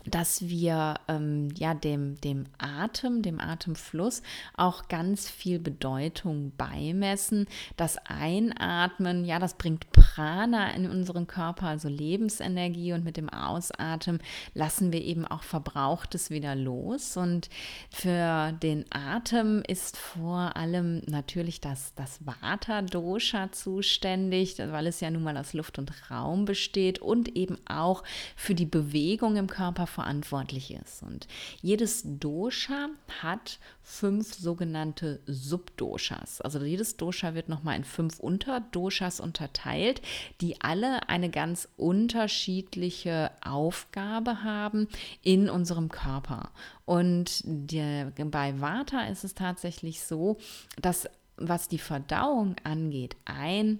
dass 0.06 0.42
wir 0.48 0.96
ähm, 1.08 1.50
ja 1.58 1.74
dem, 1.74 2.20
dem 2.22 2.46
Atem, 2.58 3.22
dem 3.22 3.40
Atemfluss 3.40 4.22
auch 4.56 4.90
ganz 4.90 5.30
viel 5.30 5.60
Bedeutung 5.60 6.52
beimessen. 6.58 7.48
Das 7.78 7.98
Einatmen, 8.06 9.24
ja, 9.24 9.40
das 9.40 9.54
bringt 9.58 9.92
Prana 9.92 10.72
in 10.72 10.90
unseren 10.90 11.28
Körper, 11.28 11.68
also 11.68 11.88
Lebensenergie 11.88 12.94
und 12.94 13.06
mit 13.06 13.18
dem 13.18 13.30
Ausatmen 13.30 14.20
lassen 14.54 14.92
wir 14.92 15.02
eben 15.02 15.26
auch 15.26 15.44
Verbrauchtes 15.44 16.30
wieder 16.30 16.56
los. 16.56 17.16
Und 17.16 17.50
für 17.90 18.52
den 18.52 18.86
Atem 18.90 19.64
ist 19.68 19.98
vor 19.98 20.58
allem 20.58 21.02
natürlich 21.08 21.62
das, 21.62 21.94
das 21.96 22.20
Vata-Dosha 22.26 23.52
zuständig, 23.52 24.58
weil 24.58 24.88
es 24.88 25.00
ja 25.00 25.10
nun 25.10 25.24
mal 25.24 25.38
aus 25.38 25.54
Luft 25.54 25.80
und 25.80 25.94
Raum 26.12 26.44
besteht 26.46 27.00
und 27.00 27.38
eben 27.38 27.58
auch 27.68 28.04
für 28.36 28.56
die 28.56 28.66
Bewegung 28.66 29.38
im 29.38 29.48
Körper 29.48 29.83
Körper 29.84 29.88
verantwortlich 29.88 30.74
ist. 30.74 31.04
Und 31.04 31.28
jedes 31.62 32.04
Dosha 32.06 32.90
hat 33.22 33.60
fünf 33.82 34.34
sogenannte 34.34 35.20
Subdoshas. 35.26 36.42
Also 36.42 36.60
jedes 36.60 36.98
Dosha 36.98 37.34
wird 37.34 37.50
nochmal 37.50 37.78
in 37.78 37.84
fünf 37.84 38.20
Unterdoshas 38.20 39.20
unterteilt, 39.20 40.02
die 40.42 40.62
alle 40.62 41.10
eine 41.10 41.30
ganz 41.30 41.68
unterschiedliche 41.78 43.32
Aufgabe 43.44 44.44
haben 44.44 44.88
in 45.22 45.50
unserem 45.50 45.90
Körper. 45.90 46.52
Und 46.86 47.42
der, 47.44 48.12
bei 48.12 48.60
Vata 48.60 49.06
ist 49.08 49.24
es 49.24 49.36
tatsächlich 49.36 50.02
so, 50.02 50.38
dass 50.82 51.08
was 51.36 51.68
die 51.68 51.80
Verdauung 51.80 52.56
angeht, 52.64 53.16
ein 53.26 53.80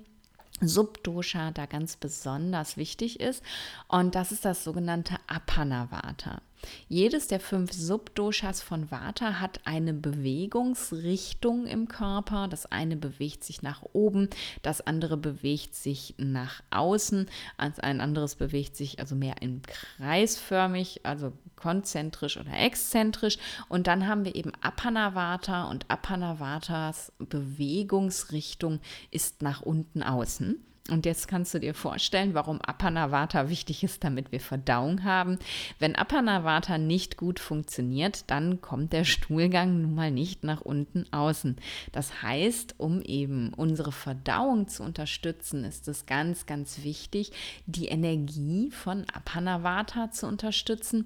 Subdosha 0.62 1.52
da 1.52 1.66
ganz 1.66 1.96
besonders 1.96 2.78
wichtig 2.78 3.20
ist. 3.20 3.44
Und 3.88 4.16
das 4.16 4.32
ist 4.32 4.46
das 4.46 4.64
sogenannte 4.64 5.18
Apanavata. 5.28 6.42
Jedes 6.88 7.28
der 7.28 7.40
fünf 7.40 7.72
Subdoshas 7.74 8.62
von 8.62 8.92
Vata 8.92 9.40
hat 9.40 9.62
eine 9.66 9.94
Bewegungsrichtung 9.94 11.66
im 11.66 11.88
Körper. 11.88 12.48
Das 12.48 12.66
eine 12.66 12.96
bewegt 12.96 13.44
sich 13.44 13.62
nach 13.62 13.84
oben, 13.94 14.30
das 14.62 14.82
andere 14.82 15.18
bewegt 15.18 15.76
sich 15.76 16.16
nach 16.18 16.62
außen, 16.72 17.30
ein 17.58 18.02
anderes 18.02 18.36
bewegt 18.36 18.76
sich 18.76 19.00
also 19.00 19.16
mehr 19.16 19.42
im 19.42 19.62
kreisförmig, 19.98 21.02
also 21.04 21.34
konzentrisch 21.56 22.38
oder 22.38 22.54
exzentrisch. 22.54 23.38
Und 23.70 23.88
dann 23.88 24.08
haben 24.08 24.26
wir 24.26 24.36
eben 24.36 24.52
Apanavata 24.62 25.70
und 25.70 25.90
Apanavatas 25.90 27.12
Bewegungsrichtung 27.20 28.80
ist 29.12 29.42
nach 29.42 29.62
unten 29.62 30.04
außen. 30.04 30.64
Und 30.90 31.06
jetzt 31.06 31.30
kannst 31.30 31.54
du 31.54 31.60
dir 31.60 31.74
vorstellen, 31.74 32.34
warum 32.34 32.60
Apanavata 32.60 33.48
wichtig 33.48 33.86
ist, 33.86 34.04
damit 34.04 34.34
wir 34.34 34.42
Verdauung 34.42 35.06
haben. 35.06 35.40
Wenn 35.80 35.96
Apanavata 35.96 36.78
nicht 36.78 37.16
gut 37.16 37.40
funktioniert, 37.40 38.30
dann 38.30 38.60
kommt 38.60 38.92
der 38.92 39.06
Stuhlgang 39.06 39.82
nun 39.82 39.96
mal 39.96 40.12
nicht 40.12 40.44
nach 40.44 40.60
unten 40.60 41.06
außen. 41.14 41.56
Das 41.94 42.22
heißt, 42.22 42.76
um 42.80 43.02
eben 43.02 43.54
unsere 43.54 43.94
Verdauung 43.94 44.68
zu 44.68 44.84
unterstützen, 44.84 45.64
ist 45.64 45.88
es 45.88 46.06
ganz, 46.06 46.48
ganz 46.48 46.84
wichtig, 46.84 47.32
die 47.66 47.88
Energie 47.88 48.70
von 48.70 49.06
Apanavata 49.10 50.12
zu 50.12 50.28
unterstützen 50.28 51.06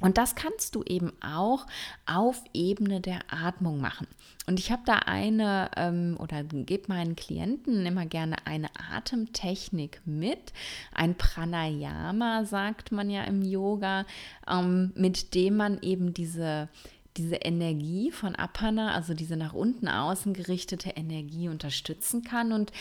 und 0.00 0.16
das 0.16 0.34
kannst 0.34 0.74
du 0.74 0.82
eben 0.84 1.12
auch 1.22 1.66
auf 2.06 2.42
Ebene 2.54 3.00
der 3.00 3.20
Atmung 3.28 3.80
machen. 3.80 4.06
Und 4.46 4.58
ich 4.58 4.72
habe 4.72 4.82
da 4.86 4.94
eine 4.94 5.70
ähm, 5.76 6.16
oder 6.18 6.42
gebe 6.42 6.84
meinen 6.88 7.16
Klienten 7.16 7.84
immer 7.84 8.06
gerne 8.06 8.36
eine 8.46 8.68
Atemtechnik 8.92 10.00
mit, 10.06 10.52
ein 10.94 11.16
Pranayama, 11.16 12.44
sagt 12.44 12.92
man 12.92 13.10
ja 13.10 13.24
im 13.24 13.42
Yoga, 13.42 14.06
ähm, 14.48 14.92
mit 14.94 15.34
dem 15.34 15.56
man 15.56 15.82
eben 15.82 16.14
diese 16.14 16.68
diese 17.16 17.36
Energie 17.36 18.12
von 18.12 18.36
Apana, 18.36 18.94
also 18.94 19.14
diese 19.14 19.36
nach 19.36 19.52
unten 19.52 19.88
außen 19.88 20.32
gerichtete 20.32 20.90
Energie 20.90 21.48
unterstützen 21.48 22.22
kann. 22.22 22.52
Und 22.52 22.72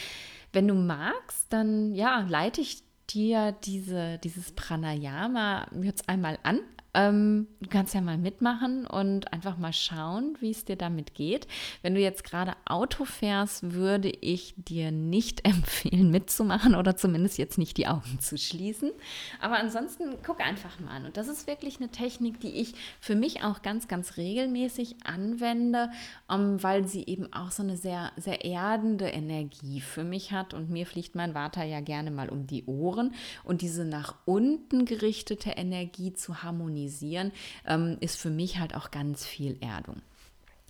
wenn 0.53 0.67
du 0.67 0.75
magst, 0.75 1.47
dann 1.49 1.93
ja, 1.95 2.25
leite 2.29 2.61
ich 2.61 2.83
dir 3.09 3.55
diese, 3.63 4.19
dieses 4.19 4.51
Pranayama 4.51 5.67
jetzt 5.81 6.07
einmal 6.07 6.37
an. 6.43 6.59
Ähm, 6.99 7.47
du 7.61 7.69
kannst 7.69 7.93
ja 7.93 8.01
mal 8.01 8.17
mitmachen 8.17 8.85
und 8.85 9.31
einfach 9.31 9.57
mal 9.57 9.71
schauen, 9.71 10.35
wie 10.41 10.51
es 10.51 10.65
dir 10.65 10.75
damit 10.75 11.13
geht. 11.13 11.47
Wenn 11.81 11.95
du 11.95 12.01
jetzt 12.01 12.25
gerade 12.25 12.55
Auto 12.65 13.05
fährst, 13.05 13.71
würde 13.73 14.09
ich 14.09 14.53
dir 14.57 14.91
nicht 14.91 15.45
empfehlen, 15.45 16.11
mitzumachen 16.11 16.75
oder 16.75 16.97
zumindest 16.97 17.37
jetzt 17.37 17.57
nicht 17.57 17.77
die 17.77 17.87
Augen 17.87 18.19
zu 18.19 18.37
schließen. 18.37 18.91
Aber 19.39 19.57
ansonsten 19.57 20.15
guck 20.25 20.41
einfach 20.41 20.79
mal 20.81 20.97
an. 20.97 21.05
Und 21.05 21.15
das 21.15 21.29
ist 21.29 21.47
wirklich 21.47 21.77
eine 21.77 21.89
Technik, 21.89 22.41
die 22.41 22.59
ich 22.59 22.73
für 22.99 23.15
mich 23.15 23.43
auch 23.43 23.61
ganz, 23.61 23.87
ganz 23.87 24.17
regelmäßig 24.17 24.97
anwende, 25.05 25.89
um, 26.27 26.39
ähm, 26.39 26.63
weil 26.63 26.85
sie 26.85 27.05
eben 27.05 27.31
auch 27.31 27.51
so 27.51 27.63
eine 27.63 27.77
sehr, 27.77 28.11
sehr 28.17 28.43
erdende 28.43 29.07
Energie 29.07 29.79
für 29.79 30.03
mich 30.03 30.33
hat. 30.33 30.53
Und 30.53 30.69
mir 30.69 30.85
fliegt 30.85 31.15
mein 31.15 31.33
Vater 31.33 31.63
ja 31.63 31.79
gerne 31.79 32.11
mal 32.11 32.27
um 32.27 32.45
die 32.45 32.65
Ohren. 32.65 33.13
Und 33.45 33.61
diese 33.61 33.85
nach 33.85 34.15
unten 34.25 34.83
gerichtete 34.83 35.51
Energie 35.51 36.13
zu 36.13 36.43
harmonisieren, 36.43 36.88
organisieren, 36.89 37.31
ähm, 37.65 37.97
ist 37.99 38.17
für 38.17 38.29
mich 38.29 38.59
halt 38.59 38.75
auch 38.75 38.91
ganz 38.91 39.25
viel 39.25 39.57
Erdung. 39.61 40.01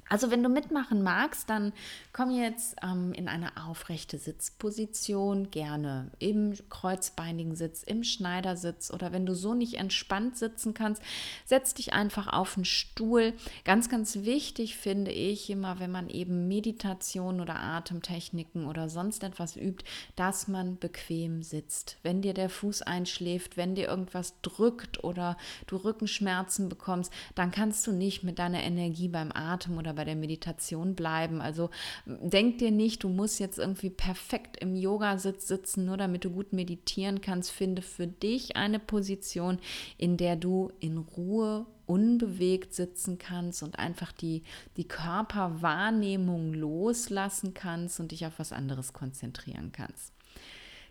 Also 0.09 0.31
wenn 0.31 0.41
du 0.41 0.49
mitmachen 0.49 1.03
magst, 1.03 1.49
dann 1.49 1.71
komm 2.13 2.31
jetzt 2.31 2.75
ähm, 2.81 3.13
in 3.13 3.27
eine 3.27 3.55
aufrechte 3.67 4.17
Sitzposition, 4.17 5.51
gerne 5.51 6.09
im 6.17 6.55
kreuzbeinigen 6.69 7.55
Sitz, 7.55 7.83
im 7.83 8.03
Schneidersitz 8.03 8.91
oder 8.91 9.11
wenn 9.11 9.27
du 9.27 9.35
so 9.35 9.53
nicht 9.53 9.75
entspannt 9.75 10.35
sitzen 10.35 10.73
kannst, 10.73 11.03
setz 11.45 11.75
dich 11.75 11.93
einfach 11.93 12.27
auf 12.27 12.57
einen 12.57 12.65
Stuhl. 12.65 13.33
Ganz, 13.65 13.87
ganz 13.87 14.23
wichtig 14.23 14.77
finde 14.77 15.11
ich 15.11 15.47
immer, 15.51 15.79
wenn 15.79 15.91
man 15.91 16.09
eben 16.09 16.47
Meditation 16.47 17.39
oder 17.39 17.59
Atemtechniken 17.59 18.65
oder 18.65 18.89
sonst 18.89 19.23
etwas 19.23 19.55
übt, 19.55 19.85
dass 20.15 20.47
man 20.47 20.79
bequem 20.79 21.43
sitzt. 21.43 21.97
Wenn 22.01 22.23
dir 22.23 22.33
der 22.33 22.49
Fuß 22.49 22.81
einschläft, 22.81 23.57
wenn 23.57 23.75
dir 23.75 23.87
irgendwas 23.87 24.33
drückt 24.41 25.03
oder 25.03 25.37
du 25.67 25.75
Rückenschmerzen 25.75 26.67
bekommst, 26.67 27.13
dann 27.35 27.51
kannst 27.51 27.85
du 27.85 27.91
nicht 27.91 28.23
mit 28.23 28.39
deiner 28.39 28.63
Energie 28.63 29.07
beim 29.07 29.31
Atem 29.31 29.77
oder 29.77 29.98
bei 29.99 30.05
der 30.05 30.15
Meditation 30.15 30.95
bleiben. 30.95 31.41
Also 31.41 31.71
denk 32.05 32.59
dir 32.59 32.71
nicht, 32.71 33.03
du 33.03 33.09
musst 33.09 33.37
jetzt 33.37 33.59
irgendwie 33.59 33.89
perfekt 33.89 34.55
im 34.55 34.77
Yogasitz 34.77 35.45
sitzen, 35.45 35.83
nur 35.83 35.97
damit 35.97 36.23
du 36.23 36.29
gut 36.29 36.53
meditieren 36.53 37.19
kannst. 37.19 37.51
Finde 37.51 37.81
für 37.81 38.07
dich 38.07 38.55
eine 38.55 38.79
Position, 38.79 39.59
in 39.97 40.15
der 40.15 40.37
du 40.37 40.71
in 40.79 40.99
Ruhe 40.99 41.65
unbewegt 41.85 42.73
sitzen 42.73 43.17
kannst 43.17 43.61
und 43.61 43.77
einfach 43.77 44.13
die, 44.13 44.43
die 44.77 44.87
Körperwahrnehmung 44.87 46.53
loslassen 46.53 47.53
kannst 47.53 47.99
und 47.99 48.13
dich 48.13 48.25
auf 48.25 48.39
was 48.39 48.53
anderes 48.53 48.93
konzentrieren 48.93 49.73
kannst. 49.73 50.13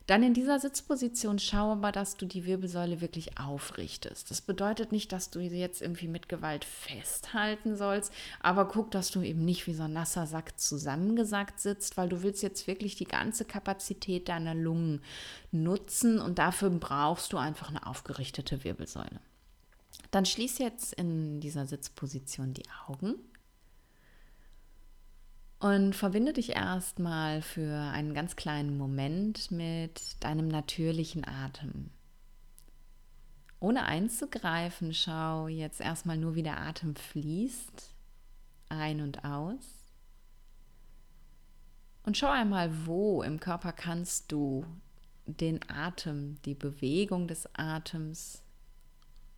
Dann 0.09 0.23
in 0.23 0.33
dieser 0.33 0.59
Sitzposition 0.59 1.39
schau 1.39 1.73
aber, 1.73 1.93
dass 1.93 2.17
du 2.17 2.25
die 2.25 2.47
Wirbelsäule 2.47 3.03
wirklich 3.03 3.39
aufrichtest. 3.39 4.31
Das 4.31 4.41
bedeutet 4.41 4.91
nicht, 4.91 5.13
dass 5.13 5.29
du 5.29 5.39
sie 5.47 5.61
jetzt 5.61 5.83
irgendwie 5.83 6.09
mit 6.09 6.31
Gewalt 6.31 6.65
festhalten 6.65 7.77
sollst, 7.77 8.11
aber 8.41 8.67
guck, 8.69 8.91
dass 8.91 9.11
du 9.11 9.21
eben 9.21 9.45
nicht 9.45 9.67
wie 9.67 9.75
so 9.75 9.83
ein 9.83 9.93
nasser 9.93 10.27
Sack 10.27 10.59
zusammengesackt 10.59 11.61
sitzt, 11.61 11.99
weil 11.99 12.09
du 12.09 12.23
willst 12.23 12.43
jetzt 12.43 12.67
wirklich 12.67 12.97
die 12.97 13.05
ganze 13.05 13.45
Kapazität 13.45 14.31
deiner 14.31 14.55
Lungen 14.55 15.03
nutzen 15.53 16.19
und 16.21 16.39
dafür 16.39 16.71
brauchst 16.71 17.35
du 17.35 17.37
einfach 17.37 17.69
eine 17.69 17.87
aufgerichtete 17.87 18.65
Wirbelsäule. 18.65 19.21
Dann 20.11 20.25
schließ 20.25 20.57
jetzt 20.57 20.95
in 20.95 21.39
dieser 21.41 21.67
Sitzposition 21.67 22.55
die 22.55 22.65
Augen 22.87 23.17
und 25.61 25.95
verbinde 25.95 26.33
dich 26.33 26.51
erstmal 26.51 27.43
für 27.43 27.75
einen 27.75 28.15
ganz 28.15 28.37
kleinen 28.37 28.77
Moment 28.77 29.51
mit 29.51 30.23
deinem 30.23 30.49
natürlichen 30.49 31.27
Atem. 31.27 31.91
Ohne 33.61 33.85
einzugreifen, 33.85 34.95
schau 34.95 35.49
jetzt 35.49 35.81
erstmal 35.81 36.17
nur, 36.17 36.37
wie 36.37 36.45
der 36.45 36.61
Atem 36.61 36.95
fließt, 36.95 37.93
ein 38.69 39.01
und 39.01 39.25
aus. 39.25 39.65
Und 42.05 42.17
schau 42.17 42.31
einmal, 42.31 42.87
wo 42.87 43.23
im 43.23 43.41
Körper 43.41 43.73
kannst 43.73 44.31
du 44.31 44.65
den 45.27 45.59
Atem, 45.69 46.41
die 46.45 46.55
Bewegung 46.55 47.27
des 47.27 47.49
Atems 47.55 48.43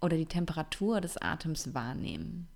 oder 0.02 0.16
die 0.18 0.26
Temperatur 0.26 1.00
des 1.00 1.16
Atems 1.16 1.72
wahrnehmen. 1.74 2.46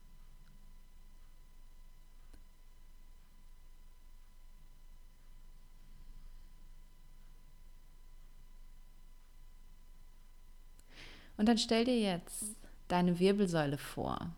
Und 11.36 11.48
dann 11.48 11.58
stell 11.58 11.84
dir 11.84 11.98
jetzt 11.98 12.56
deine 12.88 13.18
Wirbelsäule 13.18 13.78
vor. 13.78 14.34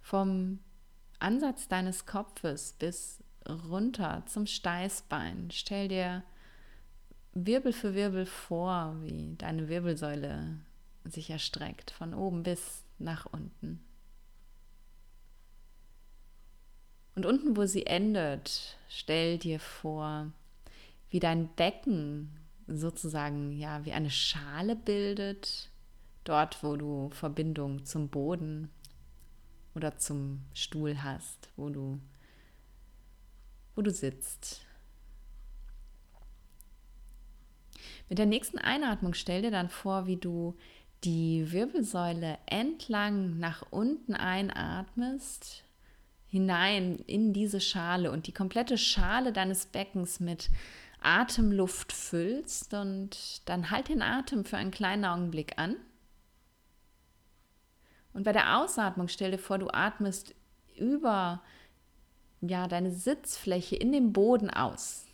Vom 0.00 0.60
Ansatz 1.18 1.68
deines 1.68 2.06
Kopfes 2.06 2.74
bis 2.78 3.22
runter 3.48 4.22
zum 4.26 4.46
Steißbein. 4.46 5.50
Stell 5.52 5.88
dir 5.88 6.22
Wirbel 7.32 7.72
für 7.72 7.94
Wirbel 7.94 8.26
vor, 8.26 8.96
wie 9.02 9.34
deine 9.36 9.68
Wirbelsäule 9.68 10.60
sich 11.04 11.30
erstreckt, 11.30 11.90
von 11.90 12.14
oben 12.14 12.42
bis 12.42 12.84
nach 12.98 13.26
unten. 13.26 13.84
Und 17.14 17.26
unten, 17.26 17.56
wo 17.56 17.66
sie 17.66 17.86
endet, 17.86 18.76
stell 18.88 19.38
dir 19.38 19.60
vor, 19.60 20.32
wie 21.10 21.20
dein 21.20 21.48
Becken 21.54 22.39
sozusagen 22.70 23.52
ja 23.52 23.84
wie 23.84 23.92
eine 23.92 24.10
Schale 24.10 24.76
bildet, 24.76 25.70
dort, 26.24 26.62
wo 26.62 26.76
du 26.76 27.10
Verbindung 27.10 27.84
zum 27.84 28.08
Boden 28.08 28.70
oder 29.74 29.98
zum 29.98 30.40
Stuhl 30.54 31.02
hast, 31.02 31.48
wo 31.56 31.68
du 31.68 32.00
wo 33.76 33.82
du 33.82 33.90
sitzt. 33.90 34.60
Mit 38.08 38.18
der 38.18 38.26
nächsten 38.26 38.58
Einatmung 38.58 39.14
stell 39.14 39.42
dir 39.42 39.52
dann 39.52 39.68
vor, 39.68 40.06
wie 40.06 40.16
du 40.16 40.56
die 41.04 41.50
Wirbelsäule 41.52 42.38
entlang 42.46 43.38
nach 43.38 43.64
unten 43.70 44.14
einatmest, 44.14 45.64
hinein 46.26 46.98
in 47.06 47.32
diese 47.32 47.60
Schale 47.60 48.10
und 48.10 48.26
die 48.26 48.32
komplette 48.32 48.76
Schale 48.76 49.32
deines 49.32 49.66
Beckens 49.66 50.20
mit 50.20 50.50
Atemluft 51.00 51.92
füllst 51.92 52.74
und 52.74 53.48
dann 53.48 53.70
halt 53.70 53.88
den 53.88 54.02
Atem 54.02 54.44
für 54.44 54.56
einen 54.56 54.70
kleinen 54.70 55.04
Augenblick 55.04 55.58
an. 55.58 55.76
Und 58.12 58.24
bei 58.24 58.32
der 58.32 58.58
Ausatmung 58.58 59.08
stell 59.08 59.30
dir 59.30 59.38
vor, 59.38 59.58
du 59.58 59.68
atmest 59.68 60.34
über 60.76 61.42
ja, 62.40 62.66
deine 62.66 62.90
Sitzfläche 62.90 63.76
in 63.76 63.92
dem 63.92 64.12
Boden 64.12 64.50
aus. 64.50 65.06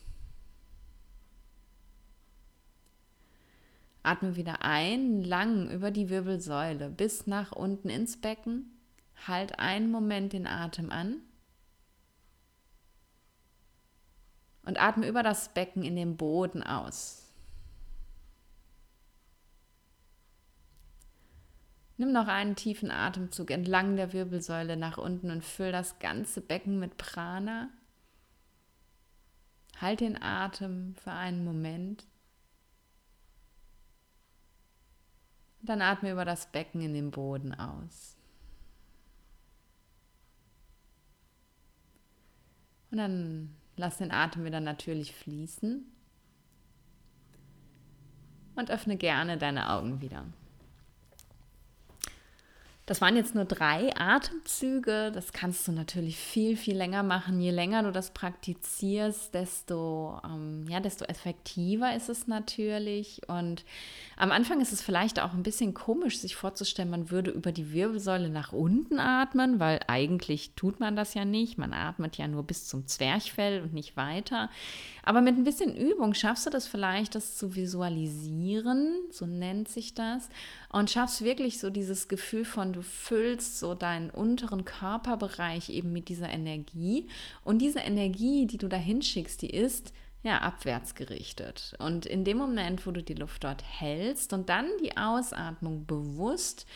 Atme 4.02 4.36
wieder 4.36 4.62
ein, 4.62 5.24
lang 5.24 5.68
über 5.70 5.90
die 5.90 6.08
Wirbelsäule 6.08 6.88
bis 6.88 7.26
nach 7.26 7.52
unten 7.52 7.88
ins 7.88 8.16
Becken. 8.16 8.70
Halt 9.26 9.58
einen 9.58 9.90
Moment 9.90 10.32
den 10.32 10.46
Atem 10.46 10.90
an. 10.90 11.16
Und 14.66 14.78
atme 14.78 15.08
über 15.08 15.22
das 15.22 15.48
Becken 15.54 15.82
in 15.82 15.96
den 15.96 16.18
Boden 16.18 16.62
aus. 16.62 17.22
Nimm 21.96 22.12
noch 22.12 22.28
einen 22.28 22.56
tiefen 22.56 22.90
Atemzug 22.90 23.50
entlang 23.50 23.96
der 23.96 24.12
Wirbelsäule 24.12 24.76
nach 24.76 24.98
unten 24.98 25.30
und 25.30 25.42
füll 25.42 25.72
das 25.72 25.98
ganze 25.98 26.42
Becken 26.42 26.78
mit 26.78 26.98
Prana. 26.98 27.70
Halt 29.80 30.00
den 30.00 30.20
Atem 30.20 30.94
für 31.02 31.12
einen 31.12 31.42
Moment. 31.42 32.04
dann 35.66 35.82
atme 35.82 36.12
über 36.12 36.24
das 36.24 36.46
Becken 36.52 36.80
in 36.80 36.94
den 36.94 37.10
Boden 37.10 37.54
aus. 37.54 38.16
Und 42.90 42.98
dann 42.98 43.56
lass 43.76 43.98
den 43.98 44.10
Atem 44.10 44.44
wieder 44.44 44.60
natürlich 44.60 45.14
fließen. 45.14 45.84
Und 48.56 48.70
öffne 48.70 48.96
gerne 48.96 49.36
deine 49.36 49.70
Augen 49.70 50.00
wieder. 50.00 50.24
Das 52.86 53.00
waren 53.00 53.16
jetzt 53.16 53.34
nur 53.34 53.44
drei 53.44 53.90
Atemzüge. 53.96 55.10
Das 55.12 55.32
kannst 55.32 55.66
du 55.66 55.72
natürlich 55.72 56.16
viel, 56.16 56.56
viel 56.56 56.76
länger 56.76 57.02
machen. 57.02 57.40
Je 57.40 57.50
länger 57.50 57.82
du 57.82 57.90
das 57.90 58.12
praktizierst, 58.12 59.34
desto, 59.34 60.20
ähm, 60.24 60.66
ja, 60.68 60.78
desto 60.78 61.04
effektiver 61.04 61.96
ist 61.96 62.08
es 62.08 62.28
natürlich. 62.28 63.22
Und 63.26 63.64
am 64.16 64.30
Anfang 64.30 64.60
ist 64.60 64.72
es 64.72 64.82
vielleicht 64.82 65.18
auch 65.18 65.32
ein 65.32 65.42
bisschen 65.42 65.74
komisch, 65.74 66.20
sich 66.20 66.36
vorzustellen, 66.36 66.88
man 66.88 67.10
würde 67.10 67.32
über 67.32 67.50
die 67.50 67.72
Wirbelsäule 67.72 68.28
nach 68.28 68.52
unten 68.52 69.00
atmen, 69.00 69.58
weil 69.58 69.80
eigentlich 69.88 70.52
tut 70.54 70.78
man 70.78 70.94
das 70.94 71.14
ja 71.14 71.24
nicht. 71.24 71.58
Man 71.58 71.72
atmet 71.72 72.16
ja 72.16 72.28
nur 72.28 72.44
bis 72.44 72.68
zum 72.68 72.86
Zwerchfell 72.86 73.62
und 73.62 73.74
nicht 73.74 73.96
weiter. 73.96 74.48
Aber 75.02 75.22
mit 75.22 75.36
ein 75.36 75.44
bisschen 75.44 75.76
Übung 75.76 76.14
schaffst 76.14 76.46
du 76.46 76.50
das 76.50 76.68
vielleicht, 76.68 77.16
das 77.16 77.36
zu 77.36 77.56
visualisieren, 77.56 78.94
so 79.10 79.26
nennt 79.26 79.68
sich 79.68 79.94
das, 79.94 80.28
und 80.76 80.90
schaffst 80.90 81.24
wirklich 81.24 81.58
so 81.58 81.70
dieses 81.70 82.06
Gefühl 82.06 82.44
von, 82.44 82.74
du 82.74 82.82
füllst 82.82 83.58
so 83.58 83.72
deinen 83.72 84.10
unteren 84.10 84.66
Körperbereich 84.66 85.70
eben 85.70 85.90
mit 85.90 86.10
dieser 86.10 86.28
Energie. 86.28 87.08
Und 87.44 87.60
diese 87.62 87.78
Energie, 87.78 88.46
die 88.46 88.58
du 88.58 88.68
da 88.68 88.76
hinschickst, 88.76 89.40
die 89.40 89.48
ist 89.48 89.94
ja 90.22 90.42
abwärts 90.42 90.94
gerichtet. 90.94 91.74
Und 91.78 92.04
in 92.04 92.24
dem 92.24 92.36
Moment, 92.36 92.86
wo 92.86 92.90
du 92.90 93.02
die 93.02 93.14
Luft 93.14 93.44
dort 93.44 93.64
hältst 93.66 94.34
und 94.34 94.50
dann 94.50 94.66
die 94.82 94.98
Ausatmung 94.98 95.86
bewusst 95.86 96.66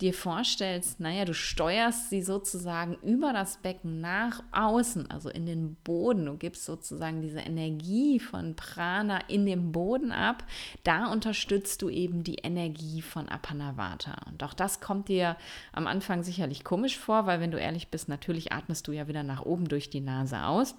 dir 0.00 0.14
vorstellst, 0.14 1.00
naja, 1.00 1.24
du 1.24 1.34
steuerst 1.34 2.10
sie 2.10 2.22
sozusagen 2.22 2.94
über 3.02 3.32
das 3.32 3.58
Becken 3.58 4.00
nach 4.00 4.42
außen, 4.52 5.10
also 5.10 5.28
in 5.28 5.46
den 5.46 5.76
Boden. 5.84 6.26
Du 6.26 6.36
gibst 6.36 6.64
sozusagen 6.64 7.22
diese 7.22 7.40
Energie 7.40 8.18
von 8.18 8.56
Prana 8.56 9.18
in 9.28 9.46
den 9.46 9.72
Boden 9.72 10.12
ab. 10.12 10.44
Da 10.84 11.06
unterstützt 11.06 11.82
du 11.82 11.88
eben 11.88 12.24
die 12.24 12.36
Energie 12.36 13.02
von 13.02 13.28
Apanavata. 13.28 14.16
Und 14.30 14.42
auch 14.42 14.54
das 14.54 14.80
kommt 14.80 15.08
dir 15.08 15.36
am 15.72 15.86
Anfang 15.86 16.22
sicherlich 16.22 16.64
komisch 16.64 16.98
vor, 16.98 17.26
weil 17.26 17.40
wenn 17.40 17.50
du 17.50 17.58
ehrlich 17.58 17.88
bist, 17.88 18.08
natürlich 18.08 18.52
atmest 18.52 18.88
du 18.88 18.92
ja 18.92 19.08
wieder 19.08 19.22
nach 19.22 19.42
oben 19.42 19.68
durch 19.68 19.90
die 19.90 20.00
Nase 20.00 20.44
aus. 20.44 20.74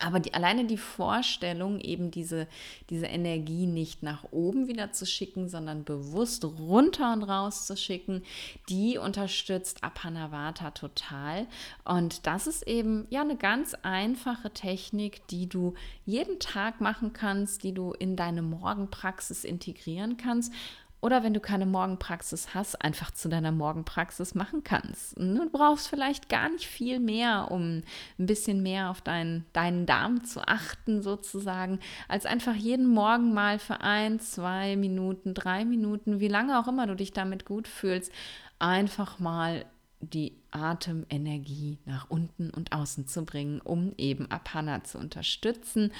Aber 0.00 0.20
die, 0.20 0.34
alleine 0.34 0.66
die 0.66 0.76
Vorstellung, 0.76 1.80
eben 1.80 2.10
diese, 2.10 2.46
diese 2.90 3.06
Energie 3.06 3.66
nicht 3.66 4.02
nach 4.02 4.24
oben 4.30 4.68
wieder 4.68 4.92
zu 4.92 5.06
schicken, 5.06 5.48
sondern 5.48 5.84
bewusst 5.84 6.44
runter 6.44 7.12
und 7.12 7.22
raus 7.22 7.66
zu 7.66 7.76
schicken, 7.76 8.22
die 8.68 8.98
unterstützt 8.98 9.82
Apanavata 9.82 10.70
total. 10.70 11.46
Und 11.84 12.26
das 12.26 12.46
ist 12.46 12.66
eben 12.66 13.06
ja 13.10 13.22
eine 13.22 13.36
ganz 13.36 13.74
einfache 13.82 14.52
Technik, 14.52 15.26
die 15.28 15.48
du 15.48 15.74
jeden 16.04 16.38
Tag 16.38 16.80
machen 16.80 17.12
kannst, 17.12 17.64
die 17.64 17.72
du 17.72 17.92
in 17.92 18.14
deine 18.14 18.42
Morgenpraxis 18.42 19.44
integrieren 19.44 20.16
kannst 20.16 20.52
oder 21.00 21.22
wenn 21.22 21.34
du 21.34 21.40
keine 21.40 21.66
Morgenpraxis 21.66 22.54
hast, 22.54 22.82
einfach 22.82 23.12
zu 23.12 23.28
deiner 23.28 23.52
Morgenpraxis 23.52 24.34
machen 24.34 24.64
kannst. 24.64 25.16
Du 25.16 25.48
brauchst 25.50 25.88
vielleicht 25.88 26.28
gar 26.28 26.48
nicht 26.48 26.66
viel 26.66 26.98
mehr, 26.98 27.50
um 27.50 27.82
ein 28.18 28.26
bisschen 28.26 28.62
mehr 28.62 28.90
auf 28.90 29.00
deinen, 29.00 29.44
deinen 29.52 29.86
Darm 29.86 30.24
zu 30.24 30.46
achten, 30.46 31.02
sozusagen, 31.02 31.78
als 32.08 32.26
einfach 32.26 32.54
jeden 32.54 32.88
Morgen 32.88 33.32
mal 33.32 33.58
für 33.58 33.80
ein, 33.80 34.18
zwei 34.18 34.76
Minuten, 34.76 35.34
drei 35.34 35.64
Minuten, 35.64 36.18
wie 36.18 36.28
lange 36.28 36.58
auch 36.58 36.66
immer 36.66 36.86
du 36.86 36.96
dich 36.96 37.12
damit 37.12 37.44
gut 37.44 37.68
fühlst, 37.68 38.12
einfach 38.58 39.20
mal 39.20 39.66
die 40.00 40.36
Atemenergie 40.50 41.78
nach 41.84 42.08
unten 42.08 42.50
und 42.50 42.72
außen 42.72 43.06
zu 43.06 43.24
bringen, 43.24 43.60
um 43.60 43.92
eben 43.98 44.30
Apana 44.30 44.84
zu 44.84 44.98
unterstützen 44.98 45.92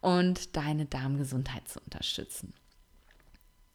und 0.00 0.56
deine 0.56 0.86
Darmgesundheit 0.86 1.68
zu 1.68 1.78
unterstützen 1.80 2.54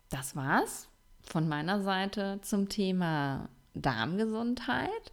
das 0.10 0.36
war's 0.36 0.88
von 1.22 1.48
meiner 1.48 1.82
Seite 1.82 2.40
zum 2.42 2.70
Thema 2.70 3.50
Darmgesundheit. 3.74 5.12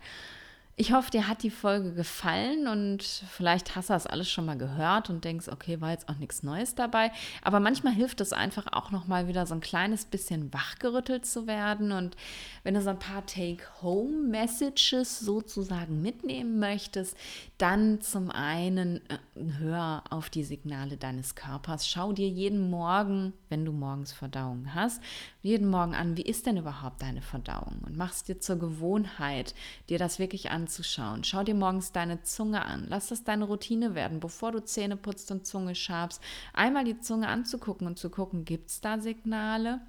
Ich 0.76 0.92
hoffe, 0.92 1.12
dir 1.12 1.28
hat 1.28 1.44
die 1.44 1.50
Folge 1.50 1.94
gefallen 1.94 2.66
und 2.66 3.04
vielleicht 3.04 3.76
hast 3.76 3.90
du 3.90 3.92
das 3.92 4.08
alles 4.08 4.28
schon 4.28 4.44
mal 4.44 4.58
gehört 4.58 5.08
und 5.08 5.24
denkst, 5.24 5.46
okay, 5.46 5.80
war 5.80 5.92
jetzt 5.92 6.08
auch 6.08 6.16
nichts 6.16 6.42
Neues 6.42 6.74
dabei. 6.74 7.12
Aber 7.42 7.60
manchmal 7.60 7.92
hilft 7.92 8.20
es 8.20 8.32
einfach 8.32 8.66
auch 8.72 8.90
noch 8.90 9.06
mal 9.06 9.28
wieder 9.28 9.46
so 9.46 9.54
ein 9.54 9.60
kleines 9.60 10.04
bisschen 10.04 10.52
wachgerüttelt 10.52 11.26
zu 11.26 11.46
werden. 11.46 11.92
Und 11.92 12.16
wenn 12.64 12.74
du 12.74 12.82
so 12.82 12.90
ein 12.90 12.98
paar 12.98 13.24
Take-Home-Messages 13.24 15.20
sozusagen 15.20 16.02
mitnehmen 16.02 16.58
möchtest, 16.58 17.16
dann 17.56 18.00
zum 18.00 18.32
einen 18.32 18.96
äh, 19.08 19.18
hör 19.60 20.02
auf 20.10 20.28
die 20.28 20.42
Signale 20.42 20.96
deines 20.96 21.36
Körpers. 21.36 21.86
Schau 21.86 22.12
dir 22.12 22.28
jeden 22.28 22.68
Morgen, 22.68 23.32
wenn 23.48 23.64
du 23.64 23.70
morgens 23.70 24.12
Verdauung 24.12 24.74
hast, 24.74 25.00
jeden 25.40 25.68
Morgen 25.68 25.94
an, 25.94 26.16
wie 26.16 26.22
ist 26.22 26.46
denn 26.46 26.56
überhaupt 26.56 27.00
deine 27.00 27.22
Verdauung? 27.22 27.78
Und 27.86 27.96
mach 27.96 28.10
es 28.10 28.24
dir 28.24 28.40
zur 28.40 28.56
Gewohnheit, 28.56 29.54
dir 29.88 30.00
das 30.00 30.18
wirklich 30.18 30.50
an 30.50 30.63
anzuschauen. 30.64 31.24
Schau 31.24 31.44
dir 31.44 31.54
morgens 31.54 31.92
deine 31.92 32.22
Zunge 32.22 32.64
an. 32.64 32.86
Lass 32.88 33.08
das 33.08 33.22
deine 33.22 33.44
Routine 33.44 33.94
werden, 33.94 34.18
bevor 34.18 34.52
du 34.52 34.64
Zähne 34.64 34.96
putzt 34.96 35.30
und 35.30 35.46
Zunge 35.46 35.74
schabst. 35.74 36.22
Einmal 36.54 36.84
die 36.84 36.98
Zunge 37.00 37.28
anzugucken 37.28 37.86
und 37.86 37.98
zu 37.98 38.08
gucken, 38.08 38.44
gibt 38.44 38.70
es 38.70 38.80
da 38.80 38.98
Signale? 38.98 39.80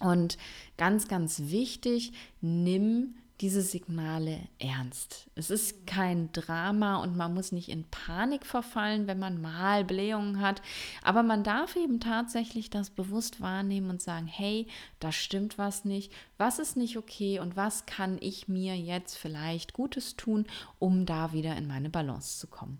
Und 0.00 0.38
ganz, 0.78 1.08
ganz 1.08 1.40
wichtig, 1.50 2.12
nimm 2.40 3.16
diese 3.40 3.62
Signale 3.62 4.40
ernst. 4.58 5.28
Es 5.36 5.50
ist 5.50 5.86
kein 5.86 6.32
Drama 6.32 6.96
und 6.96 7.16
man 7.16 7.34
muss 7.34 7.52
nicht 7.52 7.68
in 7.68 7.84
Panik 7.84 8.44
verfallen, 8.44 9.06
wenn 9.06 9.18
man 9.18 9.40
mal 9.40 9.84
Blähungen 9.84 10.40
hat, 10.40 10.60
aber 11.02 11.22
man 11.22 11.44
darf 11.44 11.76
eben 11.76 12.00
tatsächlich 12.00 12.68
das 12.68 12.90
bewusst 12.90 13.40
wahrnehmen 13.40 13.90
und 13.90 14.02
sagen, 14.02 14.26
hey, 14.26 14.66
da 14.98 15.12
stimmt 15.12 15.56
was 15.56 15.84
nicht, 15.84 16.12
was 16.36 16.58
ist 16.58 16.76
nicht 16.76 16.96
okay 16.96 17.38
und 17.38 17.56
was 17.56 17.86
kann 17.86 18.18
ich 18.20 18.48
mir 18.48 18.76
jetzt 18.76 19.16
vielleicht 19.16 19.72
Gutes 19.72 20.16
tun, 20.16 20.46
um 20.80 21.06
da 21.06 21.32
wieder 21.32 21.56
in 21.56 21.68
meine 21.68 21.90
Balance 21.90 22.38
zu 22.38 22.48
kommen. 22.48 22.78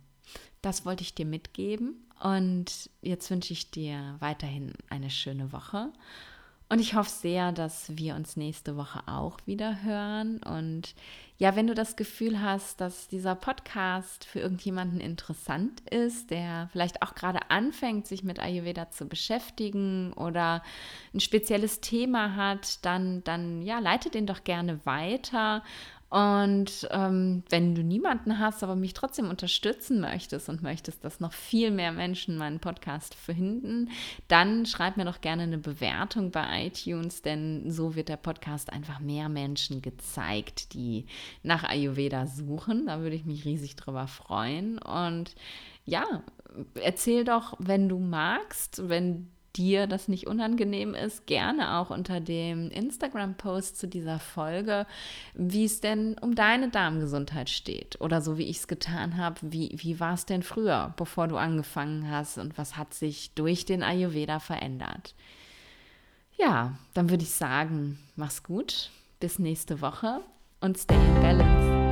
Das 0.61 0.85
wollte 0.85 1.03
ich 1.03 1.15
dir 1.15 1.27
mitgeben 1.27 2.05
und 2.21 2.91
jetzt 3.01 3.31
wünsche 3.31 3.53
ich 3.53 3.71
dir 3.71 4.17
weiterhin 4.19 4.73
eine 4.91 5.11
schöne 5.11 5.53
Woche 5.53 5.93
und 6.71 6.81
ich 6.81 6.95
hoffe 6.95 7.09
sehr, 7.09 7.53
dass 7.53 7.97
wir 7.97 8.15
uns 8.15 8.37
nächste 8.37 8.77
Woche 8.77 9.01
auch 9.07 9.39
wieder 9.47 9.83
hören. 9.83 10.43
Und 10.43 10.95
ja, 11.39 11.57
wenn 11.57 11.67
du 11.67 11.75
das 11.75 11.97
Gefühl 11.97 12.43
hast, 12.43 12.83
dass 12.83 13.09
dieser 13.09 13.35
Podcast 13.35 14.27
für 14.27 14.41
irgendjemanden 14.41 15.01
interessant 15.01 15.81
ist, 15.89 16.31
der 16.31 16.69
vielleicht 16.71 17.01
auch 17.01 17.15
gerade 17.15 17.51
anfängt, 17.51 18.07
sich 18.07 18.23
mit 18.23 18.39
Ayurveda 18.39 18.91
zu 18.91 19.07
beschäftigen 19.07 20.13
oder 20.13 20.63
ein 21.15 21.21
spezielles 21.21 21.81
Thema 21.81 22.37
hat, 22.37 22.85
dann, 22.85 23.25
dann 23.25 23.63
ja, 23.63 23.79
leite 23.79 24.11
den 24.11 24.27
doch 24.27 24.45
gerne 24.45 24.85
weiter 24.85 25.63
und 26.11 26.89
ähm, 26.91 27.43
wenn 27.51 27.75
du 27.75 27.83
niemanden 27.83 28.39
hast, 28.39 28.63
aber 28.63 28.77
mich 28.77 28.95
trotzdem 28.95 29.29
unterstützen 29.29 30.01
möchtest 30.01 30.49
und 30.49 30.63
möchtest, 30.63 31.05
dass 31.05 31.21
noch 31.21 31.35
viel 31.35 31.71
mehr 31.71 31.93
Menschen 31.93 32.39
meinen 32.39 32.61
Podcast 32.61 33.15
finden, 33.15 33.91
dann 34.27 34.65
schreib 34.65 34.97
mir 34.97 35.05
doch 35.05 35.21
gerne 35.21 35.43
eine 35.43 35.59
Bewertung 35.59 36.31
bei 36.31 36.67
iTunes, 36.67 37.21
denn 37.21 37.71
so 37.71 37.95
wird 37.95 38.09
der 38.09 38.17
Podcast 38.17 38.73
einfach 38.73 39.01
mehr 39.01 39.29
Menschen 39.29 39.83
gezeigt, 39.83 40.73
die 40.73 41.05
nach 41.43 41.65
Ayurveda 41.65 42.27
suchen. 42.27 42.87
Da 42.87 43.01
würde 43.01 43.17
ich 43.17 43.27
mich 43.27 43.45
riesig 43.45 43.77
drüber 43.77 44.07
freuen. 44.07 44.79
Und 44.79 45.35
ja, 45.85 46.23
erzähl 46.75 47.25
doch, 47.25 47.55
wenn 47.59 47.89
du 47.91 47.99
magst, 47.99 48.89
wenn 48.89 49.31
dir 49.59 49.87
das 49.87 50.09
nicht 50.09 50.27
unangenehm 50.27 50.95
ist, 50.95 51.27
gerne 51.27 51.77
auch 51.77 51.91
unter 51.91 52.21
dem 52.21 52.71
Instagram-Post 52.71 53.77
zu 53.77 53.89
dieser 53.89 54.21
Folge, 54.21 54.87
wie 55.35 55.65
es 55.65 55.81
denn 55.81 56.17
um 56.19 56.35
deine 56.35 56.71
Darmgesundheit 56.71 57.51
steht. 57.51 58.01
Oder 58.01 58.23
so 58.23 58.39
wie 58.39 58.45
ich 58.45 58.59
es 58.59 58.69
getan 58.69 59.17
habe, 59.17 59.37
wie, 59.43 59.75
wie 59.75 60.01
war 60.01 60.15
es 60.15 60.25
denn 60.25 60.43
früher, 60.43 60.95
bevor 60.97 61.27
du 61.29 61.37
angefangen 61.37 62.09
hast 62.11 62.39
und 62.39 62.57
was 62.57 62.77
hat 62.77 62.95
sich 62.95 63.35
durch 63.35 63.65
den 63.65 63.83
Ayurveda 63.83 64.39
verändert. 64.39 65.15
Ja, 66.39 66.79
dann 66.95 67.11
würde 67.11 67.25
ich 67.25 67.33
sagen, 67.33 67.99
mach's 68.15 68.45
gut, 68.45 68.91
bis 69.19 69.41
nächste 69.41 69.81
Woche 69.81 70.21
und 70.61 70.79
stay 70.79 70.95
in 70.95 71.15
balance. 71.21 71.88